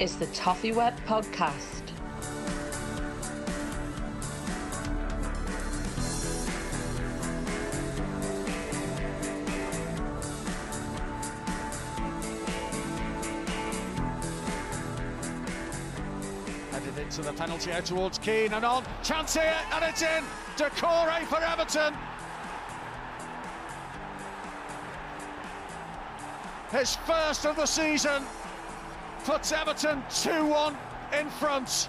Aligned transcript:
is 0.00 0.16
the 0.16 0.24
Toffee 0.28 0.72
Web 0.72 0.94
Podcast. 1.06 1.82
Headed 16.72 16.98
into 16.98 17.20
the 17.20 17.34
penalty 17.34 17.70
area 17.70 17.82
towards 17.82 18.16
Keane 18.16 18.54
and 18.54 18.64
on. 18.64 18.82
Chance 19.02 19.34
here, 19.34 19.54
and 19.74 19.84
it's 19.84 20.00
in. 20.00 20.24
Doucouré 20.56 21.24
for 21.26 21.44
Everton. 21.44 21.94
His 26.70 26.96
first 26.96 27.44
of 27.44 27.56
the 27.56 27.66
season 27.66 28.22
puts 29.30 29.52
Everton 29.52 30.02
2 30.10 30.44
1 30.44 30.76
in 31.20 31.30
front. 31.30 31.88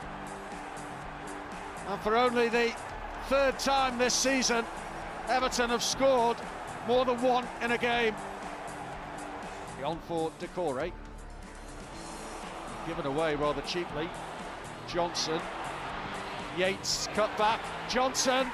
And 1.87 1.99
for 2.01 2.15
only 2.15 2.49
the 2.49 2.71
third 3.29 3.57
time 3.57 3.97
this 3.97 4.13
season, 4.13 4.63
Everton 5.27 5.71
have 5.71 5.81
scored 5.81 6.37
more 6.87 7.03
than 7.03 7.19
one 7.19 7.47
in 7.63 7.71
a 7.71 7.79
game. 7.79 8.13
On 9.83 9.97
for 10.07 10.31
Doucouré. 10.39 10.91
Given 12.85 13.07
away 13.07 13.33
rather 13.33 13.63
cheaply. 13.63 14.07
Johnson. 14.87 15.41
Yates 16.59 17.07
cut 17.15 17.35
back. 17.39 17.59
Johnson 17.89 18.51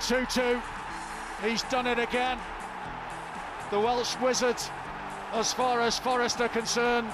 2 0.00 0.24
2. 0.32 0.62
He's 1.42 1.62
done 1.64 1.86
it 1.86 1.98
again. 1.98 2.38
The 3.70 3.78
Welsh 3.78 4.16
wizard, 4.16 4.56
as 5.34 5.52
far 5.52 5.82
as 5.82 5.98
Forest 5.98 6.40
are 6.40 6.48
concerned, 6.48 7.12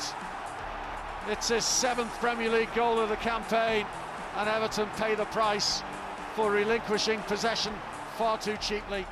it's 1.28 1.48
his 1.48 1.64
seventh 1.64 2.12
Premier 2.20 2.50
League 2.50 2.72
goal 2.74 2.98
of 2.98 3.08
the 3.08 3.16
campaign, 3.16 3.86
and 4.36 4.48
Everton 4.48 4.88
pay 4.96 5.14
the 5.14 5.24
price 5.26 5.82
for 6.34 6.50
relinquishing 6.50 7.20
possession 7.22 7.72
far 8.16 8.38
too 8.38 8.56
cheaply. 8.58 9.06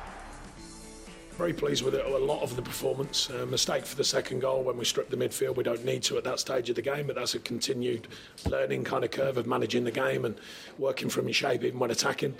Very 1.37 1.51
pleased 1.51 1.83
with 1.83 1.95
it. 1.95 2.05
A 2.05 2.17
lot 2.17 2.41
of 2.43 2.55
the 2.55 2.61
performance. 2.61 3.29
Uh, 3.29 3.45
mistake 3.45 3.85
for 3.85 3.97
the 3.97 4.05
second 4.05 4.39
goal 4.39 4.63
when 4.63 4.77
we 4.77 4.85
stripped 4.85 5.11
the 5.11 5.17
midfield. 5.17 5.57
We 5.57 5.65
don't 5.65 5.83
need 5.83 6.01
to 6.03 6.17
at 6.17 6.23
that 6.23 6.39
stage 6.39 6.69
of 6.69 6.77
the 6.77 6.81
game, 6.81 7.07
but 7.07 7.17
that's 7.17 7.35
a 7.35 7.39
continued 7.39 8.07
learning 8.49 8.85
kind 8.85 9.03
of 9.03 9.11
curve 9.11 9.35
of 9.35 9.45
managing 9.45 9.83
the 9.83 9.91
game 9.91 10.23
and 10.23 10.39
working 10.77 11.09
from 11.09 11.25
your 11.25 11.33
shape 11.33 11.65
even 11.65 11.77
when 11.77 11.91
attacking. 11.91 12.35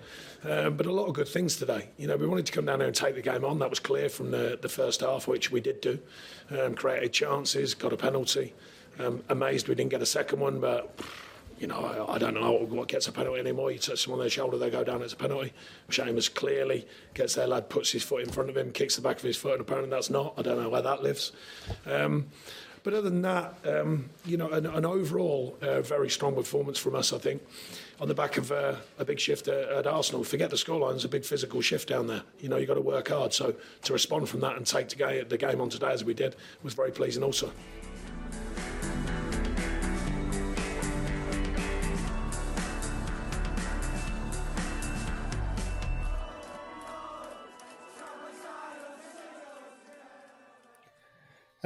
Um, 0.46 0.78
but 0.78 0.85
a 0.85 0.94
lot 0.94 1.08
of 1.08 1.14
good 1.14 1.28
things 1.28 1.58
today. 1.58 1.90
You 1.97 2.08
know, 2.08 2.16
we 2.16 2.25
wanted 2.25 2.46
to 2.46 2.53
come 2.53 2.66
down 2.66 2.80
there 2.80 2.88
and 2.88 2.96
take 2.96 3.16
the 3.16 3.22
game 3.22 3.44
on. 3.44 3.59
That 3.59 3.69
was 3.69 3.80
clear 3.80 4.08
from 4.08 4.31
the, 4.31 4.58
the 4.62 4.69
first 4.69 5.02
half, 5.02 5.28
which 5.28 5.52
we 5.52 5.59
did 5.59 5.81
do. 5.81 6.00
Um, 6.58 6.74
created 6.74 7.12
chances, 7.12 7.74
got 7.74 7.91
a 7.91 7.97
penalty. 7.97 8.53
Um, 9.00 9.24
amazed 9.30 9.68
we 9.68 9.76
didn't 9.76 9.92
get 9.92 10.02
a 10.02 10.06
second 10.06 10.40
one, 10.40 10.60
but 10.60 11.00
you 11.60 11.68
know, 11.68 12.08
I, 12.10 12.16
I 12.16 12.18
don't 12.18 12.34
know 12.34 12.52
what 12.52 12.88
gets 12.88 13.08
a 13.08 13.12
penalty 13.12 13.40
anymore. 13.40 13.72
You 13.72 13.80
touch 13.80 14.04
someone 14.04 14.20
on 14.20 14.24
their 14.24 14.30
shoulder, 14.30 14.58
they 14.58 14.70
go 14.70 14.84
down, 14.84 15.02
it's 15.02 15.14
a 15.14 15.18
penalty. 15.18 15.54
Seamus 15.90 16.34
clearly 16.34 16.88
gets 17.14 17.36
their 17.36 17.48
lad, 17.48 17.70
puts 17.70 17.92
his 17.92 18.04
foot 18.04 18.24
in 18.24 18.30
front 18.30 18.50
of 18.50 18.58
him, 18.58 18.72
kicks 18.72 18.96
the 18.96 19.02
back 19.02 19.18
of 19.18 19.24
his 19.24 19.38
foot, 19.38 19.54
and 19.54 19.62
apparently 19.62 19.90
that's 19.90 20.10
not. 20.10 20.34
I 20.38 20.42
don't 20.42 20.62
know 20.62 20.70
where 20.70 20.82
that 20.82 21.02
lives. 21.02 21.32
Um, 21.86 22.28
but 22.84 22.94
other 22.94 23.10
than 23.10 23.24
that, 23.24 23.56
um, 23.66 24.12
you 24.26 24.38
know, 24.38 24.50
an, 24.52 24.68
an 24.68 24.86
overall 24.86 25.58
uh, 25.62 25.82
very 25.82 26.10
strong 26.10 26.36
performance 26.36 26.78
from 26.78 26.96
us, 26.96 27.14
I 27.14 27.18
think, 27.18 27.42
on 28.00 28.08
the 28.08 28.14
back 28.14 28.38
of 28.38 28.52
uh, 28.52 28.76
a 29.00 29.06
big 29.06 29.20
shift 29.20 29.48
at, 29.48 29.70
at 29.70 29.88
Arsenal. 29.88 30.24
Forget 30.24 30.52
the 30.52 30.56
scoreline, 30.56 30.94
it's 30.94 31.04
a 31.04 31.10
big 31.10 31.26
physical 31.26 31.62
shift 31.62 31.90
down 31.90 32.06
there. 32.06 32.22
You 32.42 32.50
know, 32.50 32.58
you've 32.58 32.68
got 32.68 32.76
to 32.76 32.82
work 32.82 33.08
hard. 33.08 33.34
So 33.34 33.56
to 33.84 33.94
respond 33.94 34.30
from 34.30 34.42
that 34.42 34.58
and 34.58 34.68
take 34.68 34.90
the 34.90 35.38
game 35.38 35.62
on 35.62 35.70
today 35.70 35.92
as 35.92 36.04
we 36.04 36.14
did 36.14 36.36
was 36.62 36.76
very 36.76 36.92
pleasing 36.92 37.24
also. 37.24 37.52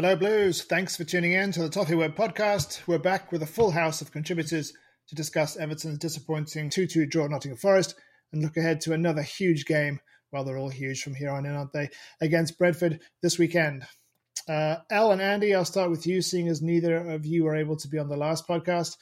Hello, 0.01 0.15
Blues. 0.15 0.63
Thanks 0.63 0.95
for 0.95 1.03
tuning 1.03 1.33
in 1.33 1.51
to 1.51 1.61
the 1.61 1.67
Toffee 1.67 1.93
Web 1.93 2.15
podcast. 2.15 2.79
We're 2.87 2.99
back 2.99 3.33
with 3.33 3.43
a 3.43 3.45
full 3.45 3.71
house 3.71 4.01
of 4.01 4.13
contributors 4.13 4.71
to 5.09 5.13
discuss 5.13 5.57
Everton's 5.57 5.97
disappointing 5.97 6.69
2 6.69 6.87
2 6.87 7.05
draw 7.05 7.25
at 7.25 7.31
Nottingham 7.31 7.57
Forest 7.57 7.95
and 8.31 8.41
look 8.41 8.55
ahead 8.55 8.79
to 8.79 8.93
another 8.93 9.21
huge 9.21 9.65
game. 9.65 9.99
Well, 10.31 10.45
they're 10.45 10.57
all 10.57 10.69
huge 10.69 11.03
from 11.03 11.15
here 11.15 11.31
on 11.31 11.45
in, 11.45 11.53
aren't 11.53 11.73
they? 11.73 11.89
Against 12.21 12.57
Brentford 12.57 13.01
this 13.21 13.37
weekend. 13.37 13.83
Uh, 14.49 14.77
El 14.89 15.11
and 15.11 15.21
Andy, 15.21 15.53
I'll 15.53 15.63
start 15.63 15.91
with 15.91 16.07
you, 16.07 16.23
seeing 16.23 16.47
as 16.47 16.59
neither 16.59 16.97
of 17.11 17.23
you 17.23 17.43
were 17.43 17.55
able 17.55 17.77
to 17.77 17.87
be 17.87 17.99
on 17.99 18.09
the 18.09 18.17
last 18.17 18.47
podcast. 18.47 18.97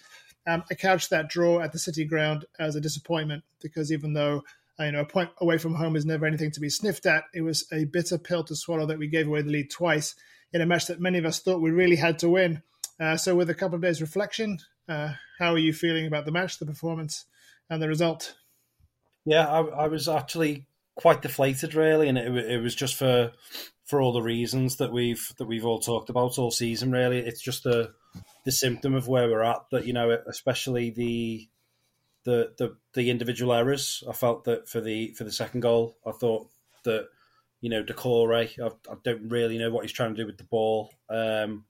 Um, 0.45 0.65
I 0.69 0.75
couched 0.75 1.09
that 1.11 1.29
draw 1.29 1.61
at 1.61 1.71
the 1.71 1.79
City 1.79 2.03
Ground 2.03 2.44
as 2.59 2.75
a 2.75 2.81
disappointment 2.81 3.45
because 3.61 3.89
even 3.89 4.11
though 4.11 4.44
uh, 4.77 4.83
you 4.83 4.91
know 4.91 4.99
a 4.99 5.05
point 5.05 5.29
away 5.39 5.57
from 5.57 5.73
home 5.73 5.95
is 5.95 6.05
never 6.05 6.25
anything 6.25 6.51
to 6.51 6.59
be 6.59 6.69
sniffed 6.69 7.05
at, 7.05 7.23
it 7.33 7.41
was 7.41 7.65
a 7.71 7.85
bitter 7.85 8.17
pill 8.17 8.44
to 8.44 8.57
swallow 8.57 8.85
that 8.88 8.99
we 8.99 9.07
gave 9.07 9.27
away 9.27 9.41
the 9.41 9.49
lead 9.49 9.71
twice 9.71 10.15
in 10.51 10.59
a 10.59 10.65
match 10.65 10.88
that 10.88 10.99
many 10.99 11.17
of 11.17 11.25
us 11.25 11.39
thought 11.39 11.61
we 11.61 11.71
really 11.71 11.95
had 11.95 12.19
to 12.19 12.29
win. 12.29 12.61
Uh, 12.99 13.15
so, 13.15 13.33
with 13.33 13.49
a 13.49 13.55
couple 13.55 13.75
of 13.75 13.81
days' 13.81 14.01
reflection, 14.01 14.59
uh, 14.89 15.13
how 15.39 15.53
are 15.53 15.57
you 15.57 15.71
feeling 15.71 16.07
about 16.07 16.25
the 16.25 16.31
match, 16.31 16.59
the 16.59 16.65
performance, 16.65 17.23
and 17.69 17.81
the 17.81 17.88
result? 17.88 18.35
Yeah, 19.25 19.47
I, 19.47 19.61
I 19.61 19.88
was 19.88 20.09
actually 20.09 20.65
quite 20.97 21.21
deflated, 21.21 21.75
really, 21.75 22.09
and 22.09 22.17
it, 22.17 22.35
it 22.35 22.61
was 22.61 22.75
just 22.75 22.95
for 22.95 23.31
for 23.85 24.01
all 24.01 24.11
the 24.11 24.21
reasons 24.21 24.77
that 24.77 24.91
we've 24.91 25.31
that 25.38 25.45
we've 25.45 25.65
all 25.65 25.79
talked 25.79 26.09
about 26.09 26.38
all 26.38 26.51
season. 26.51 26.91
Really, 26.91 27.19
it's 27.19 27.41
just 27.41 27.63
the 27.63 27.94
the 28.44 28.51
symptom 28.51 28.94
of 28.95 29.07
where 29.07 29.29
we're 29.29 29.44
at. 29.44 29.69
That 29.71 29.85
you 29.85 29.94
know, 29.94 30.17
especially 30.27 30.89
the 30.89 31.47
the 32.25 32.53
the, 32.57 32.75
the 32.94 33.09
individual 33.09 33.53
errors. 33.53 34.03
I 34.09 34.13
felt 34.13 34.44
that 34.45 34.67
for 34.67 34.81
the 34.81 35.13
for 35.13 35.23
the 35.23 35.31
second 35.31 35.61
goal, 35.61 35.97
I 36.05 36.11
thought 36.11 36.49
that 36.83 37.07
you 37.61 37.69
know 37.69 37.83
Doucouré, 37.83 38.59
I, 38.59 38.91
I 38.91 38.95
don't 39.03 39.29
really 39.29 39.57
know 39.57 39.71
what 39.71 39.83
he's 39.83 39.94
trying 39.94 40.15
to 40.15 40.21
do 40.21 40.27
with 40.27 40.38
the 40.38 40.44
ball, 40.44 40.91
um, 41.09 41.65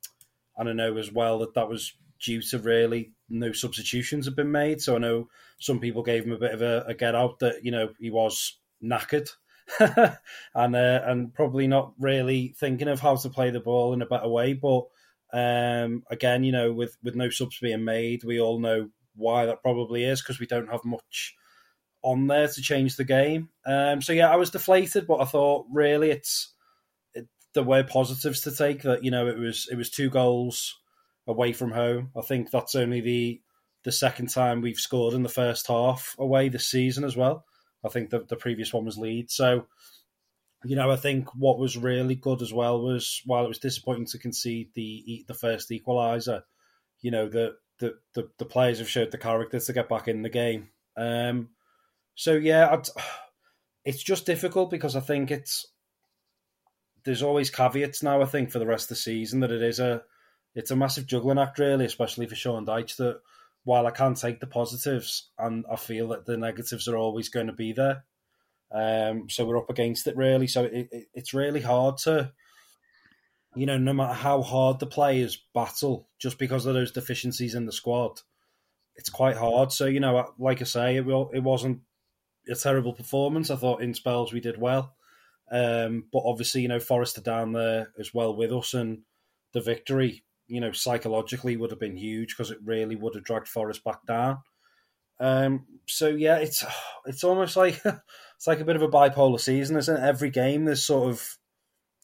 and 0.57 0.69
I 0.69 0.73
know 0.73 0.97
as 0.97 1.11
well 1.11 1.39
that 1.39 1.53
that 1.53 1.69
was 1.69 1.93
due 2.19 2.41
to 2.41 2.57
really 2.57 3.11
no 3.29 3.51
substitutions 3.51 4.25
have 4.25 4.35
been 4.35 4.51
made. 4.51 4.81
So 4.81 4.95
I 4.95 4.99
know 4.99 5.27
some 5.59 5.79
people 5.79 6.01
gave 6.01 6.23
him 6.23 6.31
a 6.31 6.39
bit 6.39 6.53
of 6.53 6.61
a, 6.61 6.85
a 6.87 6.93
get 6.93 7.13
out 7.13 7.39
that 7.39 7.63
you 7.65 7.71
know 7.71 7.89
he 7.99 8.09
was 8.09 8.57
knackered 8.83 9.29
and 9.79 10.75
uh, 10.75 11.01
and 11.05 11.33
probably 11.33 11.67
not 11.67 11.93
really 11.99 12.55
thinking 12.59 12.87
of 12.87 12.99
how 12.99 13.15
to 13.15 13.29
play 13.29 13.49
the 13.49 13.59
ball 13.59 13.93
in 13.93 14.01
a 14.01 14.05
better 14.07 14.27
way. 14.27 14.53
But 14.53 14.83
um, 15.33 16.03
again, 16.09 16.43
you 16.43 16.51
know, 16.51 16.71
with 16.71 16.97
with 17.03 17.15
no 17.15 17.29
subs 17.29 17.59
being 17.59 17.83
made, 17.83 18.23
we 18.23 18.39
all 18.39 18.59
know 18.59 18.89
why 19.15 19.45
that 19.45 19.61
probably 19.61 20.03
is 20.03 20.21
because 20.21 20.39
we 20.39 20.45
don't 20.45 20.71
have 20.71 20.85
much 20.85 21.35
on 22.03 22.27
there 22.27 22.47
to 22.47 22.61
change 22.61 22.95
the 22.95 23.03
game. 23.03 23.49
Um, 23.65 24.01
so 24.01 24.13
yeah, 24.13 24.31
I 24.31 24.37
was 24.37 24.51
deflated, 24.51 25.07
but 25.07 25.21
I 25.21 25.25
thought 25.25 25.65
really 25.71 26.11
it's 26.11 26.53
it, 27.13 27.27
there 27.53 27.63
were 27.63 27.83
positives 27.83 28.41
to 28.41 28.55
take. 28.55 28.83
That 28.83 29.03
you 29.03 29.11
know 29.11 29.27
it 29.27 29.37
was 29.37 29.67
it 29.71 29.75
was 29.75 29.89
two 29.89 30.09
goals 30.09 30.79
away 31.27 31.51
from 31.51 31.71
home. 31.71 32.11
I 32.17 32.21
think 32.21 32.49
that's 32.49 32.75
only 32.75 33.01
the 33.01 33.41
the 33.83 33.91
second 33.91 34.27
time 34.27 34.61
we've 34.61 34.77
scored 34.77 35.13
in 35.13 35.23
the 35.23 35.29
first 35.29 35.67
half 35.67 36.15
away 36.17 36.49
this 36.49 36.67
season 36.67 37.03
as 37.03 37.15
well. 37.17 37.45
I 37.85 37.89
think 37.89 38.09
the, 38.09 38.19
the 38.19 38.35
previous 38.35 38.73
one 38.73 38.85
was 38.85 38.97
Leeds. 38.97 39.33
So, 39.33 39.67
you 40.63 40.75
know, 40.75 40.91
I 40.91 40.95
think 40.95 41.33
what 41.35 41.59
was 41.59 41.77
really 41.77 42.15
good 42.15 42.41
as 42.41 42.51
well 42.53 42.81
was 42.81 43.21
while 43.25 43.45
it 43.45 43.49
was 43.49 43.59
disappointing 43.59 44.07
to 44.07 44.19
concede 44.19 44.69
the 44.73 45.23
the 45.27 45.33
first 45.33 45.69
equaliser, 45.69 46.41
you 47.01 47.11
know, 47.11 47.27
the 47.29 47.55
the, 47.79 47.95
the, 48.15 48.29
the 48.39 48.45
players 48.45 48.79
have 48.79 48.89
showed 48.89 49.11
the 49.11 49.17
character 49.17 49.59
to 49.59 49.73
get 49.73 49.87
back 49.87 50.07
in 50.07 50.23
the 50.23 50.29
game. 50.29 50.69
Um, 50.95 51.49
so 52.15 52.33
yeah, 52.33 52.69
I'd, 52.71 52.89
it's 53.85 54.03
just 54.03 54.25
difficult 54.25 54.71
because 54.71 54.95
I 54.95 54.99
think 54.99 55.31
it's 55.31 55.65
there's 57.05 57.23
always 57.23 57.49
caveats 57.49 58.03
now. 58.03 58.21
I 58.21 58.25
think 58.25 58.51
for 58.51 58.59
the 58.59 58.65
rest 58.65 58.85
of 58.85 58.89
the 58.89 58.95
season 58.95 59.39
that 59.41 59.51
it 59.51 59.61
is 59.61 59.79
a 59.79 60.01
it's 60.55 60.71
a 60.71 60.75
massive 60.75 61.05
juggling 61.05 61.39
act, 61.39 61.59
really, 61.59 61.85
especially 61.85 62.25
for 62.25 62.35
Sean 62.35 62.65
Dyche. 62.65 62.97
That 62.97 63.21
while 63.67 63.85
I 63.85 63.91
can't 63.91 64.15
take 64.15 64.39
the 64.39 64.47
positives, 64.47 65.27
and 65.37 65.65
I 65.69 65.75
feel 65.75 66.07
that 66.07 66.25
the 66.25 66.37
negatives 66.37 66.87
are 66.87 66.95
always 66.95 67.27
going 67.27 67.47
to 67.47 67.53
be 67.53 67.73
there. 67.73 68.05
Um, 68.71 69.29
so 69.29 69.45
we're 69.45 69.57
up 69.57 69.69
against 69.69 70.07
it 70.07 70.15
really. 70.15 70.47
So 70.47 70.63
it, 70.63 70.87
it, 70.89 71.07
it's 71.13 71.33
really 71.33 71.59
hard 71.59 71.97
to, 72.03 72.31
you 73.57 73.65
know, 73.65 73.77
no 73.77 73.91
matter 73.91 74.13
how 74.13 74.41
hard 74.41 74.79
the 74.79 74.85
players 74.85 75.43
battle, 75.53 76.07
just 76.17 76.39
because 76.39 76.65
of 76.65 76.75
those 76.75 76.93
deficiencies 76.93 77.55
in 77.55 77.65
the 77.65 77.73
squad, 77.73 78.21
it's 78.95 79.09
quite 79.09 79.35
hard. 79.35 79.73
So 79.73 79.85
you 79.85 79.99
know, 79.99 80.31
like 80.39 80.61
I 80.61 80.65
say, 80.65 80.95
it 80.95 81.05
it 81.33 81.43
wasn't 81.43 81.81
a 82.49 82.55
terrible 82.55 82.93
performance. 82.93 83.51
I 83.51 83.57
thought 83.57 83.81
in 83.81 83.93
spells 83.93 84.31
we 84.31 84.39
did 84.39 84.57
well, 84.57 84.95
um, 85.51 86.05
but 86.13 86.23
obviously 86.23 86.61
you 86.61 86.69
know 86.69 86.79
Forest 86.79 87.17
are 87.17 87.21
down 87.21 87.51
there 87.51 87.91
as 87.99 88.13
well 88.13 88.33
with 88.33 88.53
us, 88.53 88.73
and 88.73 88.99
the 89.51 89.59
victory 89.59 90.23
you 90.47 90.61
know, 90.61 90.71
psychologically 90.71 91.57
would 91.57 91.71
have 91.71 91.79
been 91.79 91.97
huge 91.97 92.35
because 92.35 92.51
it 92.51 92.59
really 92.63 92.95
would 92.95 93.15
have 93.15 93.23
dragged 93.23 93.47
Forest 93.47 93.83
back 93.83 94.05
down. 94.05 94.39
Um, 95.19 95.65
so 95.87 96.07
yeah, 96.07 96.37
it's 96.37 96.63
it's 97.05 97.23
almost 97.23 97.55
like 97.55 97.81
it's 97.85 98.47
like 98.47 98.59
a 98.59 98.65
bit 98.65 98.75
of 98.75 98.81
a 98.81 98.89
bipolar 98.89 99.39
season, 99.39 99.77
isn't 99.77 99.97
it? 99.97 100.03
Every 100.03 100.29
game 100.29 100.65
there's 100.65 100.85
sort 100.85 101.09
of 101.09 101.37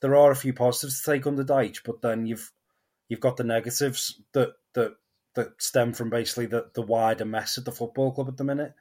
there 0.01 0.15
are 0.15 0.31
a 0.31 0.35
few 0.35 0.53
positives 0.53 1.01
to 1.01 1.11
take 1.11 1.27
under 1.27 1.43
Dyche, 1.43 1.79
but 1.85 2.01
then 2.01 2.25
you've 2.25 2.51
you've 3.07 3.19
got 3.19 3.37
the 3.37 3.43
negatives 3.43 4.21
that 4.33 4.53
that 4.73 4.93
that 5.35 5.49
stem 5.59 5.93
from 5.93 6.09
basically 6.09 6.45
the, 6.45 6.65
the 6.75 6.81
wider 6.81 7.25
mess 7.25 7.57
at 7.57 7.65
the 7.65 7.71
football 7.71 8.11
club 8.11 8.27
at 8.27 8.37
the 8.37 8.43
minute. 8.43 8.73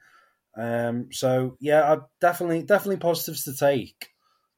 Um, 0.55 1.07
so 1.11 1.57
yeah, 1.59 1.91
I 1.91 1.99
definitely 2.21 2.63
definitely 2.63 2.97
positives 2.97 3.43
to 3.45 3.55
take, 3.55 4.09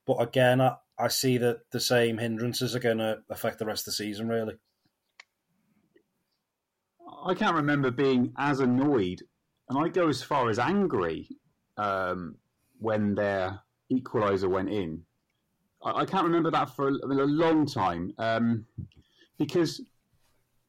but 0.05 0.21
again, 0.21 0.59
I, 0.59 0.75
I 0.97 1.07
see 1.07 1.37
that 1.37 1.59
the 1.71 1.79
same 1.79 2.17
hindrances 2.17 2.75
are 2.75 2.79
going 2.79 2.97
to 2.97 3.19
affect 3.29 3.59
the 3.59 3.65
rest 3.65 3.81
of 3.81 3.93
the 3.93 4.03
season 4.03 4.27
really. 4.27 4.55
I 7.25 7.33
can't 7.33 7.55
remember 7.55 7.89
being 7.89 8.31
as 8.37 8.59
annoyed, 8.59 9.23
and 9.69 9.79
I 9.79 9.87
go 9.87 10.07
as 10.09 10.21
far 10.21 10.47
as 10.47 10.59
angry 10.59 11.27
um, 11.75 12.35
when 12.77 13.15
their 13.15 13.59
equaliser 13.91 14.47
went 14.47 14.69
in. 14.69 15.01
I, 15.83 16.01
I, 16.01 16.05
can't 16.05 16.25
remember 16.25 16.51
that 16.51 16.75
for 16.75 16.89
a, 16.89 16.91
a 16.91 17.25
long 17.25 17.65
time 17.65 18.13
um, 18.19 18.65
because 19.39 19.81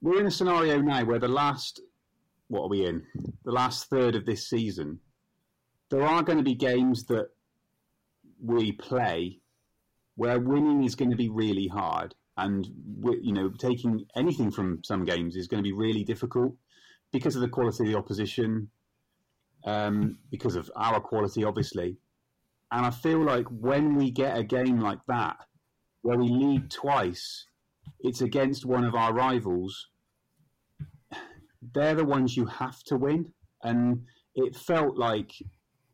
we're 0.01 0.21
in 0.21 0.27
a 0.27 0.31
scenario 0.31 0.81
now 0.81 1.05
where 1.05 1.19
the 1.19 1.29
last, 1.29 1.83
what 2.49 2.63
are 2.63 2.69
we 2.69 2.87
in? 2.87 3.03
The 3.45 3.53
last 3.53 3.91
third 3.91 4.15
of 4.15 4.25
this 4.25 4.49
season, 4.49 4.99
there 5.91 6.05
are 6.05 6.23
going 6.23 6.39
to 6.39 6.45
be 6.45 6.55
games 6.55 7.05
that 7.07 7.29
we 8.43 8.73
play 8.73 9.41
where 10.15 10.41
winning 10.41 10.85
is 10.85 10.95
going 10.95 11.11
to 11.11 11.17
be 11.17 11.29
really 11.29 11.69
hard 11.69 12.15
and 12.37 12.67
you 13.23 13.33
know 13.33 13.49
taking 13.51 14.05
anything 14.15 14.51
from 14.51 14.83
some 14.85 15.05
games 15.05 15.37
is 15.37 15.49
going 15.49 15.63
to 15.63 15.69
be 15.69 15.73
really 15.73 16.05
difficult 16.05 16.55
because 17.13 17.35
of 17.35 17.43
the 17.43 17.49
quality 17.49 17.85
of 17.85 17.91
the 17.91 17.99
opposition, 17.99 18.69
um, 19.65 20.19
because 20.31 20.57
of 20.57 20.71
our 20.77 21.01
quality, 21.01 21.45
obviously. 21.45 21.97
And 22.71 22.85
I 22.85 22.91
feel 22.91 23.23
like 23.23 23.47
when 23.47 23.95
we 23.95 24.11
get 24.11 24.37
a 24.37 24.43
game 24.43 24.81
like 24.81 24.99
that, 25.09 25.37
where 26.03 26.19
we 26.19 26.29
lead 26.29 26.71
twice, 26.71 27.47
it's 28.01 28.21
against 28.21 28.67
one 28.67 28.85
of 28.85 28.95
our 28.95 29.13
rivals. 29.13 29.89
They're 31.75 31.95
the 31.95 32.05
ones 32.05 32.37
you 32.37 32.47
have 32.47 32.83
to 32.85 32.97
win, 32.97 33.33
and 33.63 34.05
it 34.35 34.57
felt 34.57 34.97
like 34.99 35.33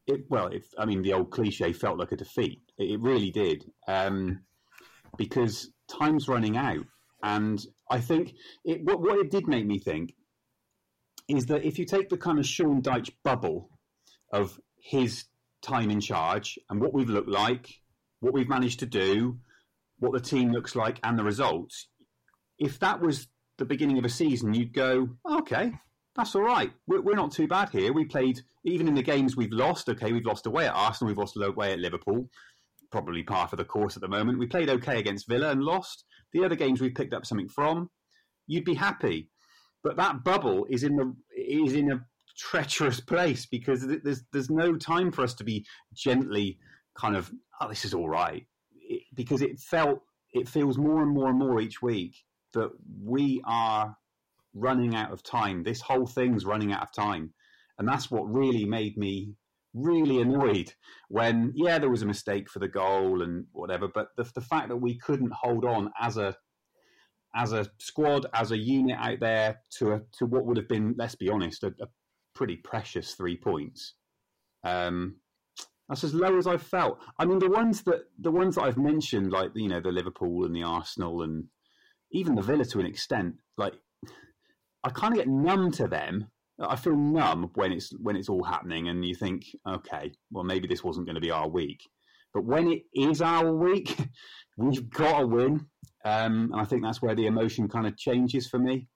it. 0.06 0.24
Well, 0.28 0.50
I 0.78 0.84
mean, 0.86 1.02
the 1.02 1.12
old 1.12 1.30
cliche 1.30 1.72
felt 1.72 1.98
like 1.98 2.12
a 2.12 2.16
defeat. 2.16 2.60
It, 2.78 2.92
it 2.92 3.00
really 3.00 3.30
did, 3.30 3.64
um, 3.86 4.40
because 5.16 5.70
time's 5.98 6.28
running 6.28 6.56
out. 6.56 6.86
And 7.22 7.64
I 7.90 8.00
think 8.00 8.34
it, 8.64 8.84
what, 8.84 9.00
what 9.00 9.18
it 9.18 9.30
did 9.30 9.46
make 9.46 9.66
me 9.66 9.78
think 9.78 10.14
is 11.28 11.46
that 11.46 11.64
if 11.64 11.78
you 11.78 11.84
take 11.84 12.08
the 12.08 12.16
kind 12.16 12.38
of 12.38 12.46
Sean 12.46 12.82
Dyche 12.82 13.10
bubble 13.22 13.70
of 14.32 14.58
his 14.80 15.24
time 15.62 15.90
in 15.90 16.00
charge 16.00 16.58
and 16.68 16.80
what 16.80 16.92
we've 16.92 17.08
looked 17.08 17.28
like, 17.28 17.80
what 18.20 18.34
we've 18.34 18.48
managed 18.48 18.80
to 18.80 18.86
do, 18.86 19.38
what 19.98 20.12
the 20.12 20.20
team 20.20 20.50
looks 20.50 20.74
like, 20.74 20.98
and 21.04 21.18
the 21.18 21.24
results, 21.24 21.86
if 22.58 22.78
that 22.80 23.00
was 23.00 23.28
the 23.58 23.64
beginning 23.64 23.98
of 23.98 24.04
a 24.04 24.08
season, 24.08 24.54
you'd 24.54 24.72
go, 24.72 25.08
okay, 25.30 25.72
that's 26.16 26.34
all 26.34 26.42
right. 26.42 26.72
We're, 26.86 27.00
we're 27.00 27.14
not 27.14 27.32
too 27.32 27.46
bad 27.46 27.70
here. 27.70 27.92
We 27.92 28.04
played, 28.04 28.40
even 28.64 28.88
in 28.88 28.94
the 28.94 29.02
games 29.02 29.36
we've 29.36 29.52
lost, 29.52 29.88
okay, 29.88 30.12
we've 30.12 30.26
lost 30.26 30.46
away 30.46 30.66
at 30.66 30.74
Arsenal, 30.74 31.08
we've 31.08 31.18
lost 31.18 31.36
away 31.36 31.72
at 31.72 31.78
Liverpool 31.78 32.28
probably 32.92 33.22
par 33.22 33.48
for 33.48 33.56
the 33.56 33.64
course 33.64 33.96
at 33.96 34.02
the 34.02 34.08
moment. 34.08 34.38
We 34.38 34.46
played 34.46 34.70
okay 34.70 34.98
against 34.98 35.28
Villa 35.28 35.50
and 35.50 35.62
lost. 35.62 36.04
The 36.32 36.44
other 36.44 36.54
games 36.54 36.80
we've 36.80 36.94
picked 36.94 37.14
up 37.14 37.26
something 37.26 37.48
from. 37.48 37.90
You'd 38.46 38.64
be 38.64 38.74
happy, 38.74 39.30
but 39.82 39.96
that 39.96 40.22
bubble 40.24 40.66
is 40.70 40.82
in 40.84 40.96
the 40.96 41.14
is 41.36 41.72
in 41.74 41.90
a 41.90 42.04
treacherous 42.36 43.00
place 43.12 43.46
because 43.46 43.86
there's 44.04 44.22
there's 44.32 44.50
no 44.50 44.76
time 44.76 45.10
for 45.10 45.22
us 45.22 45.34
to 45.34 45.44
be 45.44 45.64
gently 45.94 46.58
kind 46.94 47.16
of 47.16 47.30
oh 47.60 47.68
this 47.68 47.84
is 47.84 47.94
all 47.94 48.08
right 48.08 48.46
it, 48.74 49.02
because 49.14 49.40
it 49.42 49.58
felt 49.58 50.00
it 50.32 50.48
feels 50.48 50.78
more 50.78 51.02
and 51.02 51.12
more 51.12 51.28
and 51.28 51.38
more 51.38 51.60
each 51.60 51.80
week 51.82 52.14
that 52.52 52.70
we 53.02 53.40
are 53.46 53.96
running 54.54 54.94
out 54.94 55.12
of 55.12 55.22
time. 55.22 55.62
This 55.62 55.80
whole 55.80 56.06
thing's 56.06 56.44
running 56.44 56.72
out 56.72 56.82
of 56.82 56.92
time, 56.92 57.32
and 57.78 57.88
that's 57.88 58.10
what 58.10 58.30
really 58.30 58.64
made 58.64 58.96
me 58.96 59.34
really 59.74 60.20
annoyed 60.20 60.72
when, 61.08 61.52
yeah, 61.54 61.78
there 61.78 61.90
was 61.90 62.02
a 62.02 62.06
mistake 62.06 62.50
for 62.50 62.58
the 62.58 62.68
goal 62.68 63.22
and 63.22 63.46
whatever, 63.52 63.88
but 63.88 64.08
the, 64.16 64.24
the 64.34 64.40
fact 64.40 64.68
that 64.68 64.76
we 64.76 64.98
couldn't 64.98 65.32
hold 65.32 65.64
on 65.64 65.90
as 66.00 66.16
a 66.16 66.36
as 67.34 67.52
a 67.52 67.66
squad, 67.78 68.26
as 68.34 68.52
a 68.52 68.58
unit 68.58 68.98
out 69.00 69.18
there 69.20 69.60
to 69.78 69.92
a, 69.92 70.00
to 70.18 70.26
what 70.26 70.44
would 70.44 70.58
have 70.58 70.68
been, 70.68 70.94
let's 70.98 71.14
be 71.14 71.30
honest, 71.30 71.62
a, 71.62 71.68
a 71.80 71.86
pretty 72.34 72.56
precious 72.56 73.14
three 73.14 73.36
points. 73.36 73.94
Um, 74.64 75.16
that's 75.88 76.04
as 76.04 76.14
low 76.14 76.36
as 76.36 76.46
I've 76.46 76.62
felt. 76.62 76.98
I 77.18 77.24
mean, 77.24 77.38
the 77.38 77.50
ones 77.50 77.82
that 77.82 78.04
the 78.18 78.30
ones 78.30 78.54
that 78.54 78.62
I've 78.62 78.78
mentioned, 78.78 79.32
like 79.32 79.50
you 79.54 79.68
know, 79.68 79.80
the 79.80 79.90
Liverpool 79.90 80.44
and 80.44 80.54
the 80.54 80.62
Arsenal 80.62 81.22
and 81.22 81.44
even 82.12 82.34
the 82.34 82.42
Villa 82.42 82.64
to 82.66 82.80
an 82.80 82.86
extent, 82.86 83.36
like 83.56 83.74
I 84.84 84.90
kind 84.90 85.12
of 85.12 85.18
get 85.18 85.28
numb 85.28 85.70
to 85.72 85.88
them 85.88 86.28
I 86.60 86.76
feel 86.76 86.96
numb 86.96 87.50
when 87.54 87.72
it's 87.72 87.90
when 87.98 88.16
it's 88.16 88.28
all 88.28 88.44
happening, 88.44 88.88
and 88.88 89.04
you 89.04 89.14
think, 89.14 89.44
okay, 89.68 90.12
well 90.30 90.44
maybe 90.44 90.68
this 90.68 90.84
wasn't 90.84 91.06
going 91.06 91.14
to 91.16 91.20
be 91.20 91.30
our 91.30 91.48
week, 91.48 91.80
but 92.34 92.44
when 92.44 92.70
it 92.70 92.82
is 92.94 93.20
our 93.22 93.52
week, 93.52 93.96
we've 94.56 94.88
got 94.90 95.20
to 95.20 95.26
win, 95.26 95.66
um, 96.04 96.50
and 96.52 96.60
I 96.60 96.64
think 96.64 96.82
that's 96.82 97.02
where 97.02 97.14
the 97.14 97.26
emotion 97.26 97.68
kind 97.68 97.86
of 97.86 97.96
changes 97.96 98.48
for 98.48 98.58
me. 98.58 98.88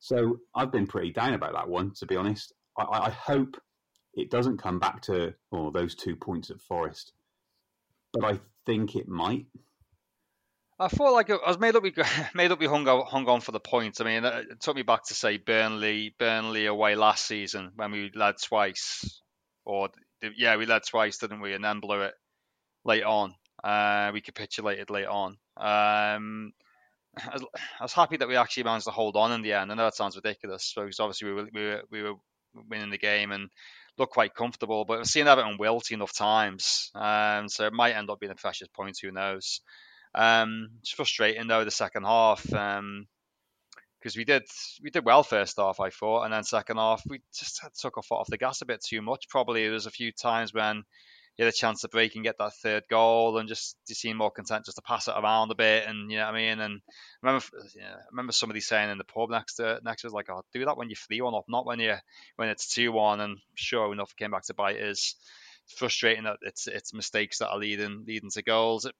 So 0.00 0.38
I've 0.54 0.72
been 0.72 0.86
pretty 0.86 1.12
down 1.12 1.34
about 1.34 1.54
that 1.54 1.68
one, 1.68 1.92
to 1.98 2.06
be 2.06 2.16
honest. 2.16 2.52
I, 2.78 2.84
I 2.84 3.10
hope 3.10 3.56
it 4.14 4.30
doesn't 4.30 4.58
come 4.58 4.78
back 4.78 5.02
to 5.02 5.34
oh 5.52 5.70
those 5.70 5.94
two 5.94 6.16
points 6.16 6.50
at 6.50 6.60
Forest. 6.60 7.12
but 8.12 8.24
I 8.24 8.40
think 8.66 8.96
it 8.96 9.08
might. 9.08 9.46
I 10.80 10.88
felt 10.88 11.12
like 11.12 11.28
I 11.30 11.38
was 11.46 11.58
made 11.58 11.74
up. 11.74 11.82
We 11.82 11.92
made 12.34 12.52
up. 12.52 12.60
We 12.60 12.66
hung 12.66 12.86
on, 12.86 13.06
hung 13.06 13.26
on 13.28 13.40
for 13.40 13.52
the 13.52 13.60
points. 13.60 14.00
I 14.00 14.04
mean, 14.04 14.24
it 14.24 14.60
took 14.60 14.76
me 14.76 14.82
back 14.82 15.04
to 15.06 15.14
say 15.14 15.36
Burnley, 15.36 16.14
Burnley 16.18 16.66
away 16.66 16.94
last 16.94 17.26
season 17.26 17.72
when 17.74 17.90
we 17.90 18.10
led 18.14 18.36
twice, 18.40 19.20
or 19.64 19.88
yeah, 20.36 20.56
we 20.56 20.66
led 20.66 20.82
twice, 20.84 21.18
didn't 21.18 21.40
we? 21.40 21.54
And 21.54 21.64
then 21.64 21.80
blew 21.80 22.02
it 22.02 22.14
late 22.84 23.02
on. 23.02 23.34
Uh, 23.62 24.10
we 24.12 24.20
capitulated 24.20 24.88
late 24.90 25.06
on. 25.06 25.36
Um, 25.56 26.52
I 27.16 27.38
was 27.82 27.92
happy 27.92 28.16
that 28.18 28.28
we 28.28 28.36
actually 28.36 28.62
managed 28.62 28.86
to 28.86 28.92
hold 28.92 29.16
on 29.16 29.32
in 29.32 29.42
the 29.42 29.54
end. 29.54 29.72
I 29.72 29.74
know 29.74 29.84
that 29.84 29.96
sounds 29.96 30.14
ridiculous 30.14 30.72
because 30.76 31.00
obviously 31.00 31.28
we 31.28 31.34
were, 31.34 31.48
we 31.52 31.64
were, 31.64 31.82
we 31.90 32.02
were 32.02 32.14
winning 32.70 32.90
the 32.90 32.98
game 32.98 33.32
and 33.32 33.50
looked 33.96 34.12
quite 34.12 34.34
comfortable, 34.34 34.84
but 34.84 35.00
I've 35.00 35.06
seen 35.06 35.26
Everton 35.26 35.56
wilt 35.58 35.90
enough 35.90 36.14
times, 36.14 36.92
um, 36.94 37.48
so 37.48 37.66
it 37.66 37.72
might 37.72 37.96
end 37.96 38.10
up 38.10 38.20
being 38.20 38.30
a 38.30 38.36
precious 38.36 38.68
point. 38.68 38.98
Who 39.02 39.10
knows? 39.10 39.60
Um, 40.14 40.70
it's 40.80 40.90
frustrating 40.90 41.46
though 41.46 41.64
the 41.64 41.70
second 41.70 42.04
half 42.04 42.42
because 42.42 42.78
um, 42.78 43.06
we 44.16 44.24
did 44.24 44.44
we 44.82 44.90
did 44.90 45.04
well 45.04 45.22
first 45.22 45.56
half 45.58 45.80
I 45.80 45.90
thought, 45.90 46.24
and 46.24 46.32
then 46.32 46.44
second 46.44 46.76
half 46.78 47.02
we 47.06 47.20
just 47.34 47.60
took 47.80 47.96
our 47.96 48.02
foot 48.02 48.20
off 48.20 48.28
the 48.28 48.38
gas 48.38 48.62
a 48.62 48.66
bit 48.66 48.82
too 48.82 49.02
much. 49.02 49.28
Probably 49.28 49.64
there 49.64 49.72
was 49.72 49.86
a 49.86 49.90
few 49.90 50.12
times 50.12 50.52
when 50.54 50.84
you 51.38 51.44
had 51.44 51.54
a 51.54 51.56
chance 51.56 51.82
to 51.82 51.88
break 51.88 52.16
and 52.16 52.24
get 52.24 52.36
that 52.38 52.54
third 52.54 52.82
goal, 52.90 53.38
and 53.38 53.48
just 53.48 53.76
he 53.86 53.94
seemed 53.94 54.18
more 54.18 54.30
content 54.30 54.64
just 54.64 54.76
to 54.76 54.82
pass 54.82 55.06
it 55.06 55.14
around 55.16 55.52
a 55.52 55.54
bit, 55.54 55.86
and 55.86 56.10
you 56.10 56.18
know 56.18 56.24
what 56.24 56.34
I 56.34 56.36
mean. 56.36 56.58
And 56.58 56.80
I 57.22 57.26
remember, 57.26 57.46
you 57.76 57.80
know, 57.80 57.86
I 57.86 58.06
remember 58.10 58.32
somebody 58.32 58.60
saying 58.60 58.90
in 58.90 58.98
the 58.98 59.04
pub 59.04 59.30
next 59.30 59.54
to 59.54 59.78
next 59.84 60.02
was 60.02 60.12
like, 60.12 60.28
"Oh, 60.30 60.42
do 60.52 60.64
that 60.64 60.76
when 60.76 60.88
you're 60.88 60.96
three 60.96 61.20
one 61.20 61.36
up, 61.36 61.44
not 61.48 61.64
when 61.64 61.78
you 61.78 61.94
when 62.36 62.48
it's 62.48 62.74
two 62.74 62.90
one." 62.90 63.20
And 63.20 63.38
sure 63.54 63.92
enough, 63.92 64.10
it 64.10 64.20
came 64.22 64.32
back 64.32 64.46
to 64.46 64.54
bite. 64.54 64.76
Is 64.78 65.14
frustrating 65.76 66.24
that 66.24 66.38
it's 66.42 66.66
it's 66.66 66.92
mistakes 66.92 67.38
that 67.38 67.50
are 67.50 67.58
leading 67.58 68.04
leading 68.04 68.30
to 68.30 68.42
goals. 68.42 68.84
It, 68.84 68.94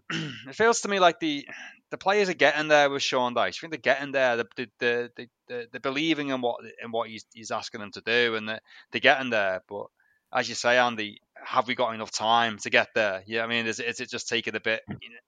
it 0.10 0.54
feels 0.54 0.80
to 0.80 0.88
me 0.88 0.98
like 1.00 1.20
the 1.20 1.46
the 1.90 1.98
players 1.98 2.28
are 2.30 2.34
getting 2.34 2.68
there 2.68 2.88
with 2.88 3.02
Sean 3.02 3.34
Dyche. 3.34 3.48
I 3.48 3.50
think 3.50 3.72
they're 3.72 3.94
getting 3.94 4.12
there. 4.12 4.36
They're, 4.36 4.66
they're, 4.78 5.10
they're, 5.46 5.66
they're 5.70 5.80
believing 5.80 6.28
in 6.30 6.40
what 6.40 6.60
in 6.82 6.90
what 6.90 7.08
he's, 7.10 7.26
he's 7.34 7.50
asking 7.50 7.80
them 7.80 7.92
to 7.92 8.00
do, 8.00 8.34
and 8.34 8.48
they're, 8.48 8.60
they're 8.90 9.00
getting 9.00 9.28
there. 9.28 9.62
But 9.68 9.86
as 10.32 10.48
you 10.48 10.54
say, 10.54 10.78
Andy, 10.78 11.20
have 11.44 11.68
we 11.68 11.74
got 11.74 11.94
enough 11.94 12.10
time 12.10 12.56
to 12.62 12.70
get 12.70 12.88
there? 12.94 13.22
Yeah, 13.26 13.44
I 13.44 13.46
mean, 13.46 13.66
is, 13.66 13.78
is 13.78 14.00
it 14.00 14.10
just 14.10 14.28
taking 14.28 14.56
a 14.56 14.60
bit? 14.60 14.80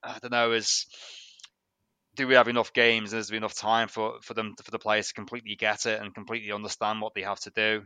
I 0.02 0.18
don't 0.20 0.32
know. 0.32 0.52
Is 0.52 0.86
do 2.16 2.26
we 2.26 2.34
have 2.34 2.48
enough 2.48 2.72
games? 2.72 3.12
Is 3.12 3.28
there 3.28 3.36
enough 3.36 3.54
time 3.54 3.88
for, 3.88 4.14
for 4.22 4.34
them 4.34 4.54
for 4.62 4.70
the 4.70 4.78
players 4.78 5.08
to 5.08 5.14
completely 5.14 5.56
get 5.56 5.86
it 5.86 6.00
and 6.00 6.14
completely 6.14 6.52
understand 6.52 7.00
what 7.00 7.14
they 7.14 7.22
have 7.22 7.40
to 7.40 7.50
do? 7.50 7.82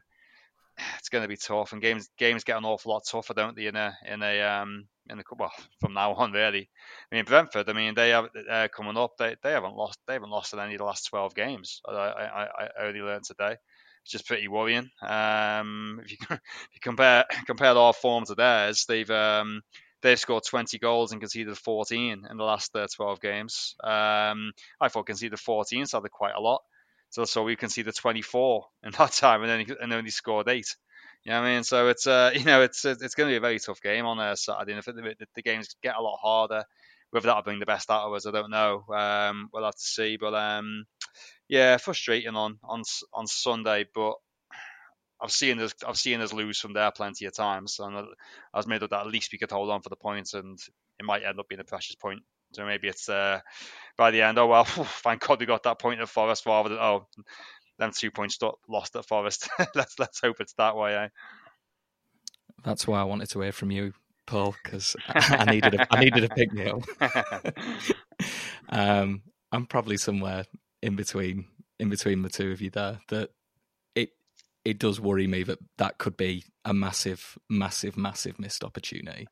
It's 0.99 1.09
going 1.09 1.23
to 1.23 1.29
be 1.29 1.37
tough, 1.37 1.73
and 1.73 1.83
games 1.83 2.09
games 2.17 2.45
get 2.45 2.57
an 2.57 2.65
awful 2.65 2.93
lot 2.93 3.03
tougher, 3.05 3.35
don't 3.35 3.57
they? 3.57 3.67
In 3.67 3.75
a 3.75 3.97
in 4.07 4.23
a 4.23 4.43
um 4.43 4.87
in 5.09 5.19
the 5.19 5.25
well 5.39 5.53
from 5.81 5.95
now 5.95 6.15
on, 6.15 6.33
really. 6.33 6.69
I 7.11 7.15
mean, 7.15 7.25
Brentford. 7.25 7.69
I 7.69 7.73
mean, 7.73 7.95
they 7.95 8.11
have 8.11 8.29
uh, 8.51 8.69
coming 8.75 8.97
up. 8.97 9.17
They, 9.19 9.37
they 9.43 9.53
haven't 9.53 9.75
lost. 9.77 9.99
They 10.07 10.15
haven't 10.15 10.31
lost 10.31 10.53
in 10.53 10.61
any 10.61 10.75
of 10.75 10.79
the 10.79 10.85
last 10.85 11.09
twelve 11.09 11.35
games. 11.35 11.81
I 11.87 11.93
I, 11.93 12.49
I 12.69 12.87
only 12.87 13.01
learned 13.01 13.25
today 13.25 13.57
it's 14.09 14.13
just 14.13 14.27
pretty 14.27 14.49
worrying. 14.49 14.91
Um, 15.03 16.01
if, 16.03 16.13
you, 16.13 16.17
if 16.31 16.41
you 16.75 16.81
compare 16.81 17.27
compare 17.47 17.77
our 17.77 17.93
form 17.93 18.25
to 18.27 18.35
theirs, 18.35 18.87
they've 18.89 19.11
um, 19.11 19.61
they've 20.03 20.19
scored 20.19 20.45
20 20.45 20.79
goals 20.79 21.13
and 21.13 21.21
conceded 21.21 21.57
14 21.59 22.27
in 22.31 22.37
the 22.37 22.45
last 22.45 22.75
uh, 22.75 22.87
12 22.97 23.21
games. 23.21 23.75
Um, 23.85 24.53
I 24.81 24.89
thought 24.89 25.07
conceded 25.07 25.39
14 25.39 25.85
sounded 25.87 26.11
quite 26.11 26.35
a 26.35 26.41
lot. 26.41 26.63
So, 27.11 27.25
so 27.25 27.43
we 27.43 27.57
conceded 27.57 27.95
24 27.95 28.67
in 28.85 28.93
that 28.93 29.13
time, 29.13 29.43
and 29.43 29.51
then 29.69 29.77
and 29.81 29.93
only 29.93 30.11
scored 30.11 30.49
eight. 30.49 30.75
You 31.29 31.35
know 31.35 31.43
what 31.43 31.49
I 31.49 31.55
mean? 31.57 31.63
So 31.65 31.89
it's 31.89 32.07
uh, 32.07 32.31
you 32.35 32.45
know 32.45 32.63
it's 32.63 32.87
it's 32.87 33.15
going 33.15 33.29
to 33.29 33.33
be 33.33 33.37
a 33.37 33.41
very 33.41 33.59
tough 33.59 33.83
game 33.83 34.07
on 34.07 34.19
uh, 34.19 34.35
Saturday. 34.35 34.73
And 34.73 34.79
if 34.79 34.87
the, 34.87 35.27
the 35.35 35.43
games 35.43 35.77
get 35.83 35.95
a 35.95 36.01
lot 36.01 36.17
harder, 36.23 36.65
whether 37.11 37.27
that'll 37.27 37.43
bring 37.43 37.59
the 37.59 37.67
best 37.67 37.91
out 37.91 38.07
of 38.07 38.15
us, 38.15 38.25
I 38.25 38.31
don't 38.31 38.51
know. 38.51 38.83
Um, 38.89 39.51
we'll 39.53 39.65
have 39.67 39.75
to 39.75 39.81
see. 39.81 40.17
But 40.17 40.35
um, 40.35 40.87
yeah, 41.47 41.77
frustrating 41.77 42.35
on 42.35 42.59
on 42.65 42.83
on 43.13 43.27
Sunday, 43.27 43.85
but 43.95 44.15
I've 45.21 45.31
seen 45.31 45.61
us 45.61 45.75
I've 45.87 45.99
seen 45.99 46.23
us 46.23 46.33
lose 46.33 46.61
from 46.61 46.73
there 46.73 46.91
plenty 46.93 47.27
of 47.27 47.35
times, 47.35 47.79
and 47.79 47.95
I 47.95 48.05
was 48.55 48.67
made 48.67 48.83
of 48.83 48.89
that 48.89 49.01
at 49.01 49.13
least 49.13 49.31
we 49.31 49.37
could 49.37 49.51
hold 49.51 49.69
on 49.69 49.83
for 49.83 49.91
the 49.91 49.97
points, 49.97 50.33
and 50.33 50.59
it 50.99 51.05
might 51.05 51.25
end 51.25 51.39
up 51.39 51.49
being 51.51 51.61
a 51.61 51.65
precious 51.65 51.97
point. 51.97 52.23
So 52.53 52.65
maybe 52.65 52.89
it's 52.89 53.07
uh, 53.07 53.41
by 53.99 54.13
the 54.13 54.23
end. 54.23 54.39
Oh 54.39 54.47
well, 54.47 54.65
thank 55.05 55.27
God 55.27 55.41
we 55.41 55.45
got 55.45 55.65
that 55.65 55.79
point 55.79 56.01
at 56.01 56.09
Forest 56.09 56.47
rather 56.47 56.71
than 56.71 56.79
oh, 56.79 57.07
them 57.79 57.93
two 57.95 58.11
points 58.11 58.39
lost 58.69 58.97
at 58.97 59.07
Forest. 59.07 59.49
let's 59.75 59.99
let's 59.99 60.21
hope 60.21 60.41
it's 60.41 60.55
that 60.55 60.77
way. 60.77 60.95
Eh? 60.97 61.09
That's 62.65 62.87
why 62.87 63.01
I 63.01 63.05
wanted 63.05 63.31
to 63.31 63.41
hear 63.41 63.53
from 63.53 63.71
you, 63.71 63.93
Paul, 64.27 64.55
because 64.63 64.97
I 65.09 65.45
needed 65.45 65.75
a, 65.75 65.87
I 65.95 66.01
needed 66.01 66.25
a 66.25 66.29
pick 66.29 66.53
me 66.53 66.71
up. 66.71 66.83
um, 68.69 69.23
I'm 69.53 69.67
probably 69.67 69.97
somewhere 69.97 70.45
in 70.83 70.97
between 70.97 71.47
in 71.79 71.89
between 71.89 72.23
the 72.23 72.29
two 72.29 72.51
of 72.51 72.61
you 72.61 72.71
there 72.71 73.01
that 73.09 73.31
it 73.95 74.11
it 74.65 74.79
does 74.79 75.01
worry 75.01 75.27
me 75.27 75.43
that 75.45 75.59
that 75.79 75.99
could 75.99 76.17
be 76.17 76.45
a 76.65 76.75
massive, 76.75 77.39
massive, 77.49 77.97
massive 77.97 78.39
missed 78.39 78.65
opportunity. 78.65 79.29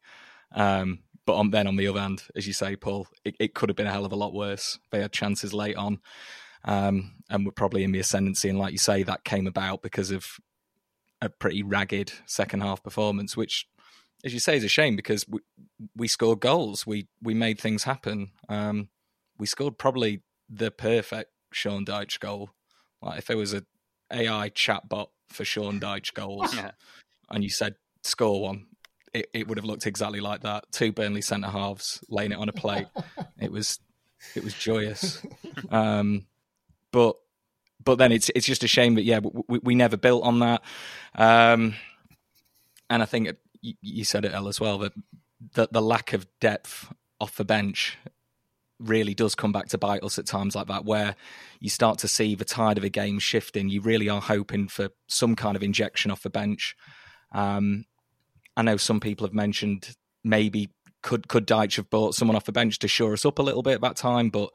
Um, 0.53 1.00
but 1.26 1.35
on, 1.35 1.50
then 1.50 1.67
on 1.67 1.76
the 1.76 1.88
other 1.88 2.00
hand, 2.00 2.23
as 2.37 2.47
you 2.47 2.53
say, 2.53 2.76
Paul, 2.76 3.09
it, 3.25 3.35
it, 3.41 3.55
could 3.55 3.69
have 3.69 3.76
been 3.76 3.88
a 3.88 3.93
hell 3.93 4.05
of 4.05 4.12
a 4.12 4.17
lot 4.17 4.33
worse. 4.33 4.79
They 4.93 5.00
had 5.00 5.12
chances 5.12 5.53
late 5.53 5.75
on, 5.75 5.99
um, 6.67 7.13
and 7.31 7.47
were 7.47 7.53
probably 7.53 7.85
in 7.85 7.93
the 7.93 8.01
ascendancy. 8.01 8.49
And 8.49 8.59
like 8.59 8.73
you 8.73 8.79
say, 8.79 9.03
that 9.05 9.25
came 9.25 9.47
about 9.47 9.83
because 9.83 10.11
of 10.11 10.27
a 11.23 11.29
pretty 11.29 11.63
ragged 11.63 12.13
second 12.27 12.61
half 12.61 12.83
performance, 12.83 13.37
which, 13.37 13.67
as 14.25 14.35
you 14.35 14.41
say, 14.41 14.57
is 14.57 14.65
a 14.65 14.69
shame 14.69 14.97
because 14.97 15.27
we, 15.29 15.41
we 15.97 16.09
scored 16.09 16.41
goals. 16.41 16.87
We 16.87 17.09
we 17.23 17.35
made 17.35 17.61
things 17.61 17.85
happen. 17.85 18.33
Um, 18.49 18.89
we 19.39 19.47
scored 19.47 19.79
probably 19.79 20.23
the 20.49 20.71
perfect 20.71 21.31
Sean 21.53 21.85
Dyche 21.85 22.21
goal. 22.21 22.51
Like 23.01 23.19
if 23.19 23.27
there 23.27 23.37
was 23.37 23.55
a 23.55 23.65
AI 24.13 24.51
chatbot 24.51 25.09
for 25.29 25.45
Sean 25.45 25.81
Dyche 25.81 26.13
goals, 26.15 26.55
yeah. 26.57 26.73
and 27.31 27.45
you 27.45 27.51
said 27.51 27.77
score 28.03 28.43
one, 28.43 28.67
it, 29.13 29.29
it 29.33 29.49
would 29.49 29.59
have 29.59 29.65
looked 29.65 29.87
exactly 29.87 30.21
like 30.21 30.43
that. 30.43 30.65
Two 30.73 30.93
Burnley 30.93 31.23
centre 31.23 31.49
halves 31.49 32.03
laying 32.09 32.33
it 32.33 32.39
on 32.39 32.49
a 32.49 32.53
plate. 32.53 32.87
it 33.41 33.53
was 33.53 33.79
it 34.35 34.43
was 34.43 34.55
joyous. 34.55 35.23
Um, 35.71 36.27
but 36.97 37.17
but 37.85 37.99
then 37.99 38.11
it's 38.11 38.31
it's 38.35 38.47
just 38.47 38.65
a 38.65 38.67
shame 38.67 38.95
that 38.95 39.03
yeah 39.03 39.21
we, 39.49 39.59
we 39.62 39.75
never 39.75 39.99
built 39.99 40.25
on 40.25 40.38
that. 40.38 40.62
Um, 41.15 41.75
and 42.88 43.03
I 43.03 43.05
think 43.05 43.29
it, 43.29 43.38
you 43.61 44.03
said 44.03 44.25
it, 44.25 44.33
El, 44.33 44.49
as 44.49 44.59
well 44.59 44.79
that 44.79 44.93
the, 45.53 45.69
the 45.71 45.83
lack 45.83 46.15
of 46.15 46.26
depth 46.41 46.91
off 47.21 47.37
the 47.37 47.45
bench 47.45 47.99
really 48.79 49.12
does 49.12 49.35
come 49.35 49.53
back 49.53 49.69
to 49.69 49.79
bite 49.79 50.03
us 50.03 50.19
at 50.19 50.25
times 50.25 50.55
like 50.55 50.69
that, 50.69 50.87
where 50.87 51.17
you 51.61 51.69
start 51.69 51.99
to 51.99 52.09
see 52.09 52.35
the 52.35 52.47
tide 52.47 52.79
of 52.79 52.85
a 52.85 52.88
game 52.88 53.19
shifting. 53.19 53.69
You 53.69 53.83
really 53.83 54.09
are 54.09 54.23
hoping 54.23 54.69
for 54.69 54.88
some 55.07 55.37
kind 55.37 55.55
of 55.55 55.62
injection 55.62 56.11
off 56.11 56.23
the 56.23 56.31
bench. 56.31 56.75
Um, 57.33 57.85
I 58.57 58.62
know 58.62 58.79
some 58.79 59.00
people 59.00 59.26
have 59.26 59.35
mentioned 59.35 59.97
maybe 60.25 60.71
could 61.03 61.29
could 61.29 61.47
Dyche 61.47 61.76
have 61.76 61.91
bought 61.91 62.15
someone 62.15 62.37
off 62.37 62.45
the 62.45 62.53
bench 62.53 62.79
to 62.79 62.88
shore 62.88 63.12
us 63.12 63.26
up 63.26 63.38
a 63.38 63.43
little 63.43 63.62
bit 63.62 63.75
at 63.75 63.81
that 63.83 63.97
time, 63.97 64.31
but 64.31 64.49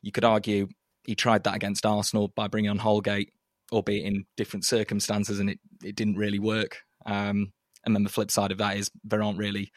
you 0.00 0.10
could 0.10 0.24
argue 0.24 0.68
he 1.04 1.14
tried 1.14 1.44
that 1.44 1.54
against 1.56 1.86
Arsenal 1.86 2.32
by 2.34 2.48
bringing 2.48 2.70
on 2.70 2.78
Holgate, 2.78 3.32
albeit 3.72 4.04
in 4.04 4.24
different 4.36 4.64
circumstances, 4.64 5.40
and 5.40 5.50
it, 5.50 5.58
it 5.82 5.96
didn't 5.96 6.16
really 6.16 6.38
work. 6.38 6.82
Um, 7.06 7.52
and 7.84 7.94
then 7.94 8.04
the 8.04 8.10
flip 8.10 8.30
side 8.30 8.52
of 8.52 8.58
that 8.58 8.76
is 8.76 8.90
there 9.04 9.22
aren't 9.22 9.38
really 9.38 9.72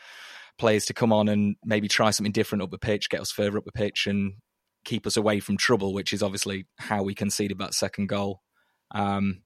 players 0.58 0.86
to 0.86 0.94
come 0.94 1.12
on 1.12 1.28
and 1.28 1.56
maybe 1.66 1.88
try 1.88 2.12
something 2.12 2.32
different 2.32 2.62
up 2.62 2.72
the 2.72 2.78
pitch, 2.78 3.10
get 3.10 3.22
us 3.22 3.32
further 3.32 3.58
up 3.58 3.66
the 3.66 3.72
pitch, 3.72 4.08
and 4.08 4.34
keep 4.84 5.08
us 5.08 5.18
away 5.18 5.40
from 5.40 5.58
trouble, 5.58 5.94
which 5.94 6.14
is 6.14 6.22
obviously 6.22 6.66
how 6.78 7.04
we 7.04 7.16
conceded 7.16 7.58
that 7.58 7.74
second 7.74 8.08
goal. 8.08 8.42
Um, 8.94 9.42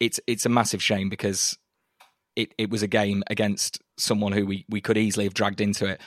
it's 0.00 0.20
it's 0.26 0.44
a 0.44 0.50
massive 0.50 0.82
shame 0.82 1.08
because 1.08 1.56
it, 2.36 2.52
it 2.58 2.70
was 2.70 2.82
a 2.82 2.88
game 2.88 3.22
against 3.28 3.78
someone 3.96 4.32
who 4.32 4.44
we, 4.44 4.66
we 4.68 4.80
could 4.80 4.98
easily 4.98 5.24
have 5.24 5.34
dragged 5.34 5.60
into 5.60 5.86
it, 5.86 6.00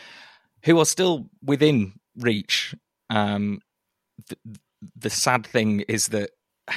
who 0.66 0.78
are 0.80 0.86
still 0.86 1.30
within 1.42 1.94
reach. 2.18 2.76
Um, 3.10 3.62
the, 4.96 5.10
sad 5.10 5.46
thing 5.46 5.82
is 5.82 6.10
that 6.10 6.32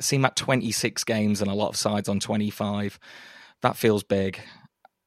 seeing 0.00 0.22
that 0.22 0.36
26 0.36 1.04
games 1.04 1.40
and 1.40 1.50
a 1.50 1.54
lot 1.54 1.68
of 1.68 1.76
sides 1.76 2.08
on 2.08 2.20
25, 2.20 2.98
that 3.62 3.76
feels 3.76 4.02
big. 4.02 4.40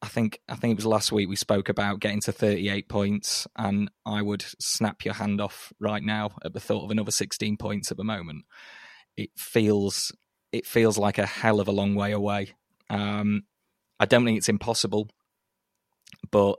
I 0.02 0.08
think 0.08 0.40
I 0.48 0.56
think 0.56 0.74
it 0.74 0.78
was 0.78 0.86
last 0.86 1.12
week 1.12 1.28
we 1.28 1.36
spoke 1.36 1.70
about 1.70 2.00
getting 2.00 2.22
to 2.22 2.32
38 2.32 2.88
points, 2.88 3.48
and 3.58 3.90
I 4.06 4.22
would 4.22 4.46
snap 4.60 5.04
your 5.04 5.16
hand 5.16 5.42
off 5.42 5.74
right 5.80 6.04
now 6.04 6.32
at 6.46 6.54
the 6.54 6.60
thought 6.60 6.86
of 6.86 6.92
another 6.92 7.12
16 7.12 7.58
points 7.58 7.90
at 7.90 7.98
the 7.98 8.04
moment. 8.04 8.46
It 9.16 9.32
feels 9.36 10.12
it 10.52 10.68
feels 10.68 10.98
like 10.98 11.18
a 11.18 11.26
hell 11.26 11.60
of 11.60 11.68
a 11.68 11.72
long 11.72 11.96
way 11.96 12.12
away. 12.12 12.54
Um, 12.90 13.44
I 14.00 14.06
don't 14.06 14.24
think 14.24 14.38
it's 14.38 14.50
impossible, 14.50 15.10
but 16.30 16.58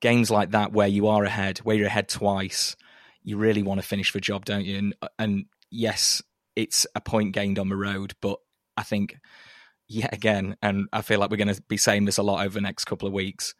games 0.00 0.30
like 0.30 0.50
that 0.50 0.72
where 0.72 0.86
you 0.86 1.08
are 1.08 1.24
ahead, 1.24 1.58
where 1.58 1.76
you're 1.76 1.86
ahead 1.86 2.08
twice, 2.08 2.76
you 3.26 3.36
really 3.36 3.62
want 3.62 3.78
to 3.82 3.86
finish 3.86 4.12
the 4.14 4.20
job, 4.22 4.46
don't 4.46 4.64
you? 4.64 4.78
And 4.78 4.94
and 5.18 5.44
yes, 5.70 6.22
it's 6.54 6.86
a 6.94 7.00
point 7.02 7.34
gained 7.34 7.58
on 7.58 7.68
the 7.68 7.76
road, 7.76 8.14
but 8.22 8.38
I 8.78 8.84
think 8.84 9.18
yet 9.88 10.14
again, 10.14 10.56
and 10.62 10.88
I 10.92 11.02
feel 11.02 11.20
like 11.20 11.30
we're 11.30 11.36
going 11.36 11.54
to 11.54 11.62
be 11.68 11.76
saying 11.76 12.06
this 12.06 12.18
a 12.18 12.22
lot 12.22 12.44
over 12.46 12.54
the 12.54 12.60
next 12.62 12.86
couple 12.86 13.06
of 13.06 13.12
weeks. 13.14 13.54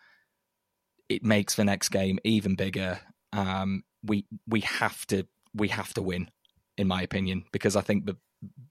it 1.09 1.25
makes 1.25 1.55
the 1.55 1.65
next 1.65 1.91
game 1.91 2.19
even 2.25 2.55
bigger. 2.55 3.01
Um, 3.33 3.85
we 4.03 4.27
we 4.47 4.61
have 4.61 5.07
to 5.09 5.27
we 5.55 5.69
have 5.69 5.95
to 5.95 6.03
win, 6.03 6.31
in 6.77 6.89
my 6.89 7.03
opinion, 7.03 7.45
because 7.53 7.77
I 7.77 7.81
think 7.81 8.07
the 8.07 8.17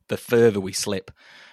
the 0.07 0.17
further 0.17 0.59
we 0.59 0.73
slip 0.73 1.11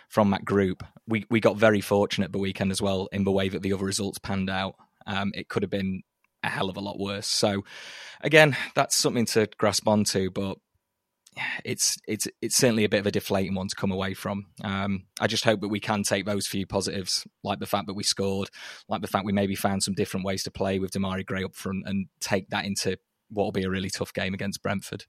from 0.09 0.31
that 0.31 0.45
group, 0.45 0.83
we 1.07 1.25
we 1.31 1.41
got 1.41 1.57
very 1.57 1.81
fortunate 1.81 2.33
the 2.33 2.39
weekend 2.39 2.71
as 2.71 2.83
well 2.83 3.09
in 3.13 3.25
the 3.25 3.31
way 3.33 3.49
that 3.49 3.63
the 3.63 3.73
other 3.73 3.85
results 3.85 4.19
panned 4.19 4.51
out. 4.51 4.75
Um, 5.07 5.33
it 5.35 5.49
could 5.49 5.63
have 5.63 5.71
been 5.71 6.03
a 6.43 6.49
hell 6.49 6.71
of 6.71 6.77
a 6.77 6.81
lot 6.81 6.99
worse. 6.99 7.27
So, 7.27 7.65
again, 8.21 8.57
that's 8.75 8.97
something 8.97 9.27
to 9.27 9.49
grasp 9.59 9.87
onto, 9.87 10.31
but 10.31 10.59
it's 11.65 11.97
it's 12.07 12.29
it's 12.43 12.57
certainly 12.57 12.85
a 12.85 12.89
bit 12.89 13.01
of 13.01 13.07
a 13.07 13.11
deflating 13.11 13.55
one 13.55 13.69
to 13.69 13.77
come 13.77 13.91
away 13.91 14.15
from. 14.15 14.47
Um, 14.63 15.05
I 15.21 15.27
just 15.27 15.45
hope 15.45 15.61
that 15.61 15.69
we 15.69 15.81
can 15.81 16.03
take 16.03 16.27
those 16.27 16.47
few 16.47 16.67
positives, 16.67 17.27
like 17.43 17.59
the 17.59 17.67
fact 17.67 17.87
that 17.87 17.95
we 17.95 18.03
scored, 18.03 18.51
like 18.89 19.03
the 19.03 19.09
fact 19.09 19.25
we 19.25 19.33
maybe 19.33 19.55
found 19.55 19.83
some 19.83 19.95
different 19.95 20.27
ways 20.27 20.43
to 20.45 20.51
play 20.51 20.79
with 20.79 20.93
Demarai 20.93 21.25
Gray 21.25 21.45
up 21.45 21.55
front, 21.55 21.85
and 21.87 22.07
take 22.21 22.49
that 22.51 22.65
into 22.65 22.99
what 23.31 23.45
will 23.45 23.53
be 23.53 23.65
a 23.65 23.71
really 23.71 23.91
tough 23.91 24.13
game 24.13 24.35
against 24.35 24.63
Brentford. 24.63 25.07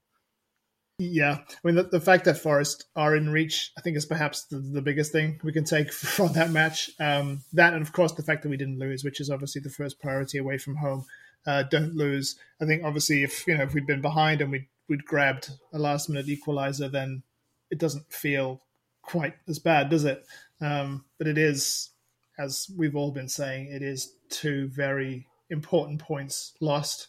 Yeah, 0.98 1.38
I 1.42 1.66
mean 1.66 1.74
the, 1.74 1.82
the 1.82 2.00
fact 2.00 2.24
that 2.24 2.38
Forest 2.38 2.84
are 2.94 3.16
in 3.16 3.28
reach, 3.28 3.72
I 3.76 3.80
think, 3.80 3.96
is 3.96 4.06
perhaps 4.06 4.44
the, 4.44 4.58
the 4.58 4.82
biggest 4.82 5.12
thing 5.12 5.40
we 5.42 5.52
can 5.52 5.64
take 5.64 5.92
from 5.92 6.32
that 6.34 6.50
match. 6.50 6.90
Um, 7.00 7.42
that, 7.52 7.74
and 7.74 7.82
of 7.82 7.92
course, 7.92 8.12
the 8.12 8.22
fact 8.22 8.42
that 8.42 8.48
we 8.48 8.56
didn't 8.56 8.78
lose, 8.78 9.04
which 9.04 9.20
is 9.20 9.28
obviously 9.28 9.60
the 9.60 9.70
first 9.70 10.00
priority 10.00 10.38
away 10.38 10.58
from 10.58 10.76
home. 10.76 11.04
Uh, 11.46 11.62
don't 11.64 11.94
lose. 11.94 12.36
I 12.60 12.64
think 12.64 12.84
obviously, 12.84 13.22
if 13.22 13.46
you 13.46 13.56
know 13.56 13.64
if 13.64 13.74
we'd 13.74 13.86
been 13.86 14.00
behind 14.00 14.40
and 14.40 14.50
we'd 14.50 14.66
we'd 14.88 15.04
grabbed 15.04 15.50
a 15.72 15.78
last 15.78 16.08
minute 16.08 16.28
equalizer, 16.28 16.88
then 16.88 17.22
it 17.70 17.78
doesn't 17.78 18.10
feel 18.12 18.62
quite 19.02 19.34
as 19.48 19.58
bad, 19.58 19.90
does 19.90 20.04
it? 20.04 20.24
Um, 20.60 21.04
but 21.18 21.26
it 21.26 21.38
is, 21.38 21.90
as 22.38 22.70
we've 22.76 22.96
all 22.96 23.10
been 23.10 23.28
saying, 23.28 23.66
it 23.66 23.82
is 23.82 24.14
two 24.30 24.68
very 24.68 25.26
important 25.50 26.00
points 26.00 26.52
lost. 26.60 27.08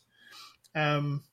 Um, 0.73 1.23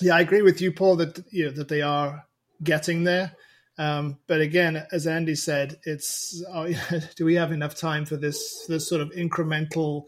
yeah, 0.00 0.16
I 0.16 0.20
agree 0.20 0.42
with 0.42 0.60
you, 0.60 0.72
Paul, 0.72 0.96
that 0.96 1.24
you 1.30 1.46
know 1.46 1.50
that 1.52 1.68
they 1.68 1.82
are 1.82 2.26
getting 2.62 3.04
there. 3.04 3.32
Um, 3.78 4.18
but 4.26 4.40
again, 4.40 4.86
as 4.90 5.06
Andy 5.06 5.34
said, 5.34 5.78
it's 5.84 6.42
uh, 6.50 6.72
do 7.16 7.24
we 7.24 7.34
have 7.34 7.52
enough 7.52 7.74
time 7.74 8.06
for 8.06 8.16
this 8.16 8.66
this 8.66 8.88
sort 8.88 9.00
of 9.00 9.10
incremental 9.10 10.04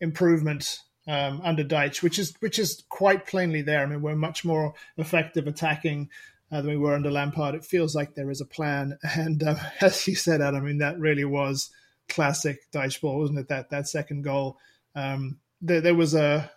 improvement 0.00 0.80
um, 1.06 1.40
under 1.42 1.64
Dyche, 1.64 2.02
which 2.02 2.18
is 2.18 2.34
which 2.40 2.58
is 2.58 2.82
quite 2.88 3.26
plainly 3.26 3.62
there. 3.62 3.82
I 3.82 3.86
mean, 3.86 4.02
we're 4.02 4.16
much 4.16 4.44
more 4.44 4.74
effective 4.96 5.46
attacking 5.46 6.10
uh, 6.52 6.60
than 6.60 6.70
we 6.70 6.76
were 6.76 6.94
under 6.94 7.10
Lampard. 7.10 7.54
It 7.54 7.64
feels 7.64 7.94
like 7.94 8.14
there 8.14 8.30
is 8.30 8.40
a 8.40 8.46
plan, 8.46 8.98
and 9.16 9.42
uh, 9.42 9.56
as 9.80 10.06
you 10.06 10.14
said, 10.14 10.40
Adam, 10.40 10.62
I 10.62 10.66
mean 10.66 10.78
that 10.78 10.98
really 10.98 11.24
was 11.24 11.70
classic 12.08 12.70
Dyche 12.72 13.00
ball, 13.00 13.18
wasn't 13.18 13.38
it? 13.38 13.48
That 13.48 13.70
that 13.70 13.88
second 13.88 14.22
goal, 14.22 14.58
um, 14.94 15.38
there, 15.60 15.80
there 15.80 15.94
was 15.94 16.14
a 16.14 16.50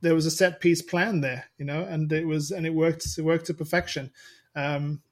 there 0.00 0.14
was 0.14 0.26
a 0.26 0.30
set 0.30 0.60
piece 0.60 0.82
plan 0.82 1.20
there, 1.20 1.44
you 1.58 1.64
know, 1.64 1.82
and 1.82 2.12
it 2.12 2.26
was 2.26 2.50
and 2.50 2.66
it 2.66 2.74
worked 2.74 3.06
it 3.16 3.22
worked 3.22 3.46
to 3.46 3.54
perfection. 3.54 4.10
Um, 4.56 5.02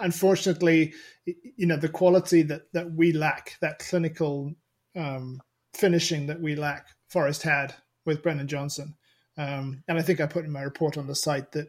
unfortunately, 0.00 0.94
you 1.24 1.66
know, 1.66 1.76
the 1.76 1.88
quality 1.88 2.42
that 2.42 2.72
that 2.72 2.92
we 2.92 3.12
lack, 3.12 3.56
that 3.60 3.78
clinical 3.78 4.54
um, 4.94 5.42
finishing 5.74 6.26
that 6.26 6.40
we 6.40 6.56
lack, 6.56 6.86
Forest 7.08 7.42
had 7.42 7.74
with 8.06 8.22
Brennan 8.22 8.48
Johnson. 8.48 8.94
Um, 9.36 9.82
and 9.88 9.98
I 9.98 10.02
think 10.02 10.20
I 10.20 10.26
put 10.26 10.44
in 10.44 10.52
my 10.52 10.62
report 10.62 10.96
on 10.96 11.06
the 11.06 11.14
site 11.14 11.52
that 11.52 11.68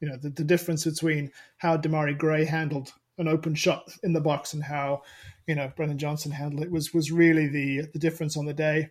you 0.00 0.08
know 0.08 0.16
the, 0.16 0.30
the 0.30 0.44
difference 0.44 0.84
between 0.84 1.30
how 1.58 1.76
Demarai 1.76 2.16
Gray 2.16 2.44
handled 2.44 2.92
an 3.18 3.28
open 3.28 3.54
shot 3.54 3.88
in 4.02 4.12
the 4.12 4.20
box 4.20 4.54
and 4.54 4.62
how 4.62 5.02
you 5.46 5.54
know 5.54 5.70
Brennan 5.76 5.98
Johnson 5.98 6.32
handled 6.32 6.62
it 6.62 6.70
was 6.70 6.94
was 6.94 7.12
really 7.12 7.46
the 7.46 7.82
the 7.92 7.98
difference 7.98 8.36
on 8.36 8.46
the 8.46 8.54
day. 8.54 8.88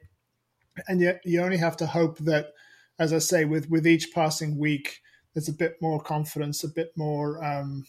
And 0.87 1.01
yet 1.01 1.21
you 1.23 1.41
only 1.41 1.57
have 1.57 1.77
to 1.77 1.87
hope 1.87 2.17
that 2.19 2.53
as 2.99 3.13
I 3.13 3.19
say, 3.19 3.45
with 3.45 3.69
with 3.69 3.87
each 3.87 4.13
passing 4.13 4.57
week, 4.57 5.01
there's 5.33 5.49
a 5.49 5.53
bit 5.53 5.77
more 5.81 6.01
confidence, 6.01 6.63
a 6.63 6.69
bit 6.69 6.91
more 6.95 7.43
um, 7.43 7.85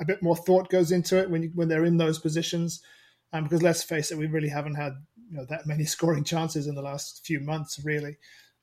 a 0.00 0.04
bit 0.04 0.22
more 0.22 0.36
thought 0.36 0.68
goes 0.68 0.92
into 0.92 1.18
it 1.18 1.30
when 1.30 1.42
you, 1.44 1.50
when 1.54 1.68
they're 1.68 1.84
in 1.84 1.96
those 1.96 2.18
positions. 2.18 2.82
Um, 3.32 3.44
because 3.44 3.62
let's 3.62 3.82
face 3.82 4.10
it, 4.10 4.18
we 4.18 4.26
really 4.26 4.50
haven't 4.50 4.74
had 4.74 4.92
you 5.32 5.38
know 5.38 5.46
that 5.46 5.66
many 5.66 5.84
scoring 5.96 6.24
chances 6.24 6.66
in 6.66 6.74
the 6.74 6.82
last 6.82 7.24
few 7.24 7.40
months, 7.40 7.80
really. 7.84 8.16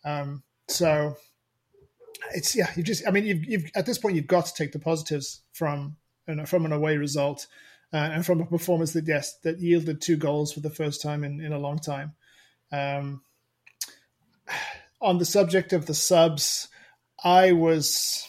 Um, 0.05 0.43
so 0.67 1.17
it's 2.33 2.55
yeah, 2.55 2.71
you 2.75 2.83
just 2.83 3.07
I 3.07 3.11
mean 3.11 3.25
you've, 3.25 3.43
you've 3.45 3.71
at 3.75 3.85
this 3.85 3.97
point 3.97 4.15
you've 4.15 4.27
got 4.27 4.45
to 4.45 4.53
take 4.53 4.71
the 4.71 4.79
positives 4.79 5.41
from 5.51 5.97
you 6.27 6.35
know, 6.35 6.45
from 6.45 6.65
an 6.65 6.71
away 6.71 6.97
result 6.97 7.47
uh, 7.91 7.97
and 7.97 8.25
from 8.25 8.39
a 8.39 8.45
performance 8.45 8.93
that 8.93 9.07
yes 9.07 9.37
that 9.43 9.59
yielded 9.59 10.01
two 10.01 10.15
goals 10.15 10.53
for 10.53 10.59
the 10.59 10.69
first 10.69 11.01
time 11.01 11.23
in, 11.23 11.41
in 11.41 11.51
a 11.51 11.59
long 11.59 11.79
time. 11.79 12.13
Um, 12.71 13.21
on 15.01 15.17
the 15.17 15.25
subject 15.25 15.73
of 15.73 15.85
the 15.85 15.93
subs, 15.93 16.67
I 17.23 17.51
was 17.51 18.27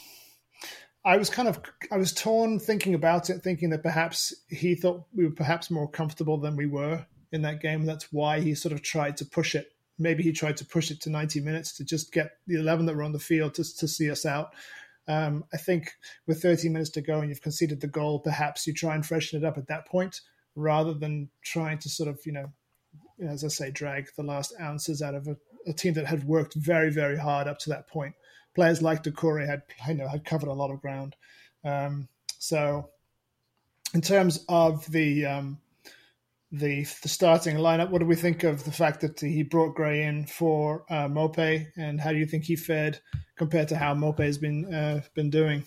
I 1.05 1.16
was 1.16 1.29
kind 1.29 1.48
of 1.48 1.61
I 1.92 1.98
was 1.98 2.12
torn 2.12 2.59
thinking 2.59 2.94
about 2.94 3.29
it, 3.29 3.42
thinking 3.42 3.70
that 3.70 3.83
perhaps 3.83 4.35
he 4.48 4.74
thought 4.74 5.05
we 5.14 5.26
were 5.26 5.35
perhaps 5.35 5.70
more 5.70 5.90
comfortable 5.90 6.38
than 6.38 6.57
we 6.57 6.66
were 6.66 7.07
in 7.32 7.42
that 7.42 7.60
game. 7.60 7.86
That's 7.86 8.12
why 8.12 8.40
he 8.40 8.54
sort 8.54 8.72
of 8.72 8.82
tried 8.82 9.16
to 9.18 9.24
push 9.24 9.54
it. 9.54 9.72
Maybe 9.98 10.22
he 10.22 10.32
tried 10.32 10.56
to 10.58 10.64
push 10.64 10.90
it 10.90 11.00
to 11.02 11.10
90 11.10 11.40
minutes 11.40 11.76
to 11.76 11.84
just 11.84 12.12
get 12.12 12.32
the 12.46 12.56
11 12.56 12.86
that 12.86 12.96
were 12.96 13.02
on 13.02 13.12
the 13.12 13.18
field 13.18 13.54
to, 13.54 13.76
to 13.76 13.86
see 13.86 14.10
us 14.10 14.24
out. 14.24 14.54
Um, 15.08 15.44
I 15.52 15.56
think 15.56 15.92
with 16.26 16.40
30 16.40 16.68
minutes 16.68 16.90
to 16.90 17.00
go 17.00 17.20
and 17.20 17.28
you've 17.28 17.42
conceded 17.42 17.80
the 17.80 17.86
goal, 17.86 18.20
perhaps 18.20 18.66
you 18.66 18.72
try 18.72 18.94
and 18.94 19.04
freshen 19.04 19.42
it 19.42 19.46
up 19.46 19.58
at 19.58 19.68
that 19.68 19.86
point 19.86 20.20
rather 20.56 20.94
than 20.94 21.30
trying 21.42 21.78
to 21.78 21.88
sort 21.88 22.08
of, 22.08 22.20
you 22.24 22.32
know, 22.32 22.52
as 23.20 23.44
I 23.44 23.48
say, 23.48 23.70
drag 23.70 24.08
the 24.16 24.22
last 24.22 24.54
ounces 24.60 25.02
out 25.02 25.14
of 25.14 25.26
a 25.28 25.36
a 25.66 25.72
team 25.72 25.94
that 25.94 26.06
had 26.06 26.24
worked 26.24 26.54
very, 26.54 26.90
very 26.90 27.16
hard 27.16 27.46
up 27.46 27.58
to 27.60 27.70
that 27.70 27.88
point. 27.88 28.14
Players 28.54 28.82
like 28.82 29.02
Doucouré 29.02 29.46
had, 29.46 29.62
you 29.88 29.94
know, 29.94 30.08
had 30.08 30.24
covered 30.24 30.48
a 30.48 30.52
lot 30.52 30.70
of 30.70 30.80
ground. 30.80 31.16
Um, 31.64 32.08
so, 32.38 32.90
in 33.94 34.00
terms 34.00 34.44
of 34.48 34.90
the 34.90 35.26
um, 35.26 35.58
the 36.52 36.84
the 37.02 37.08
starting 37.08 37.56
lineup, 37.56 37.90
what 37.90 38.00
do 38.00 38.06
we 38.06 38.16
think 38.16 38.44
of 38.44 38.64
the 38.64 38.72
fact 38.72 39.00
that 39.02 39.20
he 39.20 39.42
brought 39.42 39.74
Gray 39.74 40.02
in 40.04 40.26
for 40.26 40.84
uh, 40.90 41.06
Maupay, 41.08 41.68
and 41.76 42.00
how 42.00 42.12
do 42.12 42.18
you 42.18 42.26
think 42.26 42.44
he 42.44 42.56
fared 42.56 43.00
compared 43.36 43.68
to 43.68 43.76
how 43.76 43.94
Maupay 43.94 44.26
has 44.26 44.38
been 44.38 44.72
uh, 44.72 45.02
been 45.14 45.30
doing? 45.30 45.64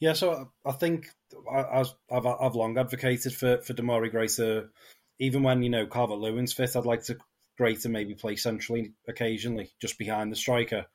Yeah, 0.00 0.12
so 0.12 0.52
I 0.64 0.72
think 0.72 1.08
I've 1.50 1.92
I've 2.10 2.54
long 2.54 2.78
advocated 2.78 3.34
for 3.34 3.58
for 3.58 3.74
Demarai 3.74 4.10
Gray 4.10 4.28
to 4.28 4.68
even 5.18 5.42
when 5.42 5.62
you 5.62 5.70
know 5.70 5.86
Calvert 5.86 6.18
Lewin's 6.18 6.52
fit, 6.52 6.76
I'd 6.76 6.86
like 6.86 7.04
to 7.04 7.18
great 7.58 7.80
to 7.80 7.88
maybe 7.88 8.14
play 8.14 8.36
centrally 8.36 8.94
occasionally, 9.08 9.72
just 9.80 9.98
behind 9.98 10.30
the 10.30 10.36
striker, 10.36 10.86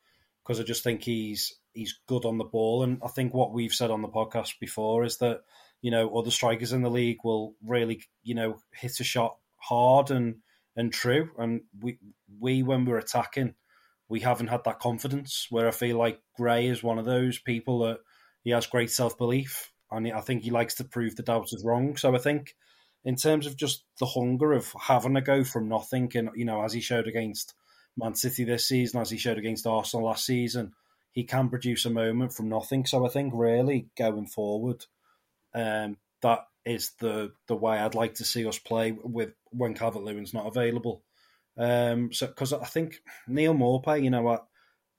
because 0.41 0.59
I 0.59 0.63
just 0.63 0.83
think 0.83 1.03
he's 1.03 1.53
he's 1.73 1.99
good 2.07 2.25
on 2.25 2.37
the 2.37 2.43
ball. 2.43 2.83
And 2.83 2.99
I 3.03 3.09
think 3.09 3.33
what 3.33 3.53
we've 3.53 3.73
said 3.73 3.91
on 3.91 4.01
the 4.01 4.07
podcast 4.07 4.53
before 4.59 5.03
is 5.03 5.17
that 5.17 5.41
you 5.83 5.91
know 5.91 6.09
other 6.17 6.31
strikers 6.31 6.73
in 6.73 6.81
the 6.81 6.89
league 6.89 7.19
will 7.23 7.53
really 7.63 8.01
you 8.23 8.33
know 8.33 8.57
hit 8.73 8.99
a 8.99 9.03
shot 9.03 9.37
hard 9.59 10.09
and 10.09 10.37
and 10.75 10.91
true. 10.91 11.29
And 11.37 11.61
we 11.79 11.99
we 12.39 12.63
when 12.63 12.85
we're 12.85 12.97
attacking, 12.97 13.53
we 14.09 14.21
haven't 14.21 14.47
had 14.47 14.63
that 14.65 14.79
confidence. 14.79 15.47
Where 15.49 15.67
I 15.67 15.71
feel 15.71 15.97
like 15.97 16.19
Gray 16.35 16.67
is 16.67 16.81
one 16.81 16.97
of 16.97 17.05
those 17.05 17.37
people 17.37 17.79
that 17.79 17.99
he 18.43 18.51
has 18.51 18.65
great 18.65 18.91
self 18.91 19.17
belief, 19.17 19.71
and 19.91 20.11
I 20.11 20.21
think 20.21 20.43
he 20.43 20.51
likes 20.51 20.75
to 20.75 20.83
prove 20.83 21.15
the 21.15 21.23
doubters 21.23 21.63
wrong. 21.63 21.97
So 21.97 22.15
I 22.15 22.19
think 22.19 22.55
in 23.05 23.15
terms 23.15 23.45
of 23.45 23.57
just 23.57 23.83
the 23.99 24.05
hunger 24.05 24.53
of 24.53 24.73
having 24.79 25.15
to 25.15 25.21
go 25.21 25.43
from 25.43 25.67
nothing, 25.69 26.11
and 26.15 26.29
you 26.35 26.45
know, 26.45 26.63
as 26.63 26.73
he 26.73 26.81
showed 26.81 27.07
against 27.07 27.53
Man 27.97 28.15
City 28.15 28.43
this 28.43 28.67
season, 28.67 29.01
as 29.01 29.09
he 29.09 29.17
showed 29.17 29.37
against 29.37 29.67
Arsenal 29.67 30.07
last 30.07 30.25
season, 30.25 30.73
he 31.11 31.23
can 31.23 31.49
produce 31.49 31.85
a 31.85 31.91
moment 31.91 32.33
from 32.33 32.49
nothing. 32.49 32.85
So 32.85 33.05
I 33.05 33.09
think 33.09 33.33
really 33.35 33.87
going 33.97 34.27
forward, 34.27 34.85
um, 35.53 35.97
that 36.21 36.45
is 36.65 36.91
the 36.99 37.33
the 37.47 37.55
way 37.55 37.77
I'd 37.77 37.95
like 37.95 38.15
to 38.15 38.25
see 38.25 38.45
us 38.47 38.57
play 38.57 38.91
with 38.91 39.33
when 39.51 39.73
Calvert 39.73 40.03
Lewin's 40.03 40.33
not 40.33 40.47
available. 40.47 41.03
Um, 41.57 42.11
so 42.11 42.27
because 42.27 42.53
I 42.53 42.65
think 42.65 43.01
Neal 43.27 43.53
Maupay, 43.53 44.03
you 44.03 44.09
know, 44.09 44.27
I 44.27 44.39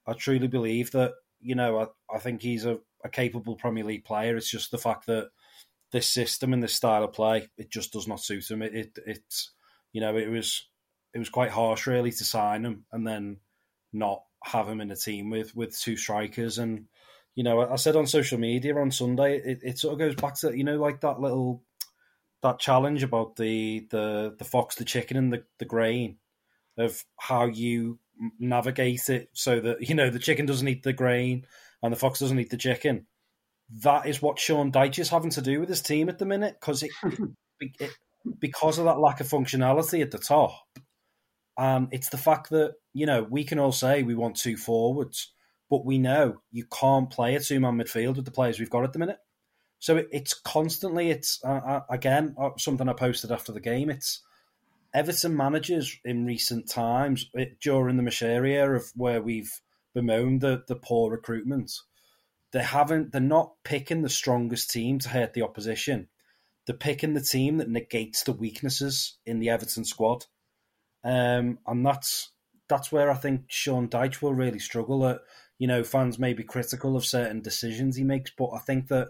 I 0.06 0.12
truly 0.12 0.48
believe 0.48 0.92
that 0.92 1.12
you 1.40 1.54
know 1.54 1.78
I, 1.78 2.16
I 2.16 2.18
think 2.18 2.42
he's 2.42 2.64
a, 2.64 2.78
a 3.02 3.08
capable 3.08 3.56
Premier 3.56 3.84
League 3.84 4.04
player. 4.04 4.36
It's 4.36 4.50
just 4.50 4.70
the 4.70 4.78
fact 4.78 5.06
that 5.06 5.30
this 5.92 6.08
system 6.08 6.52
and 6.52 6.62
this 6.62 6.74
style 6.74 7.04
of 7.04 7.12
play, 7.12 7.48
it 7.56 7.70
just 7.70 7.92
does 7.92 8.08
not 8.08 8.20
suit 8.20 8.50
him. 8.50 8.62
It, 8.62 8.74
it 8.74 8.98
it's 9.06 9.52
you 9.92 10.00
know 10.00 10.16
it 10.16 10.28
was 10.28 10.68
it 11.14 11.18
was 11.18 11.28
quite 11.28 11.50
harsh 11.50 11.86
really 11.86 12.10
to 12.10 12.24
sign 12.24 12.64
him 12.64 12.84
and 12.92 13.06
then 13.06 13.38
not 13.92 14.22
have 14.42 14.68
him 14.68 14.80
in 14.80 14.90
a 14.90 14.96
team 14.96 15.30
with 15.30 15.54
with 15.56 15.78
two 15.78 15.96
strikers 15.96 16.58
and 16.58 16.86
you 17.34 17.44
know 17.44 17.60
I 17.60 17.76
said 17.76 17.96
on 17.96 18.06
social 18.06 18.38
media 18.38 18.76
on 18.76 18.90
Sunday 18.90 19.38
it, 19.38 19.60
it 19.62 19.78
sort 19.78 19.94
of 19.94 19.98
goes 19.98 20.14
back 20.14 20.34
to 20.40 20.56
you 20.56 20.64
know 20.64 20.76
like 20.76 21.00
that 21.00 21.20
little 21.20 21.62
that 22.42 22.58
challenge 22.58 23.02
about 23.02 23.36
the 23.36 23.86
the 23.90 24.34
the 24.38 24.44
fox 24.44 24.76
the 24.76 24.84
chicken 24.84 25.16
and 25.16 25.32
the 25.32 25.44
the 25.58 25.64
grain 25.64 26.18
of 26.76 27.04
how 27.18 27.46
you 27.46 27.98
navigate 28.38 29.08
it 29.08 29.28
so 29.32 29.60
that 29.60 29.88
you 29.88 29.94
know 29.94 30.10
the 30.10 30.18
chicken 30.18 30.46
doesn't 30.46 30.68
eat 30.68 30.82
the 30.82 30.92
grain 30.92 31.46
and 31.82 31.92
the 31.92 31.98
fox 31.98 32.20
doesn't 32.20 32.38
eat 32.38 32.50
the 32.50 32.56
chicken 32.56 33.06
that 33.82 34.06
is 34.06 34.20
what 34.20 34.38
Sean 34.38 34.70
Dyche 34.70 34.98
is 34.98 35.08
having 35.08 35.30
to 35.30 35.42
do 35.42 35.60
with 35.60 35.68
his 35.68 35.82
team 35.82 36.08
at 36.08 36.18
the 36.18 36.26
minute 36.26 36.56
because 36.60 36.82
it, 36.82 36.90
it, 37.60 37.90
because 38.38 38.78
of 38.78 38.84
that 38.84 38.98
lack 38.98 39.20
of 39.20 39.28
functionality 39.28 40.02
at 40.02 40.10
the 40.10 40.18
top. 40.18 40.52
And 41.56 41.88
it's 41.92 42.08
the 42.08 42.18
fact 42.18 42.50
that, 42.50 42.74
you 42.92 43.06
know, 43.06 43.26
we 43.28 43.44
can 43.44 43.58
all 43.58 43.72
say 43.72 44.02
we 44.02 44.14
want 44.14 44.36
two 44.36 44.56
forwards, 44.56 45.32
but 45.70 45.84
we 45.84 45.98
know 45.98 46.40
you 46.50 46.64
can't 46.66 47.10
play 47.10 47.34
a 47.34 47.40
two 47.40 47.60
man 47.60 47.78
midfield 47.78 48.16
with 48.16 48.24
the 48.24 48.30
players 48.30 48.58
we've 48.58 48.70
got 48.70 48.84
at 48.84 48.92
the 48.92 48.98
minute. 48.98 49.18
So 49.78 49.96
it, 49.96 50.08
it's 50.12 50.34
constantly, 50.34 51.10
it's, 51.10 51.40
uh, 51.44 51.60
uh, 51.66 51.80
again, 51.90 52.34
uh, 52.38 52.50
something 52.58 52.88
I 52.88 52.94
posted 52.94 53.30
after 53.30 53.52
the 53.52 53.60
game. 53.60 53.90
It's 53.90 54.22
Everton 54.94 55.36
managers 55.36 55.98
in 56.04 56.24
recent 56.24 56.70
times, 56.70 57.28
it, 57.34 57.60
during 57.60 57.96
the 57.96 58.02
Moshiri 58.02 58.52
era 58.52 58.76
of 58.76 58.90
where 58.94 59.20
we've 59.20 59.60
bemoaned 59.92 60.40
the, 60.40 60.62
the 60.68 60.76
poor 60.76 61.10
recruitment, 61.10 61.72
they 62.52 62.62
haven't, 62.62 63.12
they're 63.12 63.20
not 63.20 63.54
picking 63.64 64.02
the 64.02 64.08
strongest 64.08 64.70
team 64.70 65.00
to 65.00 65.08
hurt 65.08 65.34
the 65.34 65.42
opposition. 65.42 66.08
They're 66.66 66.76
picking 66.76 67.14
the 67.14 67.20
team 67.20 67.58
that 67.58 67.68
negates 67.68 68.22
the 68.22 68.32
weaknesses 68.32 69.18
in 69.26 69.40
the 69.40 69.50
Everton 69.50 69.84
squad. 69.84 70.24
Um, 71.02 71.58
and 71.66 71.84
that's 71.84 72.30
that's 72.68 72.90
where 72.90 73.10
I 73.10 73.14
think 73.14 73.44
Sean 73.48 73.88
Dyche 73.88 74.22
will 74.22 74.32
really 74.32 74.58
struggle. 74.58 75.18
You 75.58 75.66
know, 75.66 75.84
fans 75.84 76.18
may 76.18 76.32
be 76.32 76.42
critical 76.42 76.96
of 76.96 77.04
certain 77.04 77.40
decisions 77.40 77.96
he 77.96 78.04
makes, 78.04 78.30
but 78.36 78.50
I 78.50 78.58
think 78.58 78.88
that 78.88 79.08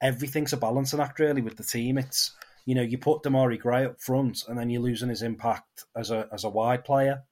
everything's 0.00 0.52
a 0.52 0.56
balancing 0.56 1.00
act 1.00 1.18
really 1.18 1.42
with 1.42 1.56
the 1.56 1.64
team. 1.64 1.98
It's 1.98 2.32
you 2.66 2.74
know, 2.74 2.82
you 2.82 2.96
put 2.96 3.22
Demarai 3.22 3.58
Gray 3.58 3.84
up 3.84 4.00
front, 4.00 4.44
and 4.48 4.58
then 4.58 4.70
you're 4.70 4.82
losing 4.82 5.10
his 5.10 5.22
impact 5.22 5.84
as 5.96 6.10
a 6.10 6.28
as 6.32 6.44
a 6.44 6.48
wide 6.48 6.84
player. 6.84 7.22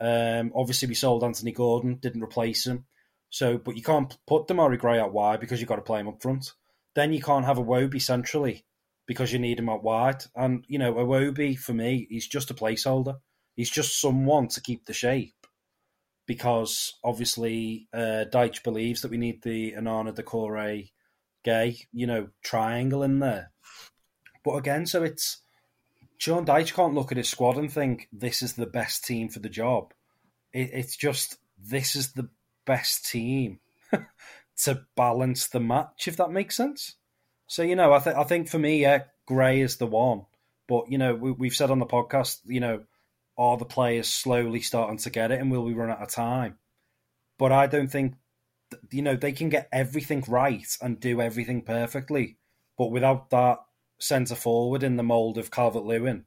Um, 0.00 0.52
obviously, 0.54 0.88
we 0.88 0.94
sold 0.94 1.22
Anthony 1.22 1.52
Gordon, 1.52 1.96
didn't 1.96 2.22
replace 2.22 2.66
him. 2.66 2.86
So, 3.28 3.58
but 3.58 3.76
you 3.76 3.82
can't 3.82 4.16
put 4.26 4.48
Demarai 4.48 4.78
Gray 4.78 4.98
out 4.98 5.12
wide 5.12 5.40
because 5.40 5.60
you've 5.60 5.68
got 5.68 5.76
to 5.76 5.82
play 5.82 6.00
him 6.00 6.08
up 6.08 6.22
front. 6.22 6.52
Then 6.94 7.12
you 7.12 7.22
can't 7.22 7.44
have 7.44 7.58
Iwobi 7.58 8.00
centrally 8.00 8.64
because 9.06 9.32
you 9.32 9.38
need 9.38 9.58
him 9.58 9.68
out 9.68 9.84
wide. 9.84 10.24
And 10.34 10.64
you 10.66 10.78
know, 10.78 10.94
Iwobi 10.94 11.58
for 11.58 11.74
me, 11.74 12.06
he's 12.08 12.26
just 12.26 12.50
a 12.50 12.54
placeholder. 12.54 13.18
He's 13.56 13.70
just 13.70 14.00
someone 14.00 14.48
to 14.48 14.62
keep 14.62 14.86
the 14.86 14.94
shape 14.94 15.39
because 16.30 16.94
obviously 17.02 17.88
uh, 17.92 18.24
Dyche 18.32 18.62
believes 18.62 19.02
that 19.02 19.10
we 19.10 19.16
need 19.16 19.42
the 19.42 19.72
Onana, 19.72 20.14
Doucouré, 20.14 20.92
Gueye, 21.44 21.88
you 21.92 22.06
know, 22.06 22.28
triangle 22.44 23.02
in 23.02 23.18
there. 23.18 23.50
But 24.44 24.52
again, 24.52 24.86
so 24.86 25.02
it's 25.02 25.38
Sean 26.18 26.46
Dyche 26.46 26.72
can't 26.72 26.94
look 26.94 27.10
at 27.10 27.18
his 27.18 27.28
squad 27.28 27.56
and 27.56 27.68
think 27.72 28.06
this 28.12 28.42
is 28.42 28.52
the 28.52 28.68
best 28.68 29.04
team 29.04 29.28
for 29.28 29.40
the 29.40 29.48
job. 29.48 29.92
It, 30.52 30.70
it's 30.72 30.96
just 30.96 31.36
this 31.58 31.96
is 31.96 32.12
the 32.12 32.28
best 32.64 33.10
team 33.10 33.58
to 34.58 34.82
balance 34.96 35.48
the 35.48 35.58
match, 35.58 36.06
if 36.06 36.16
that 36.18 36.30
makes 36.30 36.56
sense. 36.56 36.94
So 37.48 37.64
you 37.64 37.74
know, 37.74 37.92
I 37.92 37.98
think 37.98 38.16
I 38.16 38.22
think 38.22 38.48
for 38.48 38.60
me, 38.60 38.82
yeah, 38.82 39.02
Gray 39.26 39.62
is 39.62 39.78
the 39.78 39.86
one. 39.88 40.26
But 40.68 40.92
you 40.92 40.98
know, 40.98 41.16
we, 41.16 41.32
we've 41.32 41.56
said 41.56 41.72
on 41.72 41.80
the 41.80 41.86
podcast, 41.86 42.38
you 42.44 42.60
know, 42.60 42.84
are 43.40 43.56
the 43.56 43.64
players 43.64 44.06
slowly 44.06 44.60
starting 44.60 44.98
to 44.98 45.10
get 45.10 45.32
it, 45.32 45.40
and 45.40 45.50
will 45.50 45.64
we 45.64 45.72
run 45.72 45.90
out 45.90 46.02
of 46.02 46.10
time? 46.10 46.58
But 47.38 47.52
I 47.52 47.66
don't 47.66 47.90
think, 47.90 48.16
you 48.92 49.00
know, 49.00 49.16
they 49.16 49.32
can 49.32 49.48
get 49.48 49.66
everything 49.72 50.22
right 50.28 50.76
and 50.82 51.00
do 51.00 51.22
everything 51.22 51.62
perfectly, 51.62 52.36
but 52.76 52.90
without 52.90 53.30
that 53.30 53.60
centre 53.98 54.34
forward 54.34 54.82
in 54.82 54.96
the 54.96 55.02
mould 55.02 55.38
of 55.38 55.50
Calvert 55.50 55.84
Lewin, 55.84 56.26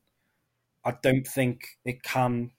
I 0.84 0.96
don't 1.04 1.28
think 1.28 1.68
it 1.86 2.02
can 2.02 2.50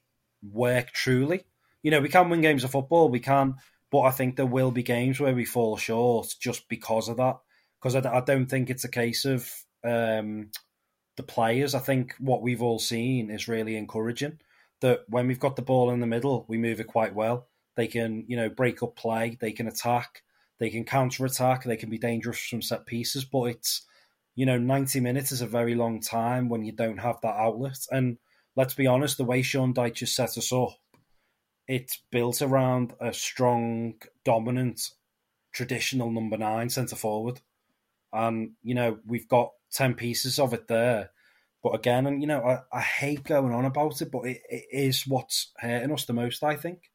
work 0.41 0.93
truly. 0.93 1.45
You 1.83 1.91
know, 1.91 2.01
we 2.01 2.09
can 2.09 2.31
win 2.31 2.41
games 2.41 2.63
of 2.63 2.71
football, 2.71 3.09
we 3.09 3.21
can, 3.21 3.57
but 3.91 4.03
I 4.03 4.13
think 4.13 4.37
there 4.37 4.47
will 4.47 4.71
be 4.71 4.85
games 4.85 5.19
where 5.19 5.35
we 5.35 5.45
fall 5.45 5.77
short 5.77 6.29
just 6.41 6.69
because 6.69 7.09
of 7.09 7.17
that. 7.17 7.39
Because 7.81 7.97
I, 7.97 8.19
I 8.19 8.21
don't 8.21 8.47
think 8.47 8.71
it's 8.71 8.85
a 8.85 8.89
case 8.89 9.25
of 9.25 9.53
um, 9.83 10.51
the 11.17 11.23
players. 11.23 11.75
I 11.75 11.79
think 11.79 12.15
what 12.19 12.43
we've 12.43 12.63
all 12.63 12.79
seen 12.79 13.31
is 13.31 13.49
really 13.49 13.77
encouraging. 13.77 14.39
That 14.81 15.05
when 15.09 15.27
we've 15.29 15.41
got 15.41 15.57
the 15.57 15.63
ball 15.63 15.91
in 15.91 16.01
the 16.01 16.07
middle, 16.07 16.45
we 16.49 16.59
move 16.59 16.81
it 16.81 16.89
quite 16.89 17.15
well. 17.15 17.49
They 17.77 17.87
can, 17.87 18.25
you 18.29 18.37
know, 18.37 18.49
break 18.49 18.83
up 18.83 18.97
play. 18.97 19.39
They 19.41 19.53
can 19.53 19.67
attack. 19.67 20.23
They 20.59 20.71
can 20.71 20.85
counter 20.85 21.25
attack. 21.25 21.65
They 21.65 21.77
can 21.77 21.91
be 21.91 21.99
dangerous 21.99 22.45
from 22.45 22.63
set 22.63 22.87
pieces. 22.87 23.25
But 23.25 23.45
it's 23.45 23.87
you 24.35 24.47
know, 24.47 24.59
90 24.59 25.01
minutes 25.01 25.33
is 25.33 25.41
a 25.41 25.47
very 25.47 25.75
long 25.75 26.01
time 26.01 26.49
when 26.49 26.65
you 26.65 26.73
don't 26.73 26.99
have 26.99 27.21
that 27.23 27.37
outlet. 27.37 27.79
And 27.91 28.19
let's 28.57 28.75
be 28.75 28.87
honest, 28.87 29.17
the 29.17 29.25
way 29.25 29.43
Sean 29.43 29.73
Dyche 29.73 30.01
has 30.01 30.15
set 30.15 30.37
us 30.37 30.53
up, 30.53 30.77
it's 31.69 32.03
built 32.11 32.43
around 32.43 32.95
a 33.01 33.13
strong, 33.13 33.95
dominant, 34.25 34.91
traditional 35.53 36.11
number 36.11 36.37
nine 36.37 36.69
centre 36.69 36.97
forward. 36.97 37.41
And, 38.15 38.53
you 38.63 38.75
know, 38.75 38.99
we've 39.07 39.29
got 39.29 39.51
10 39.73 39.95
pieces 39.95 40.39
of 40.39 40.55
it 40.55 40.69
there. 40.69 41.11
But 41.63 41.75
again, 41.75 42.07
and 42.07 42.21
you 42.21 42.29
know, 42.29 42.43
I, 42.43 42.61
I 42.77 42.81
hate 42.81 43.25
going 43.25 43.55
on 43.55 43.65
about 43.65 44.03
it, 44.03 44.11
but 44.11 44.27
it, 44.27 44.43
it 44.49 44.65
is 44.71 45.07
what's 45.07 45.51
hurting 45.59 45.93
us 45.93 46.05
the 46.05 46.13
most, 46.13 46.45
I 46.45 46.57
think, 46.57 46.91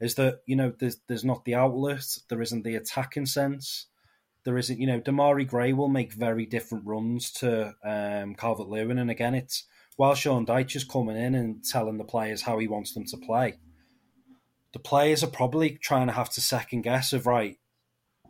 is 0.00 0.14
that, 0.14 0.40
you 0.46 0.56
know, 0.56 0.72
there's, 0.78 0.98
there's 1.08 1.24
not 1.24 1.44
the 1.44 1.56
outlet, 1.56 2.04
there 2.28 2.40
isn't 2.40 2.62
the 2.62 2.76
attacking 2.76 3.26
sense 3.26 3.86
there 4.44 4.58
isn't, 4.58 4.80
you 4.80 4.86
know, 4.86 5.00
Demarai 5.00 5.46
Gray 5.46 5.72
will 5.72 5.88
make 5.88 6.12
very 6.12 6.46
different 6.46 6.86
runs 6.86 7.30
to 7.32 7.74
um, 7.84 8.34
Calvert 8.34 8.68
Lewin. 8.68 8.98
And 8.98 9.10
again, 9.10 9.34
it's 9.34 9.64
while 9.96 10.14
Sean 10.14 10.46
Dyche 10.46 10.76
is 10.76 10.84
coming 10.84 11.16
in 11.16 11.34
and 11.34 11.64
telling 11.64 11.98
the 11.98 12.04
players 12.04 12.42
how 12.42 12.58
he 12.58 12.66
wants 12.66 12.94
them 12.94 13.04
to 13.06 13.16
play, 13.16 13.54
the 14.72 14.78
players 14.78 15.22
are 15.22 15.28
probably 15.28 15.78
trying 15.78 16.08
to 16.08 16.14
have 16.14 16.30
to 16.30 16.40
second 16.40 16.82
guess 16.82 17.12
of, 17.12 17.26
right, 17.26 17.58